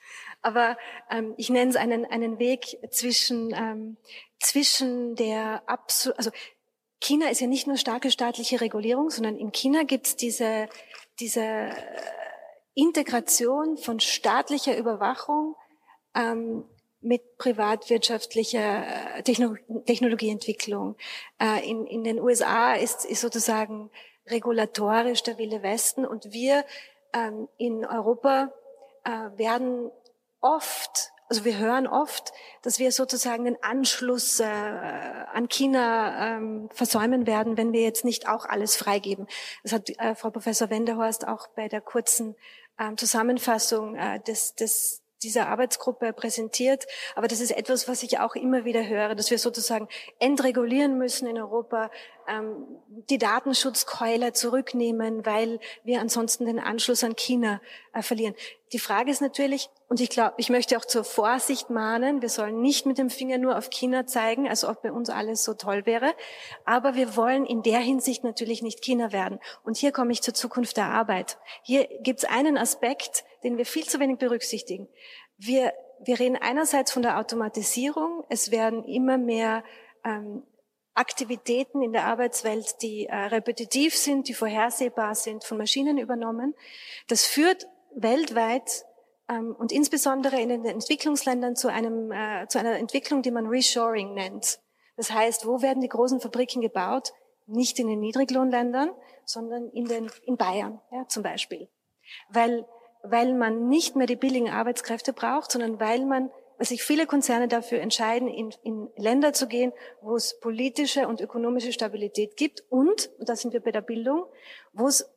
Aber 0.43 0.79
ähm, 1.11 1.35
ich 1.39 1.51
nenne 1.51 1.71
es 1.71 1.77
einen, 1.77 2.05
einen 2.05 2.39
Weg 2.39 2.79
zwischen, 2.93 3.53
ähm, 3.53 3.97
zwischen 4.39 5.17
der 5.17 5.69
absolut, 5.69 6.19
also 6.19 6.31
China 7.01 7.29
ist 7.29 7.41
ja 7.41 7.49
nicht 7.49 7.67
nur 7.67 7.77
starke 7.77 8.13
staatliche 8.13 8.61
Regulierung, 8.61 9.11
sondern 9.11 9.39
in 9.39 9.51
China 9.51 9.83
gibt 9.83 10.07
es 10.07 10.15
diese, 10.15 10.69
diese 11.19 11.43
äh, 11.43 11.73
Integration 12.75 13.77
von 13.77 13.99
staatlicher 13.99 14.77
Überwachung 14.77 15.57
ähm, 16.15 16.65
mit 17.01 17.39
privatwirtschaftlicher 17.39 19.17
äh, 19.17 19.23
Technologieentwicklung. 19.23 20.97
Äh, 21.41 21.69
in, 21.69 21.87
in 21.87 22.05
den 22.05 22.21
USA 22.21 22.75
ist, 22.75 23.05
ist 23.05 23.23
sozusagen 23.23 23.91
regulatorisch 24.27 25.23
der 25.23 25.39
Wille 25.39 25.63
Westen 25.63 26.05
und 26.05 26.33
wir 26.33 26.65
ähm, 27.13 27.49
in 27.57 27.85
Europa 27.87 28.53
äh, 29.05 29.11
werden 29.37 29.91
oft 30.41 31.13
also 31.29 31.45
wir 31.45 31.59
hören 31.59 31.87
oft, 31.87 32.33
dass 32.63 32.81
wir 32.81 32.91
sozusagen 32.91 33.45
den 33.45 33.63
Anschluss 33.63 34.41
an 34.41 35.49
China 35.49 36.37
ähm, 36.37 36.69
versäumen 36.73 37.25
werden, 37.25 37.57
wenn 37.57 37.73
wir 37.73 37.83
jetzt 37.83 38.05
nicht 38.05 38.29
auch 38.29 38.47
alles 38.47 38.75
freigeben. 38.75 39.29
Das 39.63 39.73
hat 39.73 39.93
Frau 40.19 40.31
Professor 40.31 40.71
Wendehorst 40.71 41.29
auch 41.29 41.47
bei 41.55 41.69
der 41.69 41.83
kurzen 41.83 42.35
ähm, 42.81 42.97
Zusammenfassung 42.97 43.97
des, 44.27 44.57
des 44.57 45.05
dieser 45.23 45.49
Arbeitsgruppe 45.49 46.13
präsentiert. 46.13 46.87
Aber 47.15 47.29
das 47.29 47.41
ist 47.41 47.51
etwas, 47.51 47.89
was 47.89 48.03
ich 48.03 48.19
auch 48.19 48.35
immer 48.35 48.65
wieder 48.65 48.87
höre, 48.87 49.15
dass 49.15 49.31
wir 49.31 49.39
sozusagen 49.39 49.89
entregulieren 50.19 50.99
müssen 50.99 51.27
in 51.27 51.39
Europa, 51.39 51.91
ähm, 52.31 52.67
die 53.09 53.19
Datenschutzkeule 53.19 54.33
zurücknehmen, 54.33 55.27
weil 55.27 55.59
wir 55.85 56.01
ansonsten 56.01 56.47
den 56.47 56.59
Anschluss 56.59 57.03
an 57.03 57.17
China 57.17 57.61
äh, 57.93 58.03
verlieren. 58.03 58.35
Die 58.73 58.79
Frage 58.79 59.11
ist 59.11 59.21
natürlich, 59.21 59.69
und 59.89 60.01
ich 60.01 60.11
glaube, 60.11 60.35
ich 60.39 60.49
möchte 60.49 60.77
auch 60.77 60.85
zur 60.85 61.05
Vorsicht 61.05 61.71
mahnen, 61.71 62.23
wir 62.23 62.29
sollen 62.29 62.61
nicht 62.61 62.87
mit 62.87 62.99
dem 62.99 63.11
Finger 63.11 63.39
nur 63.39 63.59
auf 63.59 63.71
China 63.71 64.07
zeigen, 64.07 64.49
als 64.49 64.65
ob 64.65 64.83
bei 64.83 64.93
uns 64.93 65.11
alles 65.11 65.43
so 65.43 65.55
toll 65.55 65.87
wäre, 65.87 66.15
aber 66.65 66.95
wir 66.95 67.17
wollen 67.17 67.45
in 67.47 67.63
der 67.63 67.81
Hinsicht 67.81 68.23
natürlich 68.23 68.63
nicht 68.63 68.81
China 68.83 69.13
werden. 69.13 69.41
Und 69.65 69.77
hier 69.77 69.93
komme 69.93 70.13
ich 70.13 70.23
zur 70.23 70.35
Zukunft 70.35 70.77
der 70.77 70.87
Arbeit. 70.87 71.39
Hier 71.63 71.89
gibt 72.03 72.21
es 72.21 72.25
einen 72.25 72.57
Aspekt, 72.57 73.25
den 73.43 73.57
wir 73.57 73.67
viel 73.67 73.87
zu 73.87 73.99
wenig 73.99 74.19
berücksichtigen. 74.19 74.89
Wir, 75.37 75.73
wir 76.01 76.21
reden 76.21 76.37
einerseits 76.37 76.93
von 76.93 77.03
der 77.03 77.19
Automatisierung, 77.19 78.25
es 78.29 78.51
werden 78.51 78.85
immer 78.85 79.19
mehr 79.19 79.65
ähm, 80.05 80.43
Aktivitäten 81.01 81.81
in 81.81 81.95
der 81.95 82.05
Arbeitswelt, 82.05 82.83
die 82.83 83.07
äh, 83.07 83.17
repetitiv 83.17 83.97
sind, 83.97 84.29
die 84.29 84.35
vorhersehbar 84.35 85.15
sind, 85.15 85.45
von 85.45 85.57
Maschinen 85.57 85.97
übernommen. 85.97 86.55
Das 87.09 87.25
führt 87.25 87.67
weltweit 87.95 88.85
ähm, 89.31 89.57
und 89.59 89.73
insbesondere 89.73 90.39
in 90.39 90.51
den 90.51 90.67
Entwicklungsländern 90.67 91.57
zu, 91.57 91.69
einem, 91.69 92.13
äh, 92.13 92.47
zu 92.49 92.59
einer 92.59 92.77
Entwicklung, 92.77 93.23
die 93.23 93.31
man 93.31 93.47
Reshoring 93.47 94.13
nennt. 94.13 94.61
Das 94.99 95.11
heißt, 95.11 95.47
wo 95.47 95.63
werden 95.63 95.81
die 95.81 95.89
großen 95.89 96.21
Fabriken 96.21 96.61
gebaut? 96.61 97.15
Nicht 97.47 97.79
in 97.79 97.89
den 97.89 98.01
Niedriglohnländern, 98.01 98.91
sondern 99.25 99.71
in, 99.71 99.87
den, 99.87 100.11
in 100.27 100.37
Bayern 100.37 100.83
ja, 100.93 101.09
zum 101.09 101.23
Beispiel. 101.23 101.69
Weil, 102.29 102.67
weil 103.03 103.33
man 103.33 103.71
nicht 103.71 103.97
mehr 103.97 104.07
die 104.07 104.17
billigen 104.17 104.51
Arbeitskräfte 104.51 105.15
braucht, 105.15 105.51
sondern 105.51 105.81
weil 105.81 106.05
man 106.05 106.31
sich 106.61 106.83
viele 106.83 107.07
Konzerne 107.07 107.49
dafür 107.49 107.81
entscheiden, 107.81 108.29
in, 108.29 108.55
in 108.63 108.89
Länder 108.97 109.33
zu 109.33 109.49
gehen, 109.49 109.73
wo 110.03 110.17
es 110.17 110.39
politische 110.41 111.09
und 111.09 111.21
ökonomische 111.21 111.73
Stabilität 111.73 112.37
gibt 112.37 112.65
und, 112.69 113.11
und 113.19 113.29
da 113.29 113.37
sind 113.37 113.53
wir 113.53 113.61
bei 113.61 113.73
der 113.73 113.81
Bildung, 113.81 114.27
wo 114.73 114.87
es 114.87 115.09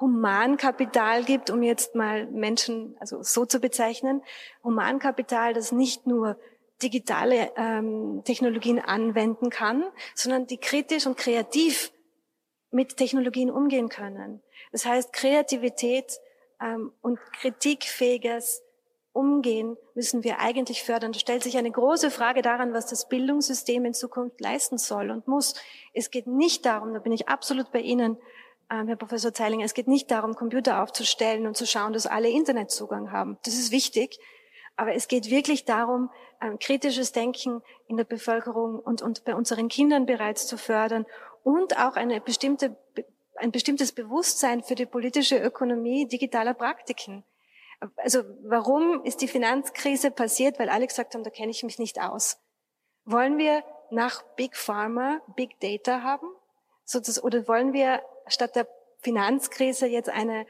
Humankapital 0.00 1.24
gibt, 1.24 1.50
um 1.50 1.62
jetzt 1.62 1.94
mal 1.94 2.26
Menschen 2.26 2.96
also 2.98 3.22
so 3.22 3.46
zu 3.46 3.60
bezeichnen, 3.60 4.22
Humankapital, 4.64 5.54
das 5.54 5.70
nicht 5.70 6.06
nur 6.06 6.38
digitale 6.82 7.52
ähm, 7.56 8.22
Technologien 8.24 8.80
anwenden 8.80 9.50
kann, 9.50 9.84
sondern 10.14 10.46
die 10.46 10.58
kritisch 10.58 11.06
und 11.06 11.16
kreativ 11.16 11.92
mit 12.70 12.96
Technologien 12.96 13.50
umgehen 13.50 13.88
können. 13.88 14.42
Das 14.72 14.86
heißt, 14.86 15.12
Kreativität 15.12 16.18
ähm, 16.60 16.92
und 17.02 17.20
kritikfähiges 17.40 18.62
umgehen, 19.12 19.76
müssen 19.94 20.24
wir 20.24 20.38
eigentlich 20.38 20.82
fördern. 20.82 21.12
Da 21.12 21.18
stellt 21.18 21.42
sich 21.42 21.58
eine 21.58 21.70
große 21.70 22.10
Frage 22.10 22.42
daran, 22.42 22.72
was 22.72 22.86
das 22.86 23.08
Bildungssystem 23.08 23.84
in 23.84 23.94
Zukunft 23.94 24.40
leisten 24.40 24.78
soll 24.78 25.10
und 25.10 25.28
muss. 25.28 25.54
Es 25.92 26.10
geht 26.10 26.26
nicht 26.26 26.64
darum, 26.64 26.94
da 26.94 27.00
bin 27.00 27.12
ich 27.12 27.28
absolut 27.28 27.70
bei 27.72 27.80
Ihnen, 27.80 28.16
ähm, 28.70 28.88
Herr 28.88 28.96
Professor 28.96 29.32
Zeilinger, 29.32 29.64
es 29.64 29.74
geht 29.74 29.88
nicht 29.88 30.10
darum, 30.10 30.34
Computer 30.34 30.82
aufzustellen 30.82 31.46
und 31.46 31.56
zu 31.56 31.66
schauen, 31.66 31.92
dass 31.92 32.06
alle 32.06 32.30
Internetzugang 32.30 33.12
haben. 33.12 33.38
Das 33.44 33.54
ist 33.54 33.70
wichtig. 33.70 34.18
Aber 34.76 34.94
es 34.94 35.08
geht 35.08 35.30
wirklich 35.30 35.66
darum, 35.66 36.10
ähm, 36.40 36.58
kritisches 36.58 37.12
Denken 37.12 37.62
in 37.88 37.98
der 37.98 38.04
Bevölkerung 38.04 38.78
und, 38.78 39.02
und 39.02 39.24
bei 39.24 39.34
unseren 39.34 39.68
Kindern 39.68 40.06
bereits 40.06 40.46
zu 40.46 40.56
fördern 40.56 41.04
und 41.44 41.78
auch 41.78 41.96
eine 41.96 42.20
bestimmte, 42.20 42.76
ein 43.36 43.52
bestimmtes 43.52 43.92
Bewusstsein 43.92 44.62
für 44.62 44.74
die 44.74 44.86
politische 44.86 45.36
Ökonomie 45.36 46.06
digitaler 46.06 46.54
Praktiken. 46.54 47.24
Also 47.96 48.22
warum 48.44 49.04
ist 49.04 49.20
die 49.20 49.28
Finanzkrise 49.28 50.10
passiert? 50.10 50.58
Weil 50.58 50.68
alle 50.68 50.86
gesagt 50.86 51.14
haben, 51.14 51.24
da 51.24 51.30
kenne 51.30 51.50
ich 51.50 51.62
mich 51.62 51.78
nicht 51.78 52.00
aus. 52.00 52.38
Wollen 53.04 53.38
wir 53.38 53.64
nach 53.90 54.22
Big 54.36 54.56
Pharma 54.56 55.20
Big 55.36 55.58
Data 55.60 56.02
haben? 56.02 56.26
Oder 57.22 57.48
wollen 57.48 57.72
wir 57.72 58.02
statt 58.26 58.56
der 58.56 58.68
Finanzkrise 59.00 59.86
jetzt 59.86 60.08
eine 60.08 60.46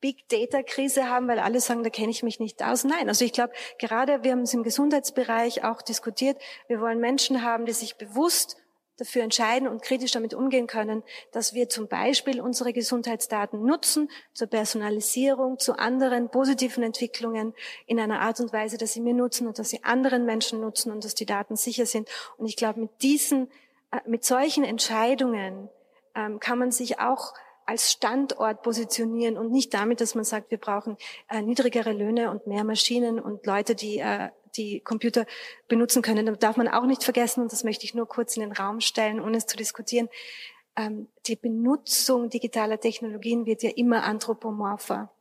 Big 0.00 0.28
Data 0.28 0.62
Krise 0.62 1.08
haben, 1.08 1.28
weil 1.28 1.38
alle 1.38 1.60
sagen, 1.60 1.82
da 1.82 1.90
kenne 1.90 2.10
ich 2.10 2.22
mich 2.22 2.40
nicht 2.40 2.62
aus. 2.62 2.84
Nein, 2.84 3.08
also 3.08 3.24
ich 3.24 3.32
glaube, 3.32 3.52
gerade 3.78 4.24
wir 4.24 4.32
haben 4.32 4.42
es 4.42 4.54
im 4.54 4.62
Gesundheitsbereich 4.62 5.62
auch 5.64 5.82
diskutiert. 5.82 6.40
Wir 6.68 6.80
wollen 6.80 7.00
Menschen 7.00 7.42
haben, 7.42 7.66
die 7.66 7.72
sich 7.72 7.96
bewusst 7.96 8.56
dafür 9.00 9.22
entscheiden 9.22 9.66
und 9.66 9.82
kritisch 9.82 10.12
damit 10.12 10.34
umgehen 10.34 10.66
können, 10.66 11.02
dass 11.32 11.54
wir 11.54 11.68
zum 11.68 11.88
Beispiel 11.88 12.40
unsere 12.40 12.72
Gesundheitsdaten 12.72 13.64
nutzen 13.64 14.10
zur 14.32 14.48
Personalisierung, 14.48 15.58
zu 15.58 15.78
anderen 15.78 16.30
positiven 16.30 16.82
Entwicklungen 16.82 17.54
in 17.86 17.98
einer 17.98 18.20
Art 18.20 18.40
und 18.40 18.52
Weise, 18.52 18.76
dass 18.76 18.92
sie 18.92 19.00
mir 19.00 19.14
nutzen 19.14 19.46
und 19.46 19.58
dass 19.58 19.70
sie 19.70 19.82
anderen 19.84 20.26
Menschen 20.26 20.60
nutzen 20.60 20.92
und 20.92 21.04
dass 21.04 21.14
die 21.14 21.26
Daten 21.26 21.56
sicher 21.56 21.86
sind. 21.86 22.08
Und 22.36 22.46
ich 22.46 22.56
glaube, 22.56 22.80
mit 22.80 23.02
diesen, 23.02 23.50
äh, 23.90 24.00
mit 24.06 24.24
solchen 24.24 24.64
Entscheidungen 24.64 25.68
ähm, 26.14 26.40
kann 26.40 26.58
man 26.58 26.70
sich 26.70 27.00
auch 27.00 27.34
als 27.70 27.92
Standort 27.92 28.62
positionieren 28.62 29.38
und 29.38 29.52
nicht 29.52 29.72
damit, 29.72 30.00
dass 30.00 30.16
man 30.16 30.24
sagt, 30.24 30.50
wir 30.50 30.58
brauchen 30.58 30.96
äh, 31.28 31.40
niedrigere 31.40 31.92
Löhne 31.92 32.30
und 32.30 32.48
mehr 32.48 32.64
Maschinen 32.64 33.20
und 33.20 33.46
Leute, 33.46 33.76
die 33.76 33.98
äh, 33.98 34.30
die 34.56 34.80
Computer 34.80 35.24
benutzen 35.68 36.02
können. 36.02 36.26
Da 36.26 36.32
darf 36.32 36.56
man 36.56 36.66
auch 36.66 36.84
nicht 36.84 37.04
vergessen, 37.04 37.42
und 37.42 37.52
das 37.52 37.62
möchte 37.62 37.84
ich 37.84 37.94
nur 37.94 38.08
kurz 38.08 38.36
in 38.36 38.42
den 38.42 38.52
Raum 38.52 38.80
stellen, 38.80 39.20
ohne 39.20 39.36
es 39.36 39.46
zu 39.46 39.56
diskutieren, 39.56 40.08
ähm, 40.76 41.06
die 41.26 41.36
Benutzung 41.36 42.28
digitaler 42.28 42.80
Technologien 42.80 43.46
wird 43.46 43.62
ja 43.62 43.70
immer 43.70 44.02
anthropomorpher. 44.02 45.12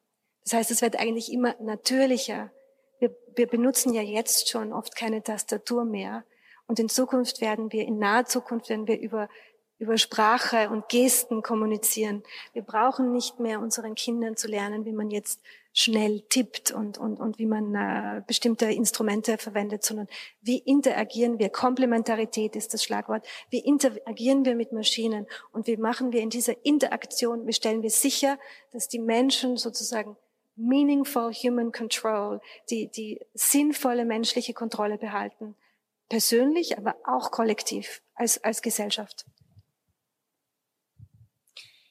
Das 0.44 0.54
heißt, 0.54 0.72
es 0.72 0.82
wird 0.82 1.00
eigentlich 1.00 1.32
immer 1.32 1.56
natürlicher. 1.62 2.52
Wir, 2.98 3.16
wir 3.36 3.46
benutzen 3.46 3.94
ja 3.94 4.02
jetzt 4.02 4.50
schon 4.50 4.74
oft 4.74 4.96
keine 4.96 5.22
Tastatur 5.22 5.86
mehr. 5.86 6.24
Und 6.66 6.80
in 6.80 6.90
Zukunft 6.90 7.42
werden 7.42 7.72
wir, 7.72 7.86
in 7.86 8.00
naher 8.00 8.26
Zukunft 8.26 8.70
werden 8.70 8.88
wir 8.88 9.00
über 9.00 9.30
über 9.80 9.98
Sprache 9.98 10.70
und 10.70 10.90
Gesten 10.90 11.42
kommunizieren. 11.42 12.22
Wir 12.54 12.62
brauchen 12.62 13.12
nicht 13.14 13.40
mehr 13.40 13.62
unseren 13.62 13.96
Kindern 13.96 14.36
zu 14.36 14.48
lernen, 14.48 14.86
wie 14.86 14.92
man 14.92 15.10
jetzt 15.10 15.42
schnell 15.72 16.22
tippt 16.28 16.72
und, 16.72 16.98
und, 16.98 17.20
und 17.20 17.40
wie 17.40 17.46
man 17.46 17.74
äh, 17.74 18.22
bestimmte 18.28 18.66
Instrumente 18.66 19.38
verwendet, 19.38 19.84
sondern 19.86 20.08
wie 20.42 20.58
interagieren 20.58 21.40
wir? 21.40 21.50
Komplementarität 21.50 22.58
ist 22.58 22.74
das 22.74 22.84
Schlagwort. 22.84 23.26
Wie 23.50 23.60
interagieren 23.60 24.44
wir 24.44 24.56
mit 24.56 24.74
Maschinen 24.74 25.26
und 25.54 25.68
wie 25.68 25.78
machen 25.78 26.12
wir 26.12 26.22
in 26.22 26.30
dieser 26.30 26.66
Interaktion, 26.66 27.48
wie 27.48 27.54
stellen 27.54 27.82
wir 27.82 27.92
sicher, 27.92 28.38
dass 28.74 28.90
die 28.90 29.00
Menschen 29.00 29.56
sozusagen 29.56 30.18
meaningful 30.58 31.32
human 31.32 31.72
control, 31.72 32.42
die, 32.70 32.90
die 32.90 33.22
sinnvolle 33.34 34.04
menschliche 34.04 34.54
Kontrolle 34.54 34.98
behalten. 34.98 35.56
Persönlich, 36.10 36.78
aber 36.78 36.96
auch 37.06 37.32
kollektiv 37.32 38.02
als, 38.16 38.44
als 38.44 38.62
Gesellschaft. 38.62 39.26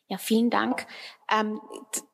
Ja, 0.08 0.18
vielen 0.18 0.50
Dank. 0.50 0.86
Ähm, 1.30 1.60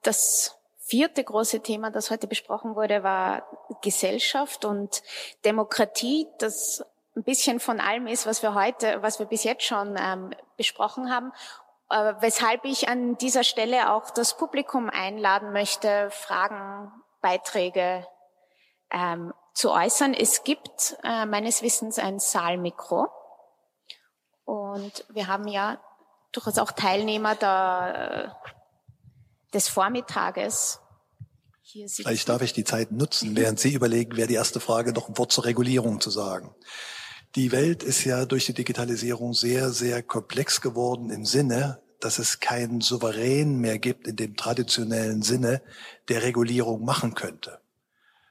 das 0.02 0.58
vierte 0.78 1.24
große 1.24 1.60
Thema, 1.60 1.90
das 1.90 2.10
heute 2.10 2.26
besprochen 2.26 2.74
wurde, 2.74 3.02
war 3.02 3.46
Gesellschaft 3.82 4.64
und 4.64 5.02
Demokratie, 5.44 6.28
das 6.38 6.84
ein 7.16 7.22
bisschen 7.22 7.60
von 7.60 7.80
allem 7.80 8.06
ist, 8.08 8.26
was 8.26 8.42
wir 8.42 8.54
heute, 8.54 9.00
was 9.00 9.20
wir 9.20 9.26
bis 9.26 9.44
jetzt 9.44 9.64
schon 9.64 9.96
ähm, 9.98 10.34
besprochen 10.56 11.10
haben. 11.12 11.32
Äh, 11.90 12.14
weshalb 12.20 12.64
ich 12.64 12.88
an 12.88 13.16
dieser 13.16 13.44
Stelle 13.44 13.92
auch 13.92 14.10
das 14.10 14.36
Publikum 14.36 14.90
einladen 14.90 15.52
möchte, 15.52 16.10
Fragen, 16.10 16.90
Beiträge 17.20 18.06
ähm, 18.90 19.32
zu 19.52 19.70
äußern. 19.70 20.14
Es 20.14 20.42
gibt 20.42 20.96
äh, 21.04 21.26
meines 21.26 21.62
Wissens 21.62 21.98
ein 21.98 22.18
Saalmikro. 22.18 23.06
Und 24.44 25.06
wir 25.08 25.28
haben 25.28 25.46
ja 25.46 25.78
durchaus 26.34 26.58
auch 26.58 26.72
Teilnehmer 26.72 27.34
der, 27.34 28.36
des 29.52 29.68
Vormittages. 29.68 30.80
Hier 31.62 31.88
Vielleicht 31.88 32.28
darf 32.28 32.42
ich 32.42 32.52
die 32.52 32.64
Zeit 32.64 32.92
nutzen, 32.92 33.36
während 33.36 33.58
Sie 33.58 33.72
überlegen, 33.72 34.16
wäre 34.16 34.28
die 34.28 34.34
erste 34.34 34.60
Frage 34.60 34.92
noch 34.92 35.08
ein 35.08 35.16
Wort 35.16 35.32
zur 35.32 35.44
Regulierung 35.44 36.00
zu 36.00 36.10
sagen. 36.10 36.54
Die 37.36 37.52
Welt 37.52 37.82
ist 37.82 38.04
ja 38.04 38.26
durch 38.26 38.46
die 38.46 38.54
Digitalisierung 38.54 39.32
sehr, 39.32 39.70
sehr 39.70 40.02
komplex 40.02 40.60
geworden 40.60 41.10
im 41.10 41.24
Sinne, 41.24 41.80
dass 42.00 42.18
es 42.18 42.38
keinen 42.38 42.80
Souverän 42.80 43.58
mehr 43.58 43.78
gibt 43.78 44.06
in 44.06 44.16
dem 44.16 44.36
traditionellen 44.36 45.22
Sinne, 45.22 45.62
der 46.08 46.22
Regulierung 46.22 46.84
machen 46.84 47.14
könnte. 47.14 47.60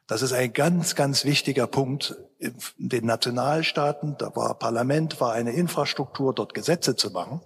Das 0.06 0.22
ist 0.22 0.32
ein 0.32 0.54
ganz, 0.54 0.95
ganz 0.95 1.26
wichtiger 1.26 1.66
Punkt 1.66 2.16
in 2.38 2.54
den 2.78 3.06
Nationalstaaten. 3.06 4.16
Da 4.20 4.36
war 4.36 4.60
Parlament, 4.60 5.20
war 5.20 5.34
eine 5.34 5.54
Infrastruktur, 5.54 6.34
dort 6.36 6.54
Gesetze 6.54 6.95
zu 6.95 7.10
machen 7.10 7.41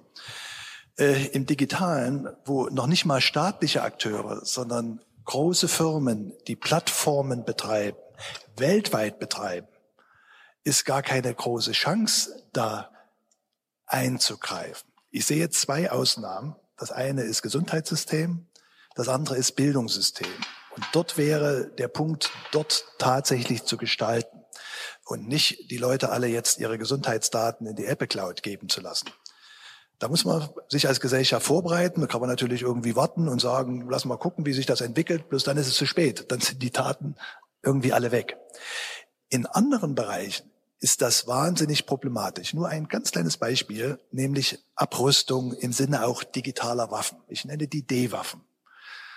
äh, 0.97 1.27
im 1.27 1.45
digitalen, 1.45 2.29
wo 2.45 2.65
noch 2.69 2.87
nicht 2.87 3.05
mal 3.05 3.21
staatliche 3.21 3.83
Akteure, 3.83 4.45
sondern 4.45 5.01
große 5.25 5.67
Firmen, 5.67 6.33
die 6.47 6.55
Plattformen 6.55 7.45
betreiben, 7.45 7.97
weltweit 8.55 9.19
betreiben, 9.19 9.67
ist 10.63 10.85
gar 10.85 11.01
keine 11.01 11.33
große 11.33 11.71
Chance, 11.71 12.43
da 12.53 12.91
einzugreifen. 13.85 14.89
Ich 15.11 15.25
sehe 15.25 15.49
zwei 15.49 15.91
Ausnahmen. 15.91 16.55
Das 16.77 16.91
eine 16.91 17.23
ist 17.23 17.41
Gesundheitssystem, 17.41 18.45
das 18.95 19.07
andere 19.07 19.37
ist 19.37 19.53
Bildungssystem. 19.55 20.27
Und 20.75 20.85
dort 20.91 21.17
wäre 21.17 21.67
der 21.77 21.87
Punkt, 21.87 22.31
dort 22.51 22.85
tatsächlich 22.99 23.63
zu 23.63 23.77
gestalten 23.77 24.43
und 25.05 25.27
nicht 25.27 25.71
die 25.71 25.77
Leute 25.77 26.09
alle 26.09 26.27
jetzt 26.27 26.59
ihre 26.59 26.77
Gesundheitsdaten 26.77 27.65
in 27.65 27.75
die 27.75 27.85
Apple 27.85 28.07
Cloud 28.07 28.43
geben 28.43 28.69
zu 28.69 28.81
lassen. 28.81 29.09
Da 29.99 30.07
muss 30.07 30.25
man 30.25 30.47
sich 30.69 30.87
als 30.87 30.99
Gesellschaft 30.99 31.45
vorbereiten. 31.45 32.01
Da 32.01 32.07
kann 32.07 32.21
man 32.21 32.29
natürlich 32.29 32.61
irgendwie 32.61 32.95
warten 32.95 33.27
und 33.27 33.41
sagen, 33.41 33.87
lass 33.89 34.05
mal 34.05 34.17
gucken, 34.17 34.45
wie 34.45 34.53
sich 34.53 34.65
das 34.65 34.81
entwickelt. 34.81 35.29
Bloß 35.29 35.43
dann 35.43 35.57
ist 35.57 35.67
es 35.67 35.75
zu 35.75 35.85
spät. 35.85 36.31
Dann 36.31 36.39
sind 36.39 36.61
die 36.61 36.71
Daten 36.71 37.15
irgendwie 37.63 37.93
alle 37.93 38.11
weg. 38.11 38.37
In 39.29 39.45
anderen 39.45 39.95
Bereichen 39.95 40.51
ist 40.79 41.01
das 41.01 41.27
wahnsinnig 41.27 41.87
problematisch. 41.87 42.53
Nur 42.53 42.69
ein 42.69 42.87
ganz 42.87 43.11
kleines 43.11 43.37
Beispiel, 43.37 43.99
nämlich 44.11 44.63
Abrüstung 44.75 45.53
im 45.53 45.73
Sinne 45.73 46.05
auch 46.05 46.23
digitaler 46.23 46.91
Waffen. 46.91 47.17
Ich 47.27 47.45
nenne 47.45 47.67
die 47.67 47.85
D-Waffen. 47.85 48.41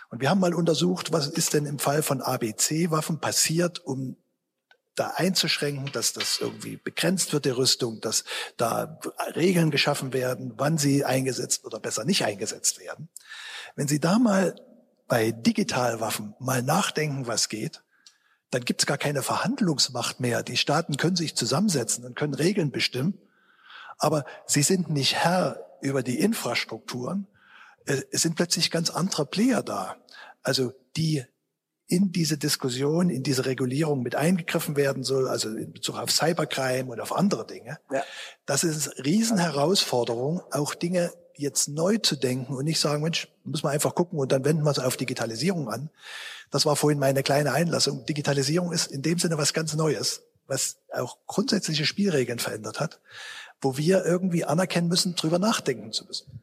Und 0.08 0.20
wir 0.20 0.30
haben 0.30 0.40
mal 0.40 0.54
untersucht, 0.54 1.12
was 1.12 1.28
ist 1.28 1.52
denn 1.54 1.66
im 1.66 1.78
Fall 1.78 2.02
von 2.02 2.20
ABC-Waffen 2.20 3.20
passiert, 3.20 3.78
um 3.78 4.16
da 5.00 5.14
einzuschränken, 5.16 5.90
dass 5.92 6.12
das 6.12 6.38
irgendwie 6.40 6.76
begrenzt 6.76 7.32
wird, 7.32 7.46
die 7.46 7.50
Rüstung, 7.50 8.02
dass 8.02 8.24
da 8.58 9.00
Regeln 9.34 9.70
geschaffen 9.70 10.12
werden, 10.12 10.52
wann 10.58 10.76
sie 10.76 11.06
eingesetzt 11.06 11.64
oder 11.64 11.80
besser 11.80 12.04
nicht 12.04 12.24
eingesetzt 12.24 12.78
werden. 12.78 13.08
Wenn 13.76 13.88
Sie 13.88 13.98
da 13.98 14.18
mal 14.18 14.54
bei 15.08 15.32
Digitalwaffen 15.32 16.34
mal 16.38 16.62
nachdenken, 16.62 17.26
was 17.26 17.48
geht, 17.48 17.82
dann 18.50 18.64
gibt 18.64 18.82
es 18.82 18.86
gar 18.86 18.98
keine 18.98 19.22
Verhandlungsmacht 19.22 20.20
mehr. 20.20 20.42
Die 20.42 20.58
Staaten 20.58 20.98
können 20.98 21.16
sich 21.16 21.34
zusammensetzen 21.34 22.04
und 22.04 22.14
können 22.14 22.34
Regeln 22.34 22.70
bestimmen, 22.70 23.18
aber 23.96 24.24
sie 24.46 24.62
sind 24.62 24.90
nicht 24.90 25.14
Herr 25.14 25.64
über 25.80 26.02
die 26.02 26.18
Infrastrukturen. 26.18 27.26
Es 27.86 28.20
sind 28.22 28.36
plötzlich 28.36 28.70
ganz 28.70 28.90
andere 28.90 29.24
Player 29.24 29.62
da. 29.62 29.96
Also 30.42 30.74
die 30.96 31.24
in 31.90 32.12
diese 32.12 32.38
Diskussion, 32.38 33.10
in 33.10 33.24
diese 33.24 33.46
Regulierung 33.46 34.02
mit 34.02 34.14
eingegriffen 34.14 34.76
werden 34.76 35.02
soll, 35.02 35.28
also 35.28 35.48
in 35.48 35.72
Bezug 35.72 35.96
auf 35.96 36.10
Cybercrime 36.10 36.90
und 36.90 37.00
auf 37.00 37.14
andere 37.14 37.44
Dinge. 37.44 37.78
Ja. 37.92 38.04
Das 38.46 38.62
ist 38.62 39.04
Riesenherausforderung, 39.04 40.40
auch 40.52 40.74
Dinge 40.74 41.12
jetzt 41.34 41.68
neu 41.68 41.98
zu 41.98 42.14
denken 42.14 42.54
und 42.54 42.64
nicht 42.64 42.78
sagen, 42.78 43.02
Mensch, 43.02 43.28
muss 43.44 43.64
man 43.64 43.72
einfach 43.72 43.94
gucken 43.94 44.20
und 44.20 44.30
dann 44.30 44.44
wenden 44.44 44.62
wir 44.62 44.70
es 44.70 44.78
auf 44.78 44.96
Digitalisierung 44.96 45.68
an. 45.68 45.90
Das 46.50 46.64
war 46.64 46.76
vorhin 46.76 47.00
meine 47.00 47.24
kleine 47.24 47.52
Einlassung. 47.52 48.04
Digitalisierung 48.04 48.72
ist 48.72 48.86
in 48.86 49.02
dem 49.02 49.18
Sinne 49.18 49.36
was 49.36 49.52
ganz 49.52 49.74
Neues, 49.74 50.22
was 50.46 50.76
auch 50.92 51.18
grundsätzliche 51.26 51.86
Spielregeln 51.86 52.38
verändert 52.38 52.78
hat, 52.78 53.00
wo 53.60 53.76
wir 53.76 54.04
irgendwie 54.04 54.44
anerkennen 54.44 54.88
müssen, 54.88 55.16
drüber 55.16 55.40
nachdenken 55.40 55.92
zu 55.92 56.04
müssen. 56.04 56.40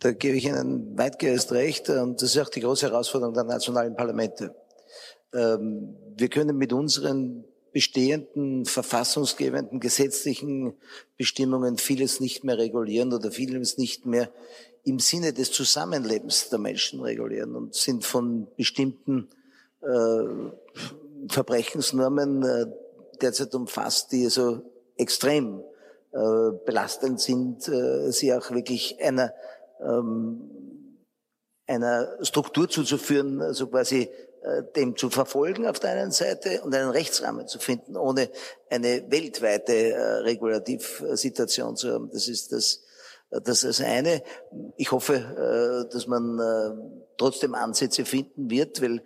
Da 0.00 0.12
gebe 0.12 0.36
ich 0.36 0.46
Ihnen 0.46 0.96
weitgehend 0.96 1.50
recht. 1.52 1.90
Und 1.90 2.22
das 2.22 2.34
ist 2.34 2.38
auch 2.38 2.50
die 2.50 2.60
große 2.60 2.86
Herausforderung 2.86 3.34
der 3.34 3.44
nationalen 3.44 3.96
Parlamente. 3.96 4.54
Ähm, 5.32 5.96
wir 6.16 6.28
können 6.28 6.56
mit 6.56 6.72
unseren 6.72 7.44
bestehenden 7.72 8.64
verfassungsgebenden 8.64 9.78
gesetzlichen 9.80 10.74
Bestimmungen 11.16 11.76
vieles 11.76 12.20
nicht 12.20 12.44
mehr 12.44 12.58
regulieren 12.58 13.12
oder 13.12 13.30
vieles 13.30 13.76
nicht 13.76 14.06
mehr 14.06 14.30
im 14.84 14.98
Sinne 15.00 15.32
des 15.32 15.52
Zusammenlebens 15.52 16.48
der 16.48 16.58
Menschen 16.58 17.00
regulieren 17.00 17.54
und 17.54 17.74
sind 17.74 18.04
von 18.04 18.46
bestimmten 18.56 19.28
äh, 19.82 21.28
Verbrechensnormen 21.28 22.42
äh, 22.42 22.66
derzeit 23.20 23.54
umfasst, 23.54 24.12
die 24.12 24.24
also 24.24 24.62
extrem 24.96 25.62
äh, 26.12 26.52
belastend 26.64 27.20
sind, 27.20 27.68
äh, 27.68 28.10
sie 28.10 28.32
auch 28.32 28.50
wirklich 28.50 28.96
einer 29.02 29.34
ähm, 29.80 30.50
einer 31.66 32.16
Struktur 32.22 32.68
zuzuführen, 32.68 33.42
also 33.42 33.66
quasi 33.66 34.10
äh, 34.42 34.62
dem 34.76 34.96
zu 34.96 35.10
verfolgen 35.10 35.66
auf 35.66 35.80
der 35.80 35.90
einen 35.90 36.12
Seite 36.12 36.62
und 36.62 36.74
einen 36.74 36.90
Rechtsrahmen 36.90 37.46
zu 37.48 37.58
finden, 37.58 37.96
ohne 37.96 38.30
eine 38.70 39.10
weltweite 39.10 39.72
äh, 39.72 40.00
Regulativsituation 40.20 41.76
zu 41.76 41.92
haben. 41.92 42.10
Das 42.12 42.28
ist 42.28 42.52
das, 42.52 42.84
äh, 43.30 43.40
das 43.40 43.64
ist 43.64 43.80
das 43.80 43.86
eine. 43.86 44.22
Ich 44.76 44.92
hoffe, 44.92 45.14
äh, 45.14 45.92
dass 45.92 46.06
man 46.06 46.38
äh, 46.38 47.00
trotzdem 47.16 47.54
Ansätze 47.54 48.04
finden 48.04 48.48
wird, 48.48 48.80
weil 48.80 49.02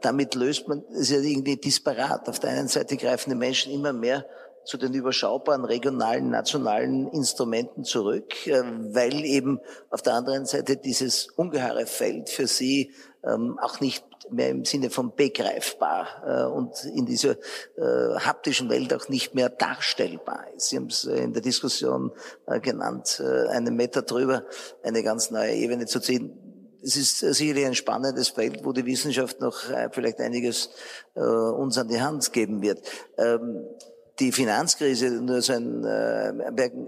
damit 0.00 0.34
löst 0.34 0.66
man, 0.66 0.84
es 0.90 1.02
ist 1.02 1.10
ja 1.10 1.18
irgendwie 1.20 1.56
disparat. 1.56 2.28
Auf 2.28 2.40
der 2.40 2.50
einen 2.50 2.66
Seite 2.66 2.96
greifen 2.96 3.30
die 3.30 3.36
Menschen 3.36 3.72
immer 3.72 3.92
mehr 3.92 4.26
zu 4.64 4.76
den 4.76 4.94
überschaubaren 4.94 5.64
regionalen, 5.64 6.30
nationalen 6.30 7.08
Instrumenten 7.08 7.84
zurück, 7.84 8.46
äh, 8.46 8.62
weil 8.62 9.24
eben 9.24 9.60
auf 9.90 10.02
der 10.02 10.14
anderen 10.14 10.46
Seite 10.46 10.76
dieses 10.76 11.26
ungeheure 11.36 11.86
Feld 11.86 12.30
für 12.30 12.46
sie 12.46 12.92
ähm, 13.24 13.58
auch 13.60 13.80
nicht 13.80 14.04
mehr 14.30 14.50
im 14.50 14.64
Sinne 14.64 14.90
von 14.90 15.14
begreifbar 15.14 16.06
äh, 16.24 16.44
und 16.44 16.84
in 16.84 17.06
dieser 17.06 17.32
äh, 17.76 18.18
haptischen 18.20 18.68
Welt 18.70 18.94
auch 18.94 19.08
nicht 19.08 19.34
mehr 19.34 19.48
darstellbar 19.48 20.46
ist. 20.56 20.68
Sie 20.68 20.76
haben 20.76 20.86
es 20.86 21.04
in 21.04 21.32
der 21.32 21.42
Diskussion 21.42 22.12
genannt, 22.62 23.22
einen 23.50 23.74
Meter 23.74 24.02
drüber 24.02 24.44
eine 24.82 25.02
ganz 25.02 25.30
neue 25.30 25.54
Ebene 25.54 25.86
zu 25.86 26.00
ziehen 26.00 26.38
es 26.84 26.96
ist 26.96 27.18
sicherlich 27.20 27.64
ein 27.64 27.76
spannendes 27.76 28.30
Feld, 28.30 28.64
wo 28.64 28.72
die 28.72 28.84
Wissenschaft 28.84 29.40
noch 29.40 29.56
vielleicht 29.92 30.18
einiges 30.18 30.70
äh, 31.14 31.20
uns 31.20 31.78
an 31.78 31.86
die 31.86 32.00
Hand 32.00 32.32
geben 32.32 32.60
wird. 32.60 32.80
Ähm, 33.18 33.64
die 34.22 34.30
Finanzkrise 34.30 35.10
nur 35.10 35.42
so 35.42 35.52
ein 35.52 35.84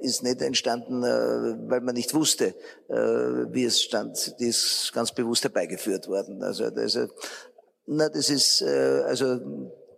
ist 0.00 0.22
nicht 0.22 0.40
entstanden, 0.40 1.02
äh, 1.02 1.68
weil 1.68 1.80
man 1.80 1.94
nicht 1.94 2.14
wusste, 2.14 2.54
äh, 2.88 2.94
wie 2.94 3.64
es 3.64 3.82
stand. 3.82 4.38
Die 4.38 4.46
ist 4.46 4.92
ganz 4.94 5.12
bewusst 5.12 5.42
herbeigeführt 5.42 6.06
worden. 6.06 6.42
Also, 6.44 6.64
also 6.64 7.08
na, 7.86 8.08
das 8.08 8.30
ist 8.30 8.62
äh, 8.62 9.02
also 9.04 9.40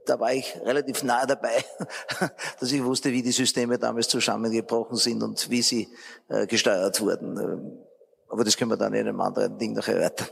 da 0.07 0.19
war 0.19 0.33
ich 0.33 0.57
relativ 0.65 1.03
nah 1.03 1.27
dabei, 1.27 1.63
dass 2.61 2.73
ich 2.73 2.83
wusste, 2.83 3.13
wie 3.13 3.23
die 3.23 3.33
Systeme 3.33 3.79
damals 3.79 4.09
zusammengebrochen 4.09 4.97
sind 4.97 5.23
und 5.23 5.51
wie 5.51 5.63
sie 5.63 5.89
äh, 6.29 6.47
gesteuert 6.47 7.01
wurden. 7.03 7.83
Aber 8.29 8.45
das 8.45 8.57
können 8.57 8.71
wir 8.71 8.77
dann 8.79 8.95
in 8.95 9.09
einem 9.09 9.21
anderen 9.21 9.59
Ding 9.59 9.75
noch 9.75 9.89
erörtern. 9.89 10.29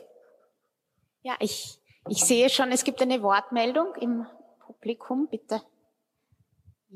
Ja, 1.23 1.35
ich, 1.41 1.81
ich 2.09 2.25
sehe 2.25 2.49
schon, 2.49 2.71
es 2.73 2.85
gibt 2.85 3.03
eine 3.03 3.23
Wortmeldung 3.23 3.95
im 4.01 4.27
Publikum, 4.65 5.29
bitte. 5.31 5.61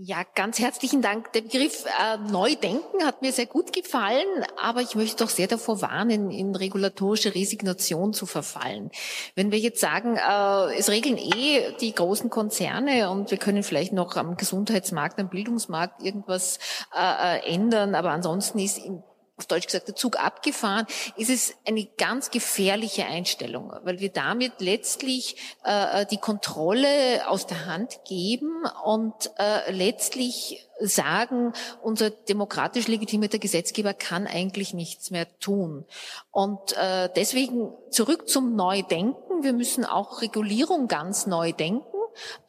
Ja, 0.01 0.18
ganz 0.36 0.61
herzlichen 0.61 1.03
Dank. 1.03 1.32
Der 1.32 1.40
Begriff 1.40 1.84
äh, 1.84 2.18
Neudenken 2.30 3.05
hat 3.05 3.20
mir 3.20 3.32
sehr 3.32 3.46
gut 3.46 3.72
gefallen, 3.72 4.44
aber 4.57 4.80
ich 4.80 4.94
möchte 4.94 5.24
doch 5.24 5.28
sehr 5.28 5.49
davor 5.49 5.82
warnen, 5.82 6.30
in 6.30 6.55
regulatorische 6.55 7.34
Resignation 7.34 8.12
zu 8.12 8.24
verfallen. 8.24 8.92
Wenn 9.34 9.51
wir 9.51 9.59
jetzt 9.59 9.80
sagen, 9.80 10.16
äh, 10.16 10.78
es 10.78 10.88
regeln 10.88 11.18
eh 11.18 11.72
die 11.80 11.92
großen 11.92 12.30
Konzerne 12.30 13.11
und 13.11 13.32
wir 13.32 13.38
können 13.38 13.64
vielleicht 13.64 13.92
noch 13.92 14.14
am 14.14 14.36
Gesundheitsmarkt, 14.36 15.18
am 15.18 15.30
Bildungsmarkt 15.30 16.01
irgendwas 16.01 16.61
äh, 16.96 17.38
äh 17.40 17.53
ändern, 17.53 17.96
aber 17.96 18.12
ansonsten 18.12 18.61
ist 18.61 18.78
im 18.78 19.03
auf 19.39 19.47
Deutsch 19.47 19.66
gesagt, 19.66 19.89
der 19.89 19.95
Zug 19.95 20.18
abgefahren, 20.18 20.86
ist 21.16 21.30
es 21.30 21.55
eine 21.66 21.84
ganz 21.97 22.30
gefährliche 22.30 23.05
Einstellung, 23.07 23.72
weil 23.84 24.01
wir 24.01 24.11
damit 24.11 24.55
letztlich 24.61 25.36
äh, 25.64 26.05
die 26.07 26.18
Kontrolle 26.18 27.28
aus 27.28 27.47
der 27.47 27.66
Hand 27.66 28.01
geben 28.07 28.64
und 28.84 29.30
äh, 29.39 29.70
letztlich 29.70 30.68
sagen, 30.80 31.53
unser 31.82 32.11
demokratisch 32.11 32.86
legitimierter 32.89 33.39
Gesetzgeber 33.39 33.95
kann 33.95 34.26
eigentlich 34.26 34.74
nichts 34.74 35.11
mehr 35.11 35.26
tun. 35.39 35.84
Und 36.30 36.76
äh, 36.76 37.09
deswegen 37.14 37.72
zurück 37.91 38.28
zum 38.28 38.55
Neudenken. 38.55 39.43
Wir 39.43 39.53
müssen 39.53 39.84
auch 39.84 40.20
Regulierung 40.20 40.89
ganz 40.89 41.26
neu 41.26 41.53
denken. 41.53 41.84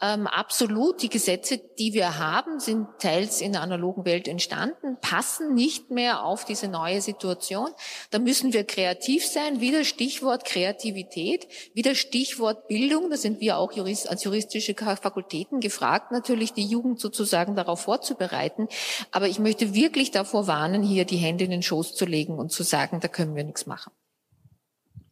Ähm, 0.01 0.27
absolut, 0.27 1.01
die 1.01 1.09
Gesetze, 1.09 1.59
die 1.77 1.93
wir 1.93 2.17
haben, 2.19 2.59
sind 2.59 2.87
teils 2.99 3.41
in 3.41 3.53
der 3.53 3.61
analogen 3.61 4.05
Welt 4.05 4.27
entstanden, 4.27 4.97
passen 5.01 5.53
nicht 5.53 5.91
mehr 5.91 6.23
auf 6.23 6.45
diese 6.45 6.67
neue 6.67 7.01
Situation. 7.01 7.69
Da 8.11 8.19
müssen 8.19 8.53
wir 8.53 8.63
kreativ 8.63 9.25
sein. 9.25 9.61
Wieder 9.61 9.83
Stichwort 9.83 10.45
Kreativität, 10.45 11.47
wieder 11.73 11.95
Stichwort 11.95 12.67
Bildung. 12.67 13.09
Da 13.09 13.17
sind 13.17 13.41
wir 13.41 13.57
auch 13.57 13.71
Jurist, 13.71 14.09
als 14.09 14.23
juristische 14.23 14.75
Fakultäten 14.75 15.59
gefragt, 15.59 16.11
natürlich 16.11 16.53
die 16.53 16.65
Jugend 16.65 16.99
sozusagen 16.99 17.55
darauf 17.55 17.81
vorzubereiten. 17.81 18.67
Aber 19.11 19.27
ich 19.27 19.39
möchte 19.39 19.73
wirklich 19.73 20.11
davor 20.11 20.47
warnen, 20.47 20.83
hier 20.83 21.05
die 21.05 21.17
Hände 21.17 21.43
in 21.43 21.51
den 21.51 21.63
Schoß 21.63 21.95
zu 21.95 22.05
legen 22.05 22.37
und 22.37 22.51
zu 22.51 22.63
sagen, 22.63 22.99
da 22.99 23.07
können 23.07 23.35
wir 23.35 23.43
nichts 23.43 23.65
machen. 23.65 23.91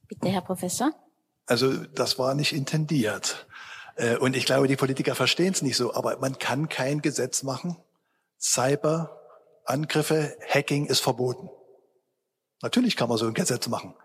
Bitte, 0.07 0.29
Herr 0.29 0.41
Professor. 0.41 0.91
Also 1.45 1.73
das 1.73 2.19
war 2.19 2.35
nicht 2.35 2.53
intendiert. 2.53 3.46
Äh, 3.97 4.17
und 4.17 4.35
ich 4.35 4.45
glaube, 4.45 4.67
die 4.67 4.75
Politiker 4.75 5.15
verstehen 5.15 5.53
es 5.53 5.61
nicht 5.61 5.77
so, 5.77 5.93
aber 5.93 6.17
man 6.17 6.39
kann 6.39 6.69
kein 6.69 7.01
Gesetz 7.01 7.43
machen. 7.43 7.77
Cyberangriffe, 8.39 10.37
Hacking 10.47 10.85
ist 10.85 11.01
verboten. 11.01 11.49
Natürlich 12.61 12.95
kann 12.95 13.09
man 13.09 13.17
so 13.17 13.27
ein 13.27 13.33
Gesetz 13.33 13.67
machen, 13.67 13.95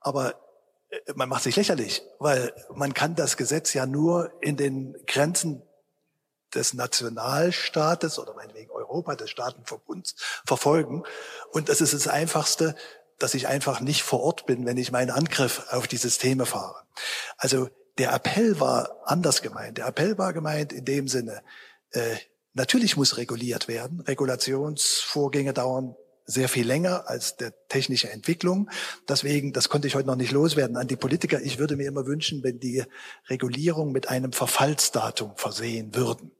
aber 0.00 0.34
äh, 0.90 0.98
man 1.14 1.28
macht 1.28 1.42
sich 1.42 1.56
lächerlich, 1.56 2.02
weil 2.18 2.52
man 2.74 2.94
kann 2.94 3.14
das 3.14 3.36
Gesetz 3.36 3.74
ja 3.74 3.86
nur 3.86 4.32
in 4.40 4.56
den 4.56 4.96
Grenzen 5.06 5.62
des 6.54 6.72
Nationalstaates 6.72 8.18
oder 8.18 8.34
meinetwegen 8.34 8.70
Europa, 8.70 9.16
des 9.16 9.28
Staatenverbunds 9.28 10.14
verfolgen. 10.46 11.04
Und 11.52 11.68
das 11.68 11.82
ist 11.82 11.92
das 11.92 12.08
Einfachste, 12.08 12.74
dass 13.18 13.34
ich 13.34 13.48
einfach 13.48 13.80
nicht 13.80 14.02
vor 14.02 14.20
Ort 14.20 14.46
bin, 14.46 14.64
wenn 14.64 14.78
ich 14.78 14.92
meinen 14.92 15.10
Angriff 15.10 15.66
auf 15.70 15.88
die 15.88 15.96
Systeme 15.96 16.46
fahre. 16.46 16.76
Also 17.36 17.68
der 17.98 18.12
Appell 18.12 18.60
war 18.60 18.96
anders 19.04 19.42
gemeint. 19.42 19.78
Der 19.78 19.86
Appell 19.86 20.16
war 20.18 20.32
gemeint 20.32 20.72
in 20.72 20.84
dem 20.84 21.08
Sinne, 21.08 21.42
äh, 21.90 22.16
natürlich 22.54 22.96
muss 22.96 23.16
reguliert 23.16 23.68
werden. 23.68 24.00
Regulationsvorgänge 24.00 25.52
dauern 25.52 25.96
sehr 26.24 26.48
viel 26.48 26.66
länger 26.66 27.08
als 27.08 27.36
der 27.36 27.54
technische 27.68 28.10
Entwicklung. 28.10 28.70
Deswegen, 29.08 29.54
das 29.54 29.70
konnte 29.70 29.88
ich 29.88 29.94
heute 29.94 30.06
noch 30.06 30.16
nicht 30.16 30.30
loswerden 30.30 30.76
an 30.76 30.86
die 30.86 30.96
Politiker. 30.96 31.40
Ich 31.40 31.58
würde 31.58 31.76
mir 31.76 31.88
immer 31.88 32.06
wünschen, 32.06 32.42
wenn 32.44 32.60
die 32.60 32.84
Regulierung 33.28 33.92
mit 33.92 34.10
einem 34.10 34.32
Verfallsdatum 34.32 35.36
versehen 35.36 35.94
würden, 35.94 36.30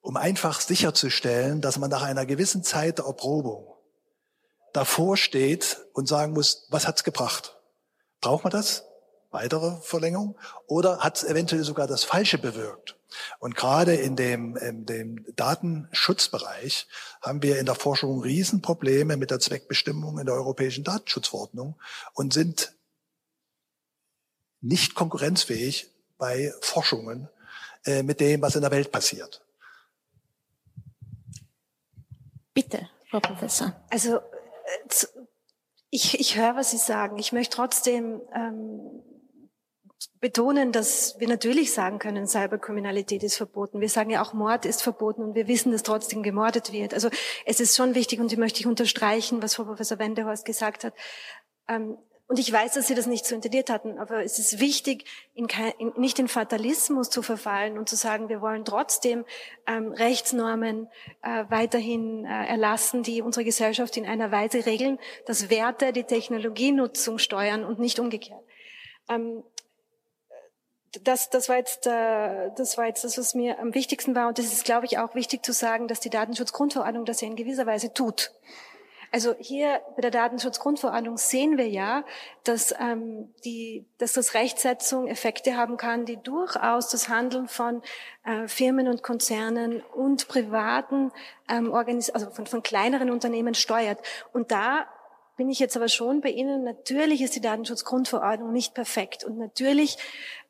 um 0.00 0.16
einfach 0.16 0.60
sicherzustellen, 0.60 1.60
dass 1.60 1.78
man 1.78 1.90
nach 1.90 2.02
einer 2.02 2.26
gewissen 2.26 2.62
Zeit 2.62 2.98
der 2.98 3.06
Erprobung 3.06 3.74
davor 4.72 5.16
steht 5.16 5.84
und 5.94 6.06
sagen 6.06 6.32
muss, 6.32 6.68
was 6.70 6.86
hat's 6.86 7.02
gebracht? 7.02 7.56
Braucht 8.20 8.44
man 8.44 8.52
das? 8.52 8.84
Weitere 9.32 9.80
Verlängerung? 9.80 10.38
Oder 10.66 10.98
hat 10.98 11.16
es 11.16 11.24
eventuell 11.24 11.64
sogar 11.64 11.86
das 11.86 12.04
Falsche 12.04 12.38
bewirkt? 12.38 12.96
Und 13.38 13.56
gerade 13.56 13.94
in 13.94 14.14
dem, 14.16 14.56
in 14.56 14.86
dem 14.86 15.24
Datenschutzbereich 15.34 16.86
haben 17.20 17.42
wir 17.42 17.58
in 17.58 17.66
der 17.66 17.74
Forschung 17.74 18.20
Riesenprobleme 18.20 19.16
mit 19.16 19.30
der 19.30 19.40
Zweckbestimmung 19.40 20.18
in 20.18 20.26
der 20.26 20.34
europäischen 20.34 20.84
Datenschutzverordnung 20.84 21.80
und 22.14 22.32
sind 22.32 22.74
nicht 24.60 24.94
konkurrenzfähig 24.94 25.90
bei 26.18 26.54
Forschungen 26.60 27.28
äh, 27.84 28.02
mit 28.02 28.20
dem, 28.20 28.42
was 28.42 28.54
in 28.54 28.62
der 28.62 28.70
Welt 28.70 28.92
passiert. 28.92 29.44
Bitte, 32.54 32.88
Frau 33.10 33.20
Professor. 33.20 33.74
Also 33.90 34.20
ich, 35.90 36.18
ich 36.20 36.36
höre, 36.36 36.56
was 36.56 36.70
Sie 36.70 36.78
sagen. 36.78 37.18
Ich 37.18 37.32
möchte 37.32 37.56
trotzdem 37.56 38.20
ähm, 38.34 39.02
betonen, 40.20 40.72
dass 40.72 41.18
wir 41.18 41.28
natürlich 41.28 41.72
sagen 41.72 41.98
können, 41.98 42.26
Cyberkriminalität 42.26 43.22
ist 43.22 43.36
verboten. 43.36 43.80
Wir 43.80 43.88
sagen 43.88 44.10
ja 44.10 44.22
auch, 44.22 44.32
Mord 44.32 44.64
ist 44.66 44.82
verboten 44.82 45.22
und 45.22 45.34
wir 45.34 45.48
wissen, 45.48 45.72
dass 45.72 45.82
trotzdem 45.82 46.22
gemordet 46.22 46.72
wird. 46.72 46.94
Also 46.94 47.10
es 47.44 47.60
ist 47.60 47.76
schon 47.76 47.94
wichtig 47.94 48.20
und 48.20 48.32
ich 48.32 48.38
möchte 48.38 48.60
ich 48.60 48.66
unterstreichen, 48.66 49.42
was 49.42 49.54
Frau 49.54 49.64
Professor 49.64 49.98
Wendehorst 49.98 50.44
gesagt 50.44 50.84
hat. 50.84 50.94
Ähm, 51.68 51.98
und 52.32 52.38
ich 52.38 52.50
weiß, 52.50 52.72
dass 52.72 52.86
Sie 52.86 52.94
das 52.94 53.06
nicht 53.06 53.26
so 53.26 53.34
intendiert 53.34 53.68
hatten, 53.68 53.98
aber 53.98 54.24
es 54.24 54.38
ist 54.38 54.58
wichtig, 54.58 55.04
in 55.34 55.48
kein, 55.48 55.72
in, 55.78 55.92
nicht 55.96 56.18
in 56.18 56.28
Fatalismus 56.28 57.10
zu 57.10 57.20
verfallen 57.20 57.76
und 57.76 57.90
zu 57.90 57.96
sagen, 57.96 58.30
wir 58.30 58.40
wollen 58.40 58.64
trotzdem 58.64 59.26
ähm, 59.66 59.92
Rechtsnormen 59.92 60.88
äh, 61.20 61.44
weiterhin 61.50 62.24
äh, 62.24 62.46
erlassen, 62.46 63.02
die 63.02 63.20
unsere 63.20 63.44
Gesellschaft 63.44 63.98
in 63.98 64.06
einer 64.06 64.30
Weise 64.30 64.64
regeln, 64.64 64.98
dass 65.26 65.50
Werte 65.50 65.92
die 65.92 66.04
Technologienutzung 66.04 67.18
steuern 67.18 67.64
und 67.64 67.78
nicht 67.78 67.98
umgekehrt. 67.98 68.42
Ähm, 69.10 69.42
das, 71.04 71.30
das, 71.30 71.48
war 71.48 71.56
jetzt, 71.56 71.86
äh, 71.86 72.50
das 72.56 72.76
war 72.76 72.86
jetzt 72.86 73.04
das, 73.04 73.16
was 73.18 73.34
mir 73.34 73.58
am 73.58 73.74
wichtigsten 73.74 74.14
war. 74.14 74.28
Und 74.28 74.38
es 74.38 74.52
ist, 74.52 74.64
glaube 74.64 74.86
ich, 74.86 74.98
auch 74.98 75.14
wichtig 75.14 75.44
zu 75.44 75.52
sagen, 75.52 75.88
dass 75.88 76.00
die 76.00 76.10
Datenschutzgrundverordnung 76.10 77.04
das 77.04 77.20
ja 77.20 77.28
in 77.28 77.36
gewisser 77.36 77.66
Weise 77.66 77.92
tut. 77.92 78.32
Also 79.14 79.34
hier 79.38 79.82
bei 79.94 80.00
der 80.00 80.10
Datenschutzgrundverordnung 80.10 81.18
sehen 81.18 81.58
wir 81.58 81.68
ja, 81.68 82.02
dass, 82.44 82.74
ähm, 82.80 83.34
die, 83.44 83.84
dass 83.98 84.14
das 84.14 84.32
Rechtsetzung 84.32 85.06
Effekte 85.06 85.54
haben 85.54 85.76
kann, 85.76 86.06
die 86.06 86.16
durchaus 86.16 86.88
das 86.88 87.10
Handeln 87.10 87.46
von 87.46 87.82
äh, 88.24 88.48
Firmen 88.48 88.88
und 88.88 89.02
Konzernen 89.02 89.82
und 89.94 90.28
privaten 90.28 91.12
ähm, 91.46 91.70
Organis 91.70 92.08
also 92.08 92.30
von, 92.30 92.46
von 92.46 92.62
kleineren 92.62 93.10
Unternehmen 93.10 93.54
steuert. 93.54 93.98
Und 94.32 94.50
da 94.50 94.86
bin 95.36 95.50
ich 95.50 95.58
jetzt 95.58 95.76
aber 95.76 95.88
schon 95.88 96.22
bei 96.22 96.30
Ihnen. 96.30 96.64
Natürlich 96.64 97.20
ist 97.20 97.36
die 97.36 97.40
Datenschutzgrundverordnung 97.42 98.50
nicht 98.50 98.72
perfekt 98.72 99.24
und 99.24 99.36
natürlich 99.36 99.98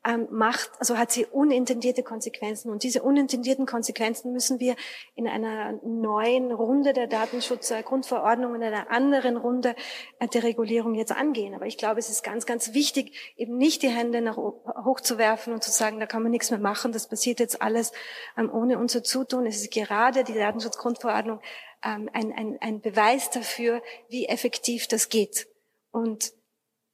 ähm, 0.04 0.26
macht, 0.30 0.70
also 0.78 0.98
hat 0.98 1.12
sie 1.12 1.26
unintendierte 1.26 2.02
Konsequenzen. 2.02 2.70
Und 2.70 2.82
diese 2.82 3.02
unintendierten 3.02 3.66
Konsequenzen 3.66 4.32
müssen 4.32 4.58
wir 4.58 4.74
in 5.14 5.28
einer 5.28 5.78
neuen 5.84 6.50
Runde 6.50 6.92
der 6.92 7.06
Datenschutzgrundverordnung, 7.06 8.54
in 8.54 8.62
einer 8.62 8.90
anderen 8.90 9.36
Runde 9.36 9.76
äh, 10.18 10.26
der 10.26 10.42
Regulierung 10.42 10.94
jetzt 10.94 11.12
angehen. 11.12 11.54
Aber 11.54 11.66
ich 11.66 11.78
glaube, 11.78 12.00
es 12.00 12.08
ist 12.08 12.24
ganz, 12.24 12.46
ganz 12.46 12.74
wichtig, 12.74 13.34
eben 13.36 13.56
nicht 13.56 13.82
die 13.82 13.90
Hände 13.90 14.20
nach 14.22 14.36
hochzuwerfen 14.36 15.52
und 15.52 15.62
zu 15.62 15.70
sagen, 15.70 16.00
da 16.00 16.06
kann 16.06 16.22
man 16.22 16.32
nichts 16.32 16.50
mehr 16.50 16.60
machen, 16.60 16.92
das 16.92 17.08
passiert 17.08 17.38
jetzt 17.38 17.62
alles 17.62 17.92
ähm, 18.36 18.50
ohne 18.52 18.78
unser 18.78 19.04
Zutun. 19.04 19.46
Es 19.46 19.60
ist 19.60 19.70
gerade 19.70 20.24
die 20.24 20.34
Datenschutzgrundverordnung 20.34 21.40
ähm, 21.84 22.08
ein, 22.12 22.32
ein, 22.32 22.58
ein 22.60 22.80
Beweis 22.80 23.30
dafür, 23.30 23.82
wie 24.08 24.26
effektiv 24.26 24.88
das 24.88 25.08
geht. 25.08 25.46
Und 25.92 26.32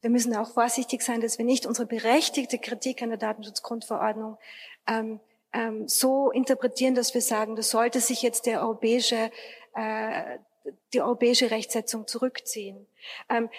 wir 0.01 0.11
müssen 0.11 0.37
auch 0.37 0.53
vorsichtig 0.53 1.03
sein, 1.03 1.21
dass 1.21 1.39
wir 1.39 1.45
nicht 1.45 1.67
unsere 1.67 1.87
berechtigte 1.87 2.59
Kritik 2.59 3.03
an 3.03 3.09
der 3.09 3.19
Datenschutzgrundverordnung 3.19 4.39
ähm, 4.87 5.19
ähm, 5.53 5.89
so 5.89 6.31
interpretieren, 6.31 6.95
dass 6.95 7.15
wir 7.15 7.23
sagen, 7.23 7.57
das 7.57 7.71
sollte 7.71 8.01
sich 8.01 8.23
jetzt 8.23 8.47
der 8.47 8.63
europäische, 8.63 9.33
äh, 9.75 10.39
die 10.93 11.01
europäische 11.01 11.51
Rechtsetzung 11.51 12.07
zurückziehen. 12.07 12.87
Ähm, 13.29 13.51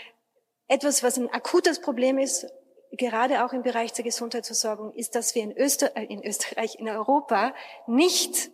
etwas, 0.67 1.03
was 1.03 1.17
ein 1.17 1.29
akutes 1.29 1.81
Problem 1.81 2.17
ist, 2.17 2.47
gerade 2.91 3.45
auch 3.45 3.53
im 3.53 3.63
Bereich 3.63 3.93
der 3.93 4.03
Gesundheitsversorgung, 4.03 4.93
ist, 4.93 5.15
dass 5.15 5.33
wir 5.35 5.43
in, 5.43 5.57
Öster 5.57 5.95
äh, 5.95 6.03
in 6.05 6.23
Österreich, 6.23 6.75
in 6.75 6.87
Europa 6.87 7.55
nicht 7.87 8.51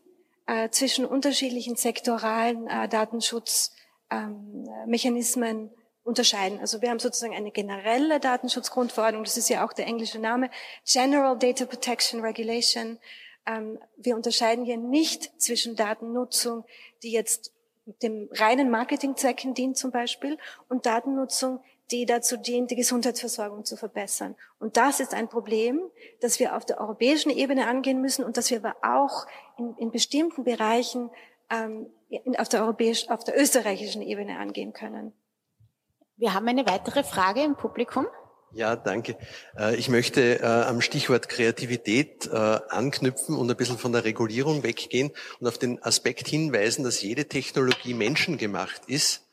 äh, 0.47 0.69
zwischen 0.69 1.05
unterschiedlichen 1.05 1.75
sektoralen 1.75 2.67
äh, 2.67 2.87
Datenschutzmechanismen 2.87 5.57
ähm, 5.57 5.71
unterscheiden. 6.05 6.59
Also 6.59 6.81
wir 6.81 6.91
haben 6.91 6.99
sozusagen 6.99 7.35
eine 7.35 7.51
generelle 7.51 8.19
Datenschutzgrundverordnung, 8.19 9.23
das 9.23 9.37
ist 9.37 9.49
ja 9.49 9.65
auch 9.65 9.73
der 9.73 9.87
englische 9.87 10.19
Name, 10.19 10.49
General 10.85 11.37
Data 11.37 11.65
Protection 11.65 12.21
Regulation. 12.21 12.99
Ähm, 13.45 13.79
wir 13.97 14.15
unterscheiden 14.15 14.63
hier 14.63 14.77
nicht 14.77 15.41
zwischen 15.41 15.75
Datennutzung, 15.75 16.63
die 17.03 17.11
jetzt 17.11 17.51
dem 18.01 18.29
reinen 18.31 18.69
Marketingzwecken 18.69 19.53
dient 19.53 19.77
zum 19.77 19.91
Beispiel, 19.91 20.37
und 20.69 20.85
Datennutzung, 20.85 21.59
die 21.91 22.05
dazu 22.05 22.37
dient, 22.37 22.71
die 22.71 22.75
Gesundheitsversorgung 22.75 23.63
zu 23.63 23.75
verbessern. 23.75 24.35
Und 24.59 24.77
das 24.77 24.99
ist 24.99 25.13
ein 25.13 25.27
Problem, 25.27 25.81
das 26.19 26.39
wir 26.39 26.55
auf 26.55 26.65
der 26.65 26.79
europäischen 26.79 27.29
Ebene 27.29 27.67
angehen 27.67 28.01
müssen 28.01 28.23
und 28.23 28.37
das 28.37 28.49
wir 28.49 28.63
aber 28.63 28.75
auch 28.81 29.27
in, 29.57 29.75
in 29.77 29.91
bestimmten 29.91 30.43
Bereichen 30.43 31.11
ähm, 31.51 31.87
in, 32.09 32.35
auf, 32.37 32.49
der 32.49 32.63
europäisch, 32.63 33.09
auf 33.09 33.23
der 33.23 33.39
österreichischen 33.39 34.01
Ebene 34.01 34.37
angehen 34.37 34.73
können. 34.73 35.13
Wir 36.17 36.33
haben 36.33 36.47
eine 36.47 36.65
weitere 36.65 37.03
Frage 37.03 37.43
im 37.43 37.55
Publikum. 37.55 38.07
Ja, 38.53 38.77
danke. 38.77 39.17
Äh, 39.59 39.75
ich 39.75 39.89
möchte 39.89 40.39
äh, 40.39 40.45
am 40.45 40.79
Stichwort 40.79 41.27
Kreativität 41.27 42.27
äh, 42.27 42.37
anknüpfen 42.37 43.35
und 43.35 43.51
ein 43.51 43.57
bisschen 43.57 43.77
von 43.77 43.91
der 43.91 44.05
Regulierung 44.05 44.63
weggehen 44.63 45.11
und 45.41 45.47
auf 45.47 45.57
den 45.57 45.83
Aspekt 45.83 46.29
hinweisen, 46.29 46.85
dass 46.85 47.01
jede 47.01 47.25
Technologie 47.25 47.93
menschengemacht 47.93 48.83
ist 48.87 49.23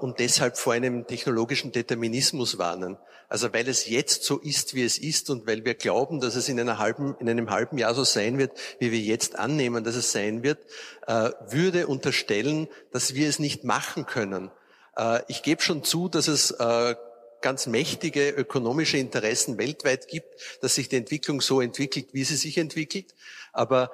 und 0.00 0.18
deshalb 0.18 0.58
vor 0.58 0.72
einem 0.72 1.06
technologischen 1.06 1.70
Determinismus 1.70 2.58
warnen. 2.58 2.96
Also 3.28 3.52
weil 3.52 3.68
es 3.68 3.88
jetzt 3.88 4.24
so 4.24 4.38
ist, 4.38 4.74
wie 4.74 4.82
es 4.82 4.98
ist 4.98 5.30
und 5.30 5.46
weil 5.46 5.64
wir 5.64 5.74
glauben, 5.74 6.18
dass 6.18 6.34
es 6.34 6.48
in, 6.48 6.58
einer 6.58 6.78
halben, 6.78 7.14
in 7.20 7.28
einem 7.28 7.48
halben 7.48 7.78
Jahr 7.78 7.94
so 7.94 8.02
sein 8.02 8.38
wird, 8.38 8.50
wie 8.80 8.90
wir 8.90 8.98
jetzt 8.98 9.38
annehmen, 9.38 9.84
dass 9.84 9.94
es 9.94 10.10
sein 10.10 10.42
wird, 10.42 10.58
würde 11.06 11.86
unterstellen, 11.86 12.66
dass 12.90 13.14
wir 13.14 13.28
es 13.28 13.38
nicht 13.38 13.62
machen 13.62 14.04
können. 14.04 14.50
Äh, 14.98 15.22
ich 15.28 15.42
gebe 15.42 15.62
schon 15.62 15.84
zu, 15.84 16.08
dass 16.08 16.28
es 16.28 16.50
äh, 16.50 16.94
ganz 17.40 17.66
mächtige 17.66 18.30
ökonomische 18.30 18.98
Interessen 18.98 19.58
weltweit 19.58 20.08
gibt, 20.08 20.28
dass 20.60 20.74
sich 20.74 20.88
die 20.88 20.96
Entwicklung 20.96 21.40
so 21.40 21.60
entwickelt, 21.60 22.08
wie 22.12 22.24
sie 22.24 22.36
sich 22.36 22.58
entwickelt. 22.58 23.14
Aber 23.52 23.90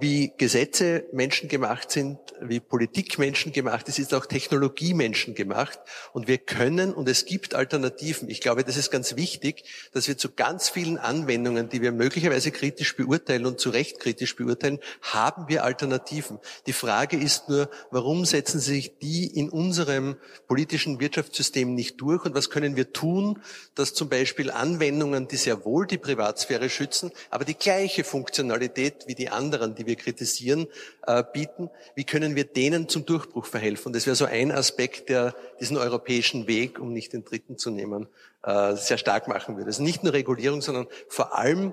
wie 0.00 0.32
Gesetze 0.36 1.04
menschengemacht 1.12 1.90
sind, 1.90 2.18
wie 2.40 2.60
Politik 2.60 3.18
menschengemacht 3.18 3.88
ist, 3.88 3.98
ist 3.98 4.12
auch 4.12 4.26
Technologie 4.26 4.92
menschengemacht. 4.92 5.78
Und 6.12 6.26
wir 6.26 6.38
können, 6.38 6.92
und 6.92 7.08
es 7.08 7.26
gibt 7.26 7.54
Alternativen. 7.54 8.28
Ich 8.28 8.40
glaube, 8.40 8.64
das 8.64 8.76
ist 8.76 8.90
ganz 8.90 9.16
wichtig, 9.16 9.64
dass 9.92 10.08
wir 10.08 10.18
zu 10.18 10.32
ganz 10.32 10.68
vielen 10.68 10.98
Anwendungen, 10.98 11.68
die 11.68 11.80
wir 11.80 11.92
möglicherweise 11.92 12.50
kritisch 12.50 12.96
beurteilen 12.96 13.46
und 13.46 13.60
zu 13.60 13.70
Recht 13.70 14.00
kritisch 14.00 14.36
beurteilen, 14.36 14.80
haben 15.02 15.48
wir 15.48 15.64
Alternativen. 15.64 16.38
Die 16.66 16.72
Frage 16.72 17.16
ist 17.16 17.48
nur, 17.48 17.70
warum 17.90 18.24
setzen 18.24 18.60
sich 18.60 18.98
die 18.98 19.26
in 19.26 19.48
unserem 19.48 20.16
politischen 20.48 21.00
Wirtschaftssystem 21.00 21.74
nicht 21.74 22.00
durch? 22.00 22.24
Und 22.24 22.34
was 22.34 22.50
können 22.50 22.76
wir 22.76 22.92
tun, 22.92 23.40
dass 23.74 23.94
zum 23.94 24.08
Beispiel 24.08 24.50
Anwendungen, 24.50 25.28
die 25.28 25.36
sehr 25.36 25.64
wohl 25.64 25.86
die 25.86 25.98
Privatsphäre 25.98 26.68
schützen, 26.68 27.12
aber 27.30 27.44
die 27.44 27.54
gleiche 27.54 28.02
Funktionalität 28.02 29.04
wie 29.06 29.14
die 29.14 29.28
anderen, 29.28 29.73
die 29.74 29.86
wir 29.86 29.96
kritisieren, 29.96 30.66
äh, 31.06 31.22
bieten. 31.32 31.70
Wie 31.94 32.04
können 32.04 32.36
wir 32.36 32.44
denen 32.44 32.88
zum 32.88 33.06
Durchbruch 33.06 33.46
verhelfen? 33.46 33.92
Das 33.92 34.06
wäre 34.06 34.16
so 34.16 34.24
ein 34.24 34.52
Aspekt, 34.52 35.08
der 35.08 35.34
diesen 35.60 35.76
europäischen 35.76 36.46
Weg, 36.46 36.78
um 36.78 36.92
nicht 36.92 37.12
den 37.12 37.24
dritten 37.24 37.58
zu 37.58 37.70
nehmen, 37.70 38.08
äh, 38.42 38.76
sehr 38.76 38.98
stark 38.98 39.28
machen 39.28 39.56
würde. 39.56 39.68
Also 39.68 39.82
nicht 39.82 40.04
nur 40.04 40.12
Regulierung, 40.12 40.62
sondern 40.62 40.86
vor 41.08 41.36
allem 41.36 41.72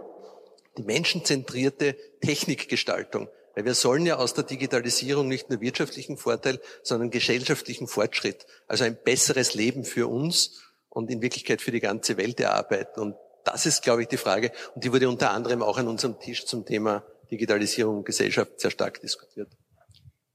die 0.77 0.83
menschenzentrierte 0.83 1.95
Technikgestaltung. 2.21 3.27
Weil 3.55 3.65
wir 3.65 3.73
sollen 3.73 4.05
ja 4.05 4.17
aus 4.17 4.33
der 4.33 4.45
Digitalisierung 4.45 5.27
nicht 5.27 5.49
nur 5.49 5.59
wirtschaftlichen 5.59 6.17
Vorteil, 6.17 6.59
sondern 6.83 7.09
gesellschaftlichen 7.09 7.87
Fortschritt, 7.87 8.45
also 8.67 8.85
ein 8.85 8.97
besseres 9.03 9.53
Leben 9.53 9.83
für 9.83 10.07
uns 10.07 10.61
und 10.89 11.09
in 11.09 11.21
Wirklichkeit 11.21 11.61
für 11.61 11.71
die 11.71 11.81
ganze 11.81 12.17
Welt 12.17 12.39
erarbeiten. 12.39 13.01
Und 13.01 13.15
das 13.43 13.65
ist, 13.65 13.83
glaube 13.83 14.03
ich, 14.03 14.07
die 14.07 14.17
Frage. 14.17 14.51
Und 14.75 14.83
die 14.83 14.93
wurde 14.93 15.09
unter 15.09 15.31
anderem 15.31 15.63
auch 15.63 15.77
an 15.77 15.87
unserem 15.87 16.19
Tisch 16.19 16.45
zum 16.45 16.65
Thema 16.65 17.03
Digitalisierung 17.31 17.97
und 17.99 18.05
Gesellschaft 18.05 18.59
sehr 18.59 18.71
stark 18.71 19.01
diskutiert. 19.01 19.49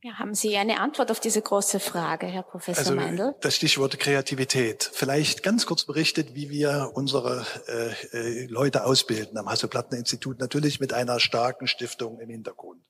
Ja, 0.02 0.20
haben 0.20 0.34
Sie 0.34 0.56
eine 0.56 0.78
Antwort 0.78 1.10
auf 1.10 1.18
diese 1.18 1.42
große 1.42 1.80
Frage, 1.80 2.26
Herr 2.26 2.44
Professor 2.44 2.78
also, 2.78 2.94
Meindl? 2.94 3.34
Das 3.40 3.56
Stichwort 3.56 3.98
Kreativität. 3.98 4.88
Vielleicht 4.92 5.42
ganz 5.42 5.66
kurz 5.66 5.84
berichtet, 5.84 6.34
wie 6.34 6.48
wir 6.48 6.92
unsere 6.94 7.44
äh, 7.66 8.44
äh, 8.44 8.46
Leute 8.46 8.84
ausbilden 8.84 9.36
am 9.36 9.48
Hasso-Plattner-Institut, 9.48 10.38
natürlich 10.38 10.78
mit 10.78 10.92
einer 10.92 11.18
starken 11.18 11.66
Stiftung 11.66 12.20
im 12.20 12.28
Hintergrund. 12.30 12.82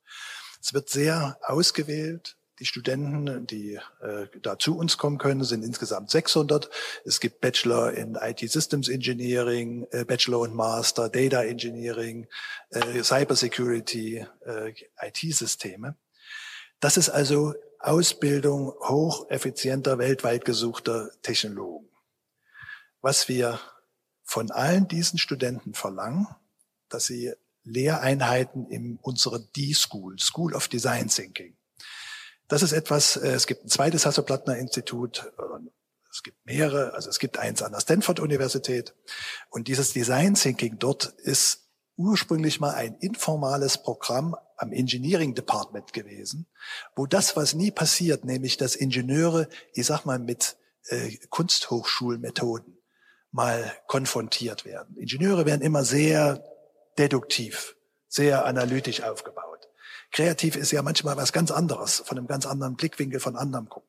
Es 0.61 0.75
wird 0.75 0.91
sehr 0.91 1.39
ausgewählt, 1.41 2.37
die 2.59 2.65
Studenten, 2.65 3.47
die 3.47 3.79
äh, 4.01 4.27
da 4.41 4.59
zu 4.59 4.77
uns 4.79 4.97
kommen 4.97 5.19
können, 5.19 5.45
sind 5.45 5.63
insgesamt 5.63 6.11
600. 6.11 6.71
Es 7.05 7.21
gibt 7.21 7.41
Bachelor 7.41 7.93
in 7.93 8.17
IT 8.21 8.41
Systems 8.51 8.89
Engineering, 8.89 9.87
äh, 9.91 10.05
Bachelor 10.05 10.41
und 10.41 10.55
Master, 10.55 11.09
Data 11.09 11.43
Engineering, 11.43 12.27
äh, 12.71 13.03
Cyber 13.03 13.37
Security, 13.37 14.25
äh, 14.47 14.73
IT-Systeme. 15.01 15.97
Das 16.81 16.97
ist 16.97 17.11
also 17.11 17.55
Ausbildung 17.79 18.73
hocheffizienter, 18.81 19.99
weltweit 19.99 20.45
gesuchter 20.45 21.11
Technologen. 21.23 21.89
Was 23.01 23.29
wir 23.29 23.61
von 24.25 24.51
allen 24.51 24.89
diesen 24.89 25.19
Studenten 25.19 25.75
verlangen, 25.75 26.27
dass 26.89 27.07
sie 27.07 27.33
Lehreinheiten 27.65 28.67
in 28.67 28.99
unserer 29.03 29.41
D-School, 29.41 30.19
School 30.19 30.55
of 30.55 30.69
Design 30.69 31.09
Thinking, 31.09 31.56
das 32.49 32.63
ist 32.63 32.73
etwas, 32.73 33.17
äh, 33.17 33.29
es 33.33 33.47
gibt 33.47 33.65
ein 33.65 33.69
zweites 33.69 34.07
Hasso-Plattner-Institut, 34.07 35.33
es 36.11 36.23
gibt 36.23 36.47
mehrere, 36.47 36.95
also 36.95 37.11
es 37.11 37.19
gibt 37.19 37.39
eins 37.39 37.63
an 37.63 37.73
der 37.73 37.81
Stanford-Universität. 37.81 38.95
Und 39.51 39.69
dieses 39.69 39.93
Design 39.93 40.35
Thinking 40.35 40.79
dort 40.79 41.07
ist 41.19 41.67
ursprünglich 41.97 42.59
mal 42.59 42.75
ein 42.75 42.97
informales 42.97 43.83
Programm 43.83 44.37
am 44.57 44.73
Engineering 44.73 45.35
Department 45.35 45.93
gewesen, 45.93 46.47
wo 46.95 47.07
das, 47.07 47.37
was 47.37 47.55
nie 47.55 47.71
passiert, 47.71 48.25
nämlich 48.25 48.57
dass 48.57 48.77
Ingenieure, 48.77 49.49
ich 49.75 49.87
sag 49.87 50.05
mal, 50.07 50.19
mit 50.19 50.57
äh, 50.89 51.17
Kunsthochschulmethoden 51.29 52.79
mal 53.31 53.71
konfrontiert 53.87 54.65
werden. 54.65 54.97
Ingenieure 54.97 55.45
werden 55.45 55.61
immer 55.61 55.85
sehr 55.85 56.43
deduktiv, 56.97 57.77
sehr 58.09 58.47
analytisch 58.47 59.03
aufgebaut. 59.03 59.46
Kreativ 60.13 60.57
ist 60.57 60.73
ja 60.73 60.83
manchmal 60.83 61.17
was 61.17 61.33
ganz 61.33 61.51
anderes, 61.51 62.03
von 62.07 62.19
einem 62.19 62.27
ganz 62.27 62.47
anderen 62.47 62.77
Blickwinkel, 62.77 63.21
von 63.21 63.37
anderem 63.37 63.69
gucken. 63.69 63.89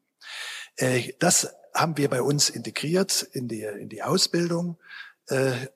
Äh, 0.78 1.13
das 1.20 1.53
haben 1.74 1.97
wir 1.97 2.09
bei 2.09 2.22
uns 2.22 2.49
integriert 2.49 3.28
in 3.34 3.47
die, 3.47 3.63
in 3.63 3.89
die 3.89 4.03
Ausbildung. 4.03 4.78
Äh, 5.28 5.68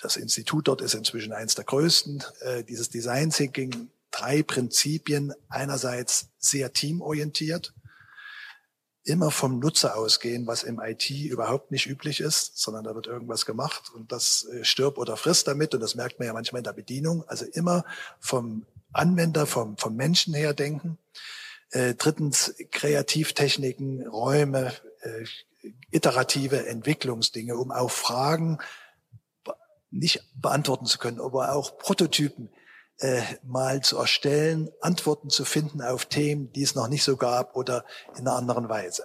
das 0.00 0.16
Institut 0.16 0.68
dort 0.68 0.80
ist 0.80 0.94
inzwischen 0.94 1.32
eines 1.32 1.54
der 1.54 1.64
größten. 1.64 2.24
Äh, 2.40 2.64
dieses 2.64 2.88
Design 2.88 3.30
Thinking, 3.30 3.90
drei 4.10 4.42
Prinzipien. 4.42 5.34
Einerseits 5.48 6.28
sehr 6.38 6.72
teamorientiert, 6.72 7.74
immer 9.02 9.30
vom 9.30 9.58
Nutzer 9.58 9.96
ausgehen, 9.96 10.46
was 10.46 10.62
im 10.62 10.80
IT 10.80 11.10
überhaupt 11.10 11.72
nicht 11.72 11.86
üblich 11.86 12.20
ist, 12.20 12.58
sondern 12.58 12.84
da 12.84 12.94
wird 12.94 13.06
irgendwas 13.06 13.44
gemacht 13.44 13.90
und 13.94 14.12
das 14.12 14.46
stirbt 14.62 14.98
oder 14.98 15.16
frisst 15.16 15.48
damit 15.48 15.74
und 15.74 15.80
das 15.80 15.94
merkt 15.94 16.18
man 16.18 16.26
ja 16.26 16.32
manchmal 16.34 16.60
in 16.60 16.64
der 16.64 16.74
Bedienung. 16.74 17.24
Also 17.26 17.46
immer 17.46 17.84
vom 18.20 18.66
Anwender, 18.92 19.46
vom, 19.46 19.76
vom 19.76 19.94
Menschen 19.94 20.34
her 20.34 20.54
denken. 20.54 20.98
Äh, 21.70 21.94
drittens 21.94 22.54
Kreativtechniken, 22.70 24.06
Räume, 24.06 24.72
äh, 25.02 25.24
iterative 25.90 26.66
Entwicklungsdinge, 26.66 27.56
um 27.56 27.70
auch 27.70 27.90
Fragen 27.90 28.58
nicht 29.90 30.22
beantworten 30.34 30.86
zu 30.86 30.98
können, 30.98 31.20
aber 31.20 31.52
auch 31.54 31.78
Prototypen 31.78 32.50
äh, 32.98 33.22
mal 33.42 33.80
zu 33.82 33.96
erstellen, 33.98 34.70
Antworten 34.80 35.30
zu 35.30 35.44
finden 35.44 35.82
auf 35.82 36.06
Themen, 36.06 36.52
die 36.52 36.62
es 36.62 36.74
noch 36.74 36.88
nicht 36.88 37.04
so 37.04 37.16
gab 37.16 37.56
oder 37.56 37.84
in 38.14 38.26
einer 38.26 38.36
anderen 38.36 38.68
Weise. 38.68 39.04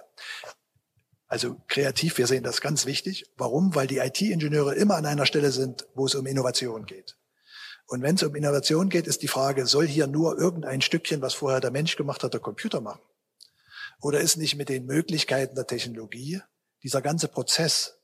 Also 1.26 1.56
kreativ, 1.68 2.18
wir 2.18 2.26
sehen 2.26 2.44
das 2.44 2.60
ganz 2.60 2.86
wichtig. 2.86 3.26
Warum? 3.36 3.74
Weil 3.74 3.86
die 3.86 3.98
IT-Ingenieure 3.98 4.74
immer 4.74 4.96
an 4.96 5.06
einer 5.06 5.26
Stelle 5.26 5.52
sind, 5.52 5.86
wo 5.94 6.06
es 6.06 6.14
um 6.14 6.26
Innovation 6.26 6.86
geht. 6.86 7.16
Und 7.86 8.02
wenn 8.02 8.14
es 8.14 8.22
um 8.22 8.34
Innovation 8.34 8.88
geht, 8.88 9.06
ist 9.06 9.22
die 9.22 9.28
Frage, 9.28 9.66
soll 9.66 9.86
hier 9.86 10.06
nur 10.06 10.38
irgendein 10.38 10.80
Stückchen, 10.80 11.20
was 11.20 11.34
vorher 11.34 11.60
der 11.60 11.70
Mensch 11.70 11.96
gemacht 11.96 12.22
hat, 12.22 12.32
der 12.32 12.40
Computer 12.40 12.80
machen? 12.80 13.02
Oder 14.00 14.20
ist 14.20 14.36
nicht 14.36 14.56
mit 14.56 14.68
den 14.68 14.86
Möglichkeiten 14.86 15.54
der 15.54 15.66
Technologie 15.66 16.40
dieser 16.82 17.02
ganze 17.02 17.28
Prozess, 17.28 17.98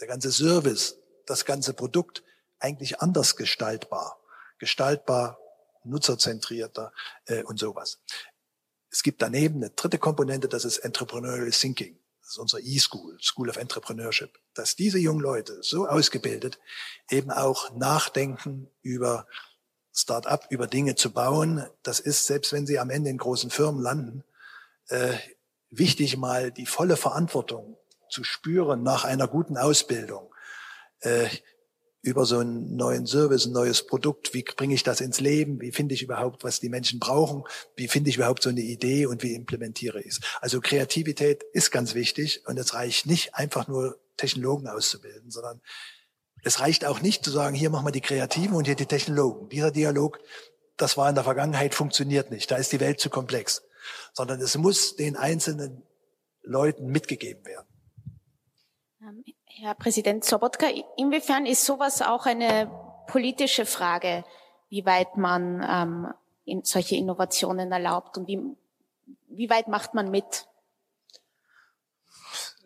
der 0.00 0.08
ganze 0.08 0.32
Service, 0.32 0.96
das 1.26 1.44
ganze 1.44 1.72
Produkt 1.72 2.22
eigentlich 2.58 3.00
anders 3.00 3.36
gestaltbar? 3.36 4.20
Gestaltbar, 4.58 5.38
nutzerzentrierter 5.84 6.92
äh, 7.26 7.42
und 7.42 7.58
sowas. 7.58 8.00
Es 8.90 9.02
gibt 9.02 9.22
daneben 9.22 9.56
eine 9.56 9.70
dritte 9.70 9.98
Komponente, 9.98 10.48
das 10.48 10.64
ist 10.64 10.78
Entrepreneurial 10.78 11.50
Thinking 11.50 12.01
das 12.32 12.38
ist 12.38 12.40
unsere 12.40 12.62
E-School, 12.62 13.18
School 13.20 13.50
of 13.50 13.58
Entrepreneurship, 13.58 14.38
dass 14.54 14.74
diese 14.74 14.98
jungen 14.98 15.20
Leute 15.20 15.62
so 15.62 15.86
ausgebildet 15.86 16.58
eben 17.10 17.30
auch 17.30 17.74
nachdenken 17.74 18.70
über 18.80 19.26
Start-up, 19.92 20.46
über 20.48 20.66
Dinge 20.66 20.94
zu 20.94 21.10
bauen. 21.12 21.66
Das 21.82 22.00
ist, 22.00 22.24
selbst 22.24 22.54
wenn 22.54 22.66
sie 22.66 22.78
am 22.78 22.88
Ende 22.88 23.10
in 23.10 23.18
großen 23.18 23.50
Firmen 23.50 23.82
landen, 23.82 24.24
äh, 24.88 25.12
wichtig, 25.68 26.16
mal 26.16 26.50
die 26.50 26.64
volle 26.64 26.96
Verantwortung 26.96 27.76
zu 28.08 28.24
spüren 28.24 28.82
nach 28.82 29.04
einer 29.04 29.28
guten 29.28 29.58
Ausbildung. 29.58 30.34
Äh, 31.00 31.28
über 32.02 32.26
so 32.26 32.38
einen 32.38 32.74
neuen 32.74 33.06
Service, 33.06 33.46
ein 33.46 33.52
neues 33.52 33.86
Produkt, 33.86 34.34
wie 34.34 34.42
bringe 34.42 34.74
ich 34.74 34.82
das 34.82 35.00
ins 35.00 35.20
Leben, 35.20 35.60
wie 35.60 35.70
finde 35.70 35.94
ich 35.94 36.02
überhaupt, 36.02 36.42
was 36.42 36.58
die 36.58 36.68
Menschen 36.68 36.98
brauchen, 36.98 37.44
wie 37.76 37.86
finde 37.86 38.10
ich 38.10 38.16
überhaupt 38.16 38.42
so 38.42 38.50
eine 38.50 38.60
Idee 38.60 39.06
und 39.06 39.22
wie 39.22 39.34
implementiere 39.34 40.00
ich 40.00 40.08
es. 40.08 40.20
Also 40.40 40.60
Kreativität 40.60 41.44
ist 41.52 41.70
ganz 41.70 41.94
wichtig 41.94 42.42
und 42.46 42.58
es 42.58 42.74
reicht 42.74 43.06
nicht 43.06 43.36
einfach 43.36 43.68
nur 43.68 44.00
Technologen 44.16 44.66
auszubilden, 44.66 45.30
sondern 45.30 45.60
es 46.42 46.58
reicht 46.58 46.84
auch 46.84 47.00
nicht 47.00 47.24
zu 47.24 47.30
sagen, 47.30 47.54
hier 47.54 47.70
machen 47.70 47.86
wir 47.86 47.92
die 47.92 48.00
Kreativen 48.00 48.56
und 48.56 48.66
hier 48.66 48.74
die 48.74 48.86
Technologen. 48.86 49.48
Dieser 49.48 49.70
Dialog, 49.70 50.18
das 50.76 50.96
war 50.96 51.08
in 51.08 51.14
der 51.14 51.24
Vergangenheit, 51.24 51.74
funktioniert 51.74 52.32
nicht. 52.32 52.50
Da 52.50 52.56
ist 52.56 52.72
die 52.72 52.80
Welt 52.80 52.98
zu 52.98 53.10
komplex. 53.10 53.62
Sondern 54.12 54.40
es 54.40 54.56
muss 54.58 54.96
den 54.96 55.16
einzelnen 55.16 55.82
Leuten 56.42 56.86
mitgegeben 56.86 57.44
werden. 57.44 57.66
Herr 59.56 59.74
Präsident 59.74 60.24
Sobotka, 60.24 60.66
inwiefern 60.96 61.44
ist 61.44 61.64
sowas 61.64 62.00
auch 62.00 62.24
eine 62.24 62.70
politische 63.06 63.66
Frage, 63.66 64.24
wie 64.70 64.86
weit 64.86 65.16
man 65.16 65.62
ähm, 65.68 66.14
in 66.44 66.64
solche 66.64 66.96
Innovationen 66.96 67.70
erlaubt 67.70 68.16
und 68.16 68.28
wie, 68.28 68.40
wie 69.28 69.50
weit 69.50 69.68
macht 69.68 69.92
man 69.92 70.10
mit? 70.10 70.46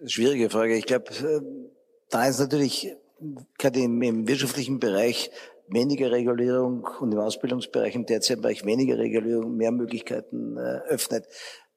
Schwierige 0.06 0.48
Frage. 0.48 0.76
Ich 0.76 0.86
glaube, 0.86 1.10
äh, 1.10 1.40
da 2.10 2.28
ist 2.28 2.38
natürlich 2.38 2.94
gerade 3.58 3.80
im, 3.80 4.00
im 4.02 4.28
wirtschaftlichen 4.28 4.78
Bereich 4.78 5.30
weniger 5.68 6.12
Regulierung 6.12 6.86
und 7.00 7.12
im 7.12 7.18
Ausbildungsbereich, 7.18 7.96
im 7.96 8.06
derzeitigen 8.06 8.42
Bereich 8.42 8.64
weniger 8.64 8.98
Regulierung, 8.98 9.56
mehr 9.56 9.72
Möglichkeiten 9.72 10.56
äh, 10.56 10.80
öffnet. 10.88 11.26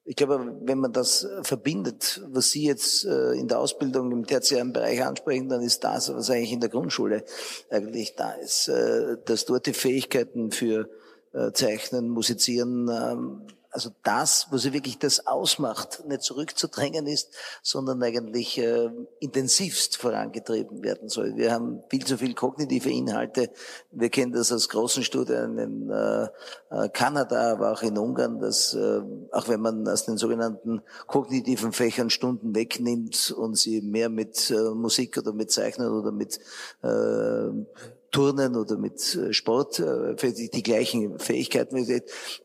Ich 0.04 0.16
glaube, 0.16 0.56
wenn 0.62 0.78
man 0.78 0.92
das 0.92 1.26
verbindet, 1.42 2.22
was 2.26 2.50
Sie 2.50 2.64
jetzt 2.64 3.04
äh, 3.04 3.32
in 3.32 3.48
der 3.48 3.58
Ausbildung 3.58 4.10
im 4.12 4.26
tertiären 4.26 4.72
Bereich 4.72 5.04
ansprechen, 5.04 5.48
dann 5.48 5.62
ist 5.62 5.84
das, 5.84 6.12
was 6.12 6.30
eigentlich 6.30 6.52
in 6.52 6.60
der 6.60 6.70
Grundschule 6.70 7.24
eigentlich 7.70 8.14
da 8.16 8.32
ist, 8.32 8.68
äh, 8.68 9.18
dass 9.24 9.44
dort 9.44 9.66
die 9.66 9.74
Fähigkeiten 9.74 10.52
für 10.52 10.88
äh, 11.32 11.52
Zeichnen, 11.52 12.08
Musizieren, 12.08 12.88
ähm, 12.88 13.46
also 13.70 13.90
das, 14.02 14.48
was 14.50 14.72
wirklich 14.72 14.98
das 14.98 15.26
ausmacht, 15.26 16.04
nicht 16.06 16.22
zurückzudrängen 16.22 17.06
ist, 17.06 17.32
sondern 17.62 18.02
eigentlich 18.02 18.58
äh, 18.58 18.90
intensivst 19.20 19.96
vorangetrieben 19.96 20.82
werden 20.82 21.08
soll. 21.08 21.36
Wir 21.36 21.52
haben 21.52 21.82
viel 21.88 22.04
zu 22.04 22.18
viel 22.18 22.34
kognitive 22.34 22.90
Inhalte. 22.90 23.50
Wir 23.92 24.10
kennen 24.10 24.32
das 24.32 24.50
aus 24.52 24.68
großen 24.68 25.04
Studien 25.04 25.58
in 25.58 25.90
äh, 25.90 26.28
äh, 26.70 26.88
Kanada, 26.88 27.52
aber 27.52 27.72
auch 27.72 27.82
in 27.82 27.96
Ungarn, 27.96 28.40
dass 28.40 28.74
äh, 28.74 29.02
auch 29.32 29.48
wenn 29.48 29.60
man 29.60 29.86
aus 29.86 30.04
den 30.04 30.16
sogenannten 30.16 30.82
kognitiven 31.06 31.72
Fächern 31.72 32.10
Stunden 32.10 32.54
wegnimmt 32.54 33.30
und 33.30 33.56
sie 33.56 33.82
mehr 33.82 34.08
mit 34.08 34.50
äh, 34.50 34.70
Musik 34.74 35.16
oder 35.18 35.32
mit 35.32 35.50
Zeichnen 35.50 35.88
oder 35.90 36.10
mit 36.10 36.40
äh, 36.82 37.50
Turnen 38.10 38.56
oder 38.56 38.76
mit 38.76 39.14
äh, 39.14 39.32
Sport 39.32 39.78
äh, 39.78 40.16
für 40.16 40.32
die, 40.32 40.50
die 40.50 40.62
gleichen 40.62 41.18
Fähigkeiten, 41.18 42.02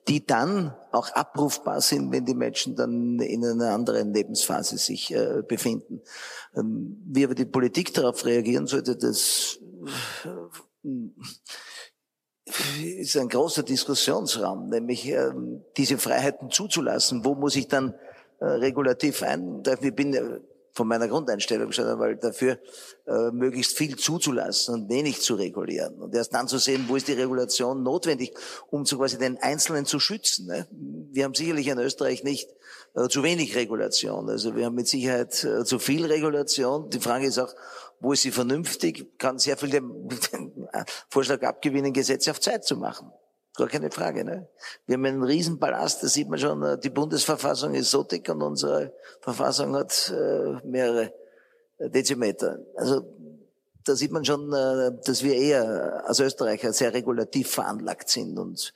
die 0.08 0.26
dann 0.26 0.76
auch 0.92 1.10
abrufbar 1.12 1.82
sind, 1.82 2.12
wenn 2.12 2.26
die 2.26 2.36
Menschen 2.36 2.76
dann 2.76 3.20
in 3.20 3.44
einer 3.44 3.72
anderen 3.72 4.14
Lebensphase 4.14 4.78
sich 4.78 5.14
äh, 5.14 5.42
befinden. 5.48 6.02
Ähm, 6.56 7.02
wie 7.08 7.26
aber 7.26 7.36
die 7.36 7.46
Politik 7.46 7.94
darauf 7.94 8.26
reagieren 8.26 8.68
sollte, 8.68 8.96
das 8.96 9.60
ist 12.84 13.18
ein 13.18 13.30
großer 13.30 13.64
Diskussionsraum, 13.64 14.70
nämlich 14.70 15.08
ähm, 15.08 15.64
diese 15.78 15.98
Freiheiten 15.98 16.52
zuzulassen. 16.52 17.26
Wo 17.26 17.34
muss 17.34 17.56
ich 17.56 17.68
dann 17.68 17.96
äh, 18.40 18.46
regulativ 18.46 19.24
eingreifen? 19.24 19.88
Ich 19.88 19.96
bin 19.96 20.14
äh, 20.14 20.40
von 20.76 20.88
meiner 20.90 21.08
Grundeinstellung 21.08 21.72
schon 21.72 21.88
einmal 21.88 22.18
dafür, 22.18 22.60
äh, 23.08 23.32
möglichst 23.32 23.78
viel 23.78 23.96
zuzulassen 23.96 24.76
und 24.76 24.90
wenig 24.90 25.22
zu 25.22 25.36
regulieren. 25.36 25.96
Und 25.96 26.14
erst 26.14 26.34
dann 26.34 26.50
zu 26.50 26.58
sehen, 26.58 26.86
wo 26.88 26.98
ist 26.98 27.08
die 27.08 27.14
Regulation 27.14 27.82
notwendig, 27.82 28.34
um 28.70 28.86
so 28.86 28.98
quasi 28.98 29.18
den 29.18 29.38
Einzelnen 29.38 29.86
zu 29.86 30.00
schützen. 30.00 30.48
Ne? 30.48 30.68
Wir 31.12 31.24
haben 31.24 31.34
sicherlich 31.34 31.68
in 31.68 31.80
Österreich 31.80 32.24
nicht 32.24 32.50
äh, 32.94 33.08
zu 33.08 33.24
wenig 33.24 33.56
Regulation. 33.56 34.30
Also 34.30 34.56
wir 34.56 34.66
haben 34.66 34.76
mit 34.76 34.90
Sicherheit 34.90 35.44
äh, 35.46 35.64
zu 35.64 35.80
viel 35.80 36.06
Regulation. 36.06 36.90
Die 36.90 37.00
Frage 37.00 37.26
ist 37.28 37.40
auch, 37.40 37.54
wo 38.02 38.12
ist 38.12 38.24
sie 38.24 38.32
vernünftig? 38.32 39.18
Kann 39.18 39.40
sehr 39.40 39.56
viel 39.56 39.70
dem, 39.70 40.10
dem 40.34 40.68
Vorschlag 41.10 41.42
abgewinnen, 41.42 41.94
Gesetze 41.94 42.32
auf 42.32 42.42
Zeit 42.42 42.66
zu 42.66 42.76
machen. 42.76 43.12
Gar 43.56 43.68
keine 43.68 43.90
Frage. 43.90 44.26
Ne? 44.26 44.48
Wir 44.86 44.96
haben 44.96 45.06
einen 45.06 45.24
Riesenpalast, 45.24 46.04
da 46.04 46.08
sieht 46.08 46.30
man 46.30 46.40
schon, 46.40 46.62
äh, 46.64 46.78
die 46.78 46.90
Bundesverfassung 46.90 47.74
ist 47.74 47.92
so 47.92 48.04
dick 48.04 48.28
und 48.30 48.42
unsere 48.42 48.94
Verfassung 49.22 49.76
hat 49.76 50.14
äh, 50.14 50.68
mehrere 50.68 51.14
Dezimeter. 51.80 52.60
Also 52.76 53.16
da 53.86 53.96
sieht 53.96 54.12
man 54.12 54.26
schon, 54.26 54.52
äh, 54.52 54.92
dass 55.06 55.24
wir 55.24 55.36
eher 55.36 56.04
als 56.06 56.20
Österreicher 56.20 56.74
sehr 56.74 56.94
regulativ 56.94 57.50
veranlagt 57.50 58.10
sind 58.10 58.38
und 58.38 58.74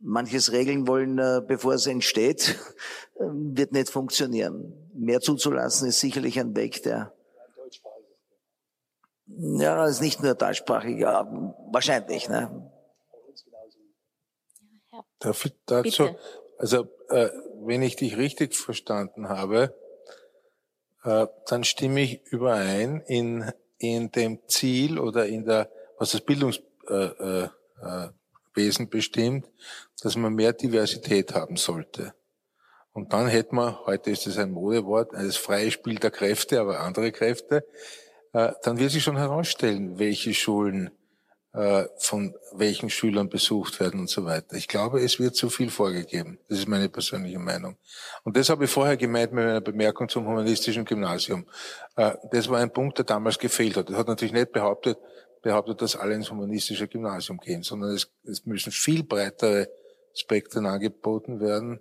manches 0.00 0.52
regeln 0.52 0.88
wollen, 0.88 1.18
äh, 1.18 1.40
bevor 1.46 1.74
es 1.74 1.86
entsteht, 1.86 2.56
wird 3.18 3.72
nicht 3.72 3.90
funktionieren. 3.90 4.72
Mehr 4.94 5.20
zuzulassen 5.20 5.88
ist 5.88 6.00
sicherlich 6.00 6.40
ein 6.40 6.56
Weg, 6.56 6.82
der 6.82 7.12
ja, 9.26 9.86
ist 9.86 10.00
nicht 10.00 10.22
nur 10.22 10.34
deutschsprachig, 10.34 10.98
ja, 10.98 11.28
wahrscheinlich. 11.70 12.28
Ne? 12.28 12.72
Darf 15.18 15.44
ich 15.44 15.54
dazu? 15.66 16.04
Bitte. 16.04 16.18
Also, 16.58 16.88
äh, 17.08 17.28
wenn 17.62 17.82
ich 17.82 17.96
dich 17.96 18.16
richtig 18.16 18.54
verstanden 18.56 19.28
habe, 19.28 19.74
äh, 21.04 21.26
dann 21.46 21.64
stimme 21.64 22.00
ich 22.02 22.22
überein 22.26 23.02
in, 23.06 23.50
in 23.78 24.10
dem 24.10 24.40
Ziel 24.48 24.98
oder 24.98 25.26
in 25.26 25.44
der, 25.44 25.70
was 25.98 26.12
das 26.12 26.20
Bildungswesen 26.20 26.70
äh, 26.86 27.46
äh, 28.56 28.86
bestimmt, 28.90 29.48
dass 30.02 30.16
man 30.16 30.34
mehr 30.34 30.52
Diversität 30.52 31.34
haben 31.34 31.56
sollte. 31.56 32.14
Und 32.92 33.12
dann 33.12 33.28
hätte 33.28 33.54
man, 33.54 33.78
heute 33.86 34.10
ist 34.10 34.26
es 34.26 34.38
ein 34.38 34.50
Modewort, 34.50 35.12
das 35.12 35.36
freie 35.36 35.70
Spiel 35.70 35.96
der 35.96 36.10
Kräfte, 36.10 36.60
aber 36.60 36.80
andere 36.80 37.12
Kräfte, 37.12 37.64
äh, 38.32 38.52
dann 38.62 38.78
wird 38.78 38.90
sich 38.90 39.04
schon 39.04 39.16
herausstellen, 39.16 39.98
welche 39.98 40.34
Schulen 40.34 40.88
äh, 40.88 40.90
von 41.96 42.34
welchen 42.52 42.90
Schülern 42.90 43.28
besucht 43.30 43.80
werden 43.80 44.00
und 44.00 44.10
so 44.10 44.24
weiter. 44.24 44.56
Ich 44.56 44.68
glaube, 44.68 45.00
es 45.00 45.18
wird 45.18 45.34
zu 45.34 45.48
viel 45.48 45.70
vorgegeben. 45.70 46.38
Das 46.48 46.58
ist 46.58 46.68
meine 46.68 46.88
persönliche 46.88 47.38
Meinung. 47.38 47.76
Und 48.22 48.36
das 48.36 48.50
habe 48.50 48.66
ich 48.66 48.70
vorher 48.70 48.96
gemeint 48.96 49.32
mit 49.32 49.44
meiner 49.44 49.60
Bemerkung 49.62 50.08
zum 50.08 50.26
humanistischen 50.26 50.84
Gymnasium. 50.84 51.46
Äh, 51.96 52.12
das 52.30 52.48
war 52.48 52.60
ein 52.60 52.70
Punkt, 52.70 52.98
der 52.98 53.06
damals 53.06 53.38
gefehlt 53.38 53.76
hat. 53.76 53.88
Das 53.88 53.96
hat 53.96 54.08
natürlich 54.08 54.34
nicht 54.34 54.52
behauptet, 54.52 54.98
behauptet, 55.42 55.80
dass 55.80 55.96
alle 55.96 56.14
ins 56.14 56.30
humanistische 56.30 56.86
Gymnasium 56.86 57.38
gehen, 57.38 57.62
sondern 57.62 57.94
es, 57.94 58.10
es 58.24 58.44
müssen 58.44 58.70
viel 58.70 59.02
breitere 59.02 59.68
Spektren 60.14 60.66
angeboten 60.66 61.40
werden. 61.40 61.80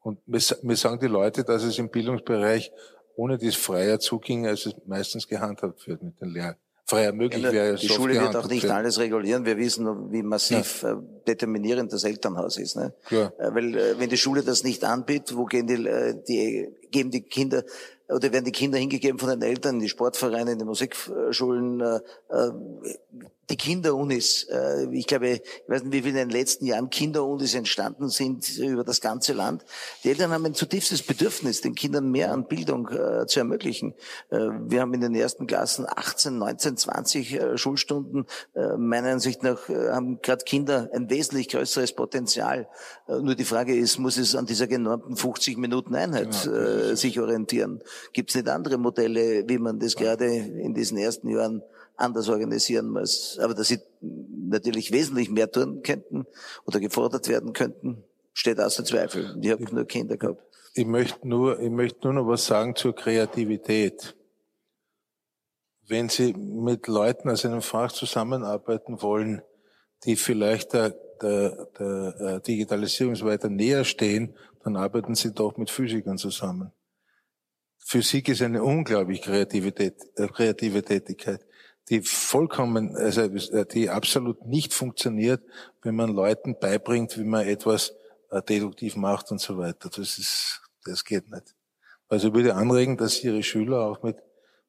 Und 0.00 0.20
mir 0.28 0.76
sagen 0.76 1.00
die 1.00 1.06
Leute, 1.06 1.42
dass 1.42 1.64
es 1.64 1.78
im 1.78 1.90
Bildungsbereich 1.90 2.70
ohne 3.16 3.36
dies 3.36 3.56
freier 3.56 3.98
zuging, 3.98 4.46
als 4.46 4.64
es 4.64 4.76
meistens 4.86 5.26
gehandhabt 5.26 5.86
wird 5.88 6.02
mit 6.02 6.20
den 6.20 6.30
Lehrern 6.30 6.56
freier 6.88 7.12
möglich 7.12 7.42
ja, 7.42 7.52
wäre. 7.52 7.74
Die 7.76 7.88
Schule 7.88 8.14
wird 8.14 8.34
auch 8.34 8.48
nicht 8.48 8.62
wird. 8.62 8.72
alles 8.72 8.98
regulieren. 8.98 9.44
Wir 9.44 9.58
wissen, 9.58 10.10
wie 10.10 10.22
massiv 10.22 10.82
ja. 10.82 10.92
Äh, 10.92 10.96
determinierend 11.26 11.92
das 11.92 12.04
Elternhaus 12.04 12.56
ist. 12.56 12.76
Ne? 12.76 12.94
Ja. 13.10 13.30
Äh, 13.38 13.54
weil 13.54 13.76
äh, 13.76 13.98
wenn 13.98 14.08
die 14.08 14.16
Schule 14.16 14.42
das 14.42 14.64
nicht 14.64 14.84
anbietet, 14.84 15.36
wo 15.36 15.44
gehen 15.44 15.66
die, 15.66 15.76
die 16.26 16.68
geben 16.90 17.10
die 17.10 17.22
Kinder 17.22 17.62
oder 18.08 18.32
werden 18.32 18.46
die 18.46 18.52
Kinder 18.52 18.78
hingegeben 18.78 19.18
von 19.18 19.28
den 19.28 19.42
Eltern 19.42 19.76
in 19.76 19.80
die 19.82 19.88
Sportvereine, 19.90 20.52
in 20.52 20.58
die 20.58 20.64
Musikschulen, 20.64 21.82
die 23.50 23.56
Kinderunis, 23.56 24.44
äh, 24.44 24.86
ich 24.92 25.06
glaube, 25.06 25.28
ich 25.28 25.42
weiß 25.66 25.84
nicht, 25.84 25.92
wie 25.92 26.02
viele 26.02 26.20
in 26.20 26.28
den 26.28 26.36
letzten 26.36 26.66
Jahren 26.66 26.90
Kinderunis 26.90 27.54
entstanden 27.54 28.08
sind 28.08 28.58
über 28.58 28.84
das 28.84 29.00
ganze 29.00 29.32
Land. 29.32 29.64
Die 30.04 30.10
Eltern 30.10 30.32
haben 30.32 30.44
ein 30.44 30.54
zutiefstes 30.54 31.02
Bedürfnis, 31.02 31.62
den 31.62 31.74
Kindern 31.74 32.10
mehr 32.10 32.32
an 32.32 32.46
Bildung 32.46 32.88
äh, 32.88 33.26
zu 33.26 33.40
ermöglichen. 33.40 33.94
Äh, 34.30 34.38
wir 34.66 34.82
haben 34.82 34.92
in 34.92 35.00
den 35.00 35.14
ersten 35.14 35.46
Klassen 35.46 35.86
18, 35.88 36.36
19, 36.36 36.76
20 36.76 37.40
Schulstunden. 37.54 38.26
Meiner 38.76 39.10
Ansicht 39.10 39.42
nach 39.42 39.68
haben 39.68 40.20
gerade 40.22 40.44
Kinder 40.44 40.90
ein 40.92 41.10
wesentlich 41.10 41.48
größeres 41.48 41.92
Potenzial. 41.92 42.68
Nur 43.06 43.34
die 43.34 43.44
Frage 43.44 43.76
ist, 43.76 43.98
muss 43.98 44.16
es 44.16 44.34
an 44.34 44.46
dieser 44.46 44.66
genormten 44.66 45.16
50 45.16 45.56
Minuten 45.56 45.94
Einheit 45.94 46.44
ja, 46.44 46.96
sich 46.96 47.18
orientieren? 47.20 47.82
Gibt 48.12 48.30
es 48.30 48.36
nicht 48.36 48.48
andere 48.48 48.78
Modelle, 48.78 49.48
wie 49.48 49.58
man 49.58 49.78
das 49.78 49.96
gerade 49.96 50.26
in 50.26 50.74
diesen 50.74 50.98
ersten 50.98 51.28
Jahren 51.28 51.62
anders 51.98 52.28
organisieren 52.28 52.88
muss. 52.88 53.38
Aber 53.40 53.54
dass 53.54 53.68
sie 53.68 53.80
natürlich 54.00 54.92
wesentlich 54.92 55.30
mehr 55.30 55.50
tun 55.50 55.82
könnten 55.82 56.26
oder 56.64 56.80
gefordert 56.80 57.28
werden 57.28 57.52
könnten, 57.52 58.04
steht 58.32 58.60
außer 58.60 58.84
Zweifel. 58.84 59.36
Ich 59.40 59.50
habe 59.50 59.64
nur 59.74 59.84
Kinder 59.84 60.16
gehabt. 60.16 60.42
Ich 60.74 60.86
möchte 60.86 61.26
nur, 61.26 61.60
ich 61.60 61.70
möchte 61.70 61.98
nur 62.04 62.14
noch 62.14 62.28
was 62.28 62.46
sagen 62.46 62.76
zur 62.76 62.94
Kreativität. 62.94 64.14
Wenn 65.88 66.08
Sie 66.08 66.34
mit 66.34 66.86
Leuten 66.86 67.30
aus 67.30 67.44
einem 67.44 67.62
Fach 67.62 67.90
zusammenarbeiten 67.90 69.02
wollen, 69.02 69.42
die 70.04 70.16
vielleicht 70.16 70.74
der, 70.74 70.90
der, 71.20 71.66
der 71.78 72.20
äh, 72.20 72.40
Digitalisierung 72.42 73.20
weiter 73.22 73.48
näher 73.48 73.84
stehen, 73.84 74.36
dann 74.62 74.76
arbeiten 74.76 75.14
Sie 75.14 75.32
doch 75.32 75.56
mit 75.56 75.70
Physikern 75.70 76.18
zusammen. 76.18 76.72
Physik 77.78 78.28
ist 78.28 78.42
eine 78.42 78.62
unglaublich 78.62 79.22
kreative, 79.22 79.74
äh, 79.78 80.28
kreative 80.28 80.82
Tätigkeit 80.82 81.47
die 81.90 82.02
vollkommen, 82.02 82.96
also 82.96 83.22
äh, 83.22 83.66
die 83.66 83.90
absolut 83.90 84.46
nicht 84.46 84.74
funktioniert, 84.74 85.42
wenn 85.82 85.94
man 85.94 86.10
Leuten 86.10 86.58
beibringt, 86.58 87.18
wie 87.18 87.24
man 87.24 87.46
etwas 87.46 87.94
äh, 88.30 88.42
deduktiv 88.42 88.96
macht 88.96 89.30
und 89.30 89.40
so 89.40 89.58
weiter. 89.58 89.88
Das 89.88 90.18
ist, 90.18 90.60
das 90.84 91.04
geht 91.04 91.30
nicht. 91.30 91.54
Also 92.08 92.28
ich 92.28 92.34
würde 92.34 92.54
anregen, 92.54 92.96
dass 92.96 93.22
ihre 93.22 93.42
Schüler 93.42 93.80
auch 93.80 94.02
mit, 94.02 94.16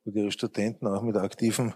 mit 0.04 0.16
ihre 0.16 0.32
Studenten 0.32 0.88
auch 0.88 1.02
mit 1.02 1.18
aktiven 1.18 1.74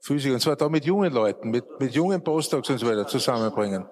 Physikern, 0.00 0.34
und 0.34 0.40
zwar 0.40 0.56
da 0.56 0.68
mit 0.68 0.84
jungen 0.84 1.12
Leuten, 1.12 1.50
mit, 1.50 1.64
mit 1.80 1.92
jungen 1.94 2.22
Postdocs 2.22 2.70
und 2.70 2.78
so 2.78 2.86
weiter 2.86 3.06
zusammenbringen. 3.06 3.86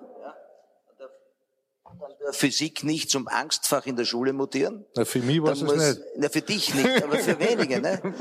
Physik 2.32 2.82
nicht 2.84 3.10
zum 3.10 3.28
Angstfach 3.28 3.86
in 3.86 3.96
der 3.96 4.04
Schule 4.04 4.32
mutieren? 4.32 4.84
Na, 4.96 5.04
für 5.04 5.20
mich 5.20 5.40
war 5.42 5.52
es 5.52 5.62
nicht. 5.62 6.00
Na, 6.16 6.28
für 6.28 6.42
dich 6.42 6.74
nicht, 6.74 7.02
aber 7.02 7.18
für 7.18 7.38
wenige. 7.38 7.80
Ne? 7.80 8.02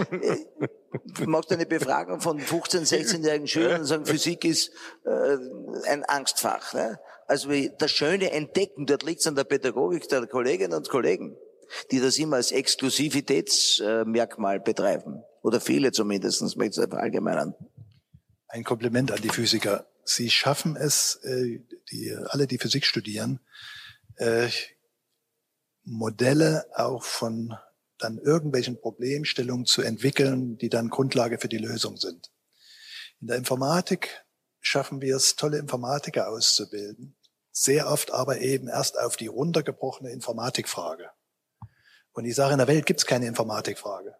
Du 1.04 1.26
machst 1.26 1.52
eine 1.52 1.66
Befragung 1.66 2.22
von 2.22 2.40
15-, 2.40 2.88
16-jährigen 2.88 3.48
Schülern 3.48 3.82
und 3.82 3.88
sagen, 3.88 4.06
Physik 4.06 4.46
ist 4.46 4.72
äh, 5.04 5.36
ein 5.90 6.06
Angstfach. 6.06 6.74
Ne? 6.74 6.98
Also 7.28 7.50
das 7.78 7.92
schöne 7.92 8.32
Entdecken, 8.32 8.86
dort 8.86 9.04
liegt 9.04 9.20
es 9.20 9.28
an 9.28 9.36
der 9.36 9.44
Pädagogik 9.44 10.08
der 10.08 10.26
Kolleginnen 10.28 10.74
und 10.74 10.88
Kollegen, 10.90 11.36
die 11.92 12.00
das 12.00 12.18
immer 12.18 12.38
als 12.38 12.54
Exklusivitätsmerkmal 12.54 14.62
betreiben. 14.62 15.22
Oder 15.42 15.60
viele 15.60 15.92
zumindest, 15.92 16.42
möchte 16.56 16.80
ich 16.80 16.86
es 16.86 16.90
verallgemeinern. 16.90 17.56
Ein 18.48 18.64
Kompliment 18.64 19.12
an 19.12 19.22
die 19.22 19.28
Physiker. 19.30 19.86
Sie 20.06 20.30
schaffen 20.30 20.76
es, 20.76 21.20
äh, 21.24 21.62
die, 21.92 22.16
alle, 22.28 22.48
die 22.48 22.58
Physik 22.58 22.86
studieren, 22.86 23.40
äh, 24.18 24.50
Modelle 25.84 26.66
auch 26.76 27.04
von 27.04 27.56
dann 27.98 28.18
irgendwelchen 28.18 28.80
Problemstellungen 28.80 29.66
zu 29.66 29.82
entwickeln, 29.82 30.58
die 30.58 30.70
dann 30.70 30.90
Grundlage 30.90 31.38
für 31.38 31.48
die 31.48 31.58
Lösung 31.58 31.98
sind. 31.98 32.32
In 33.22 33.28
der 33.28 33.38
Informatik 33.38 34.26
schaffen 34.60 35.02
wir 35.02 35.16
es, 35.16 35.36
tolle 35.36 35.60
Informatiker 35.60 36.30
auszubilden, 36.30 37.16
sehr 37.52 37.88
oft 37.88 38.12
aber 38.12 38.40
eben 38.40 38.68
erst 38.68 39.00
auf 39.00 39.16
die 39.16 39.28
runtergebrochene 39.28 40.12
Informatikfrage. 40.12 41.10
Und 42.12 42.26
ich 42.26 42.36
sage, 42.36 42.54
in 42.54 42.60
der 42.60 42.68
Welt 42.68 42.86
gibt 42.86 43.00
es 43.00 43.06
keine 43.06 43.28
Informatikfrage, 43.28 44.16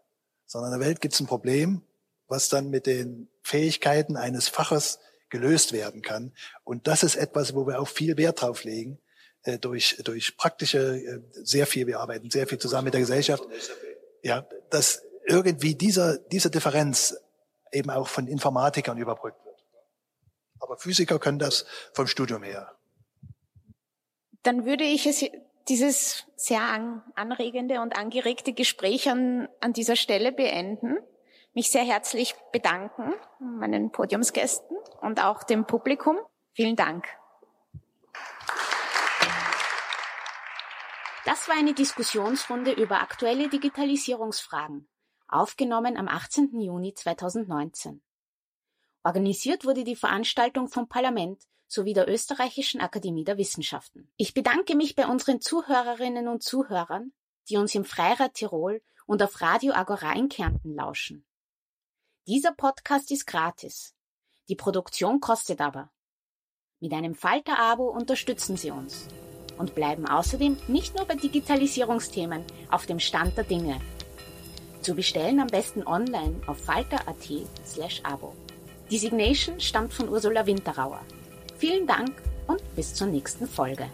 sondern 0.46 0.74
in 0.74 0.80
der 0.80 0.88
Welt 0.88 1.02
gibt 1.02 1.14
es 1.14 1.20
ein 1.20 1.28
Problem, 1.28 1.82
was 2.28 2.50
dann 2.50 2.70
mit 2.70 2.86
den 2.86 3.30
Fähigkeiten 3.42 4.16
eines 4.18 4.48
Faches 4.48 5.00
gelöst 5.30 5.74
werden 5.74 6.02
kann. 6.02 6.34
Und 6.64 6.88
das 6.88 7.04
ist 7.04 7.16
etwas, 7.16 7.56
wo 7.56 7.68
wir 7.68 7.80
auch 7.80 7.88
viel 7.88 8.18
Wert 8.18 8.42
drauf 8.42 8.64
legen, 8.64 9.00
äh, 9.46 9.60
durch, 9.60 9.98
durch 10.04 10.38
praktische, 10.38 10.98
äh, 10.98 11.22
sehr 11.32 11.68
viel, 11.68 11.88
wir 11.88 12.00
arbeiten 12.00 12.30
sehr 12.30 12.48
viel 12.48 12.58
zusammen 12.58 12.86
mit 12.86 12.94
der 12.94 13.02
Gesellschaft, 13.02 13.44
ja, 14.24 14.46
dass 14.70 15.04
irgendwie 15.28 15.76
dieser, 15.76 16.18
diese 16.18 16.50
Differenz 16.50 17.16
eben 17.72 17.90
auch 17.90 18.08
von 18.08 18.28
Informatikern 18.28 18.98
überbrückt 18.98 19.44
wird. 19.46 19.64
Aber 20.60 20.78
Physiker 20.78 21.20
können 21.20 21.40
das 21.40 21.66
vom 21.94 22.08
Studium 22.08 22.44
her. 22.44 22.76
Dann 24.44 24.66
würde 24.66 24.84
ich 24.84 25.06
es, 25.06 25.26
dieses 25.68 26.26
sehr 26.36 26.62
an, 26.62 27.04
anregende 27.16 27.82
und 27.82 27.98
angeregte 27.98 28.54
Gespräch 28.54 29.10
an, 29.10 29.48
an 29.60 29.74
dieser 29.74 29.96
Stelle 29.96 30.32
beenden. 30.32 30.98
Mich 31.54 31.72
sehr 31.72 31.84
herzlich 31.84 32.36
bedanken, 32.52 33.14
meinen 33.40 33.92
Podiumsgästen 33.92 34.78
und 35.02 35.24
auch 35.24 35.44
dem 35.44 35.66
Publikum. 35.66 36.18
Vielen 36.54 36.76
Dank. 36.76 37.06
Das 41.26 41.48
war 41.48 41.56
eine 41.58 41.74
Diskussionsrunde 41.74 42.72
über 42.74 43.02
aktuelle 43.02 43.50
Digitalisierungsfragen, 43.50 44.88
aufgenommen 45.28 45.98
am 45.98 46.08
18. 46.08 46.60
Juni 46.62 46.94
2019. 46.94 48.04
Organisiert 49.04 49.66
wurde 49.66 49.84
die 49.84 49.96
Veranstaltung 49.96 50.68
vom 50.68 50.88
Parlament 50.88 51.42
sowie 51.66 51.94
der 51.94 52.08
Österreichischen 52.08 52.80
Akademie 52.80 53.24
der 53.24 53.40
Wissenschaften. 53.40 54.08
Ich 54.18 54.36
bedanke 54.36 54.76
mich 54.76 54.96
bei 54.96 55.08
unseren 55.08 55.42
Zuhörerinnen 55.42 56.28
und 56.28 56.44
Zuhörern, 56.44 57.12
die 57.50 57.58
uns 57.58 57.74
im 57.74 57.86
Freirad 57.86 58.36
Tirol 58.36 58.84
und 59.08 59.24
auf 59.24 59.42
Radio 59.42 59.74
Agora 59.74 60.14
in 60.14 60.30
Kärnten 60.30 60.76
lauschen. 60.76 61.26
Dieser 62.28 62.52
Podcast 62.52 63.10
ist 63.10 63.26
gratis. 63.26 63.96
Die 64.48 64.56
Produktion 64.56 65.22
kostet 65.22 65.60
aber. 65.60 65.92
Mit 66.80 66.94
einem 66.94 67.16
Falter-Abo 67.16 67.90
unterstützen 67.90 68.58
Sie 68.58 68.70
uns 68.70 69.08
und 69.58 69.76
bleiben 69.76 70.08
außerdem 70.08 70.58
nicht 70.68 70.96
nur 70.96 71.06
bei 71.06 71.16
Digitalisierungsthemen 71.16 72.44
auf 72.70 72.86
dem 72.86 73.00
Stand 73.00 73.38
der 73.38 73.44
Dinge. 73.44 73.80
Zu 74.82 74.96
bestellen 74.96 75.40
am 75.40 75.48
besten 75.48 75.86
online 75.88 76.36
auf 76.48 76.60
falter.at 76.60 77.28
slash 77.66 78.02
abo. 78.04 78.34
Die 78.92 79.00
Signation 79.00 79.60
stammt 79.60 79.94
von 79.94 80.10
Ursula 80.10 80.46
Winterauer. 80.46 81.02
Vielen 81.58 81.88
Dank 81.88 82.12
und 82.48 82.62
bis 82.76 82.94
zur 82.94 83.08
nächsten 83.08 83.48
Folge. 83.48 83.90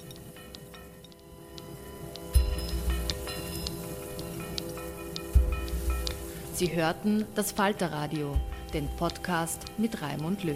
Sie 6.54 6.76
hörten 6.76 7.26
das 7.34 7.52
Falterradio, 7.54 8.36
den 8.74 8.88
Podcast 8.98 9.64
mit 9.78 10.02
Raimund 10.02 10.44
Löw. 10.44 10.56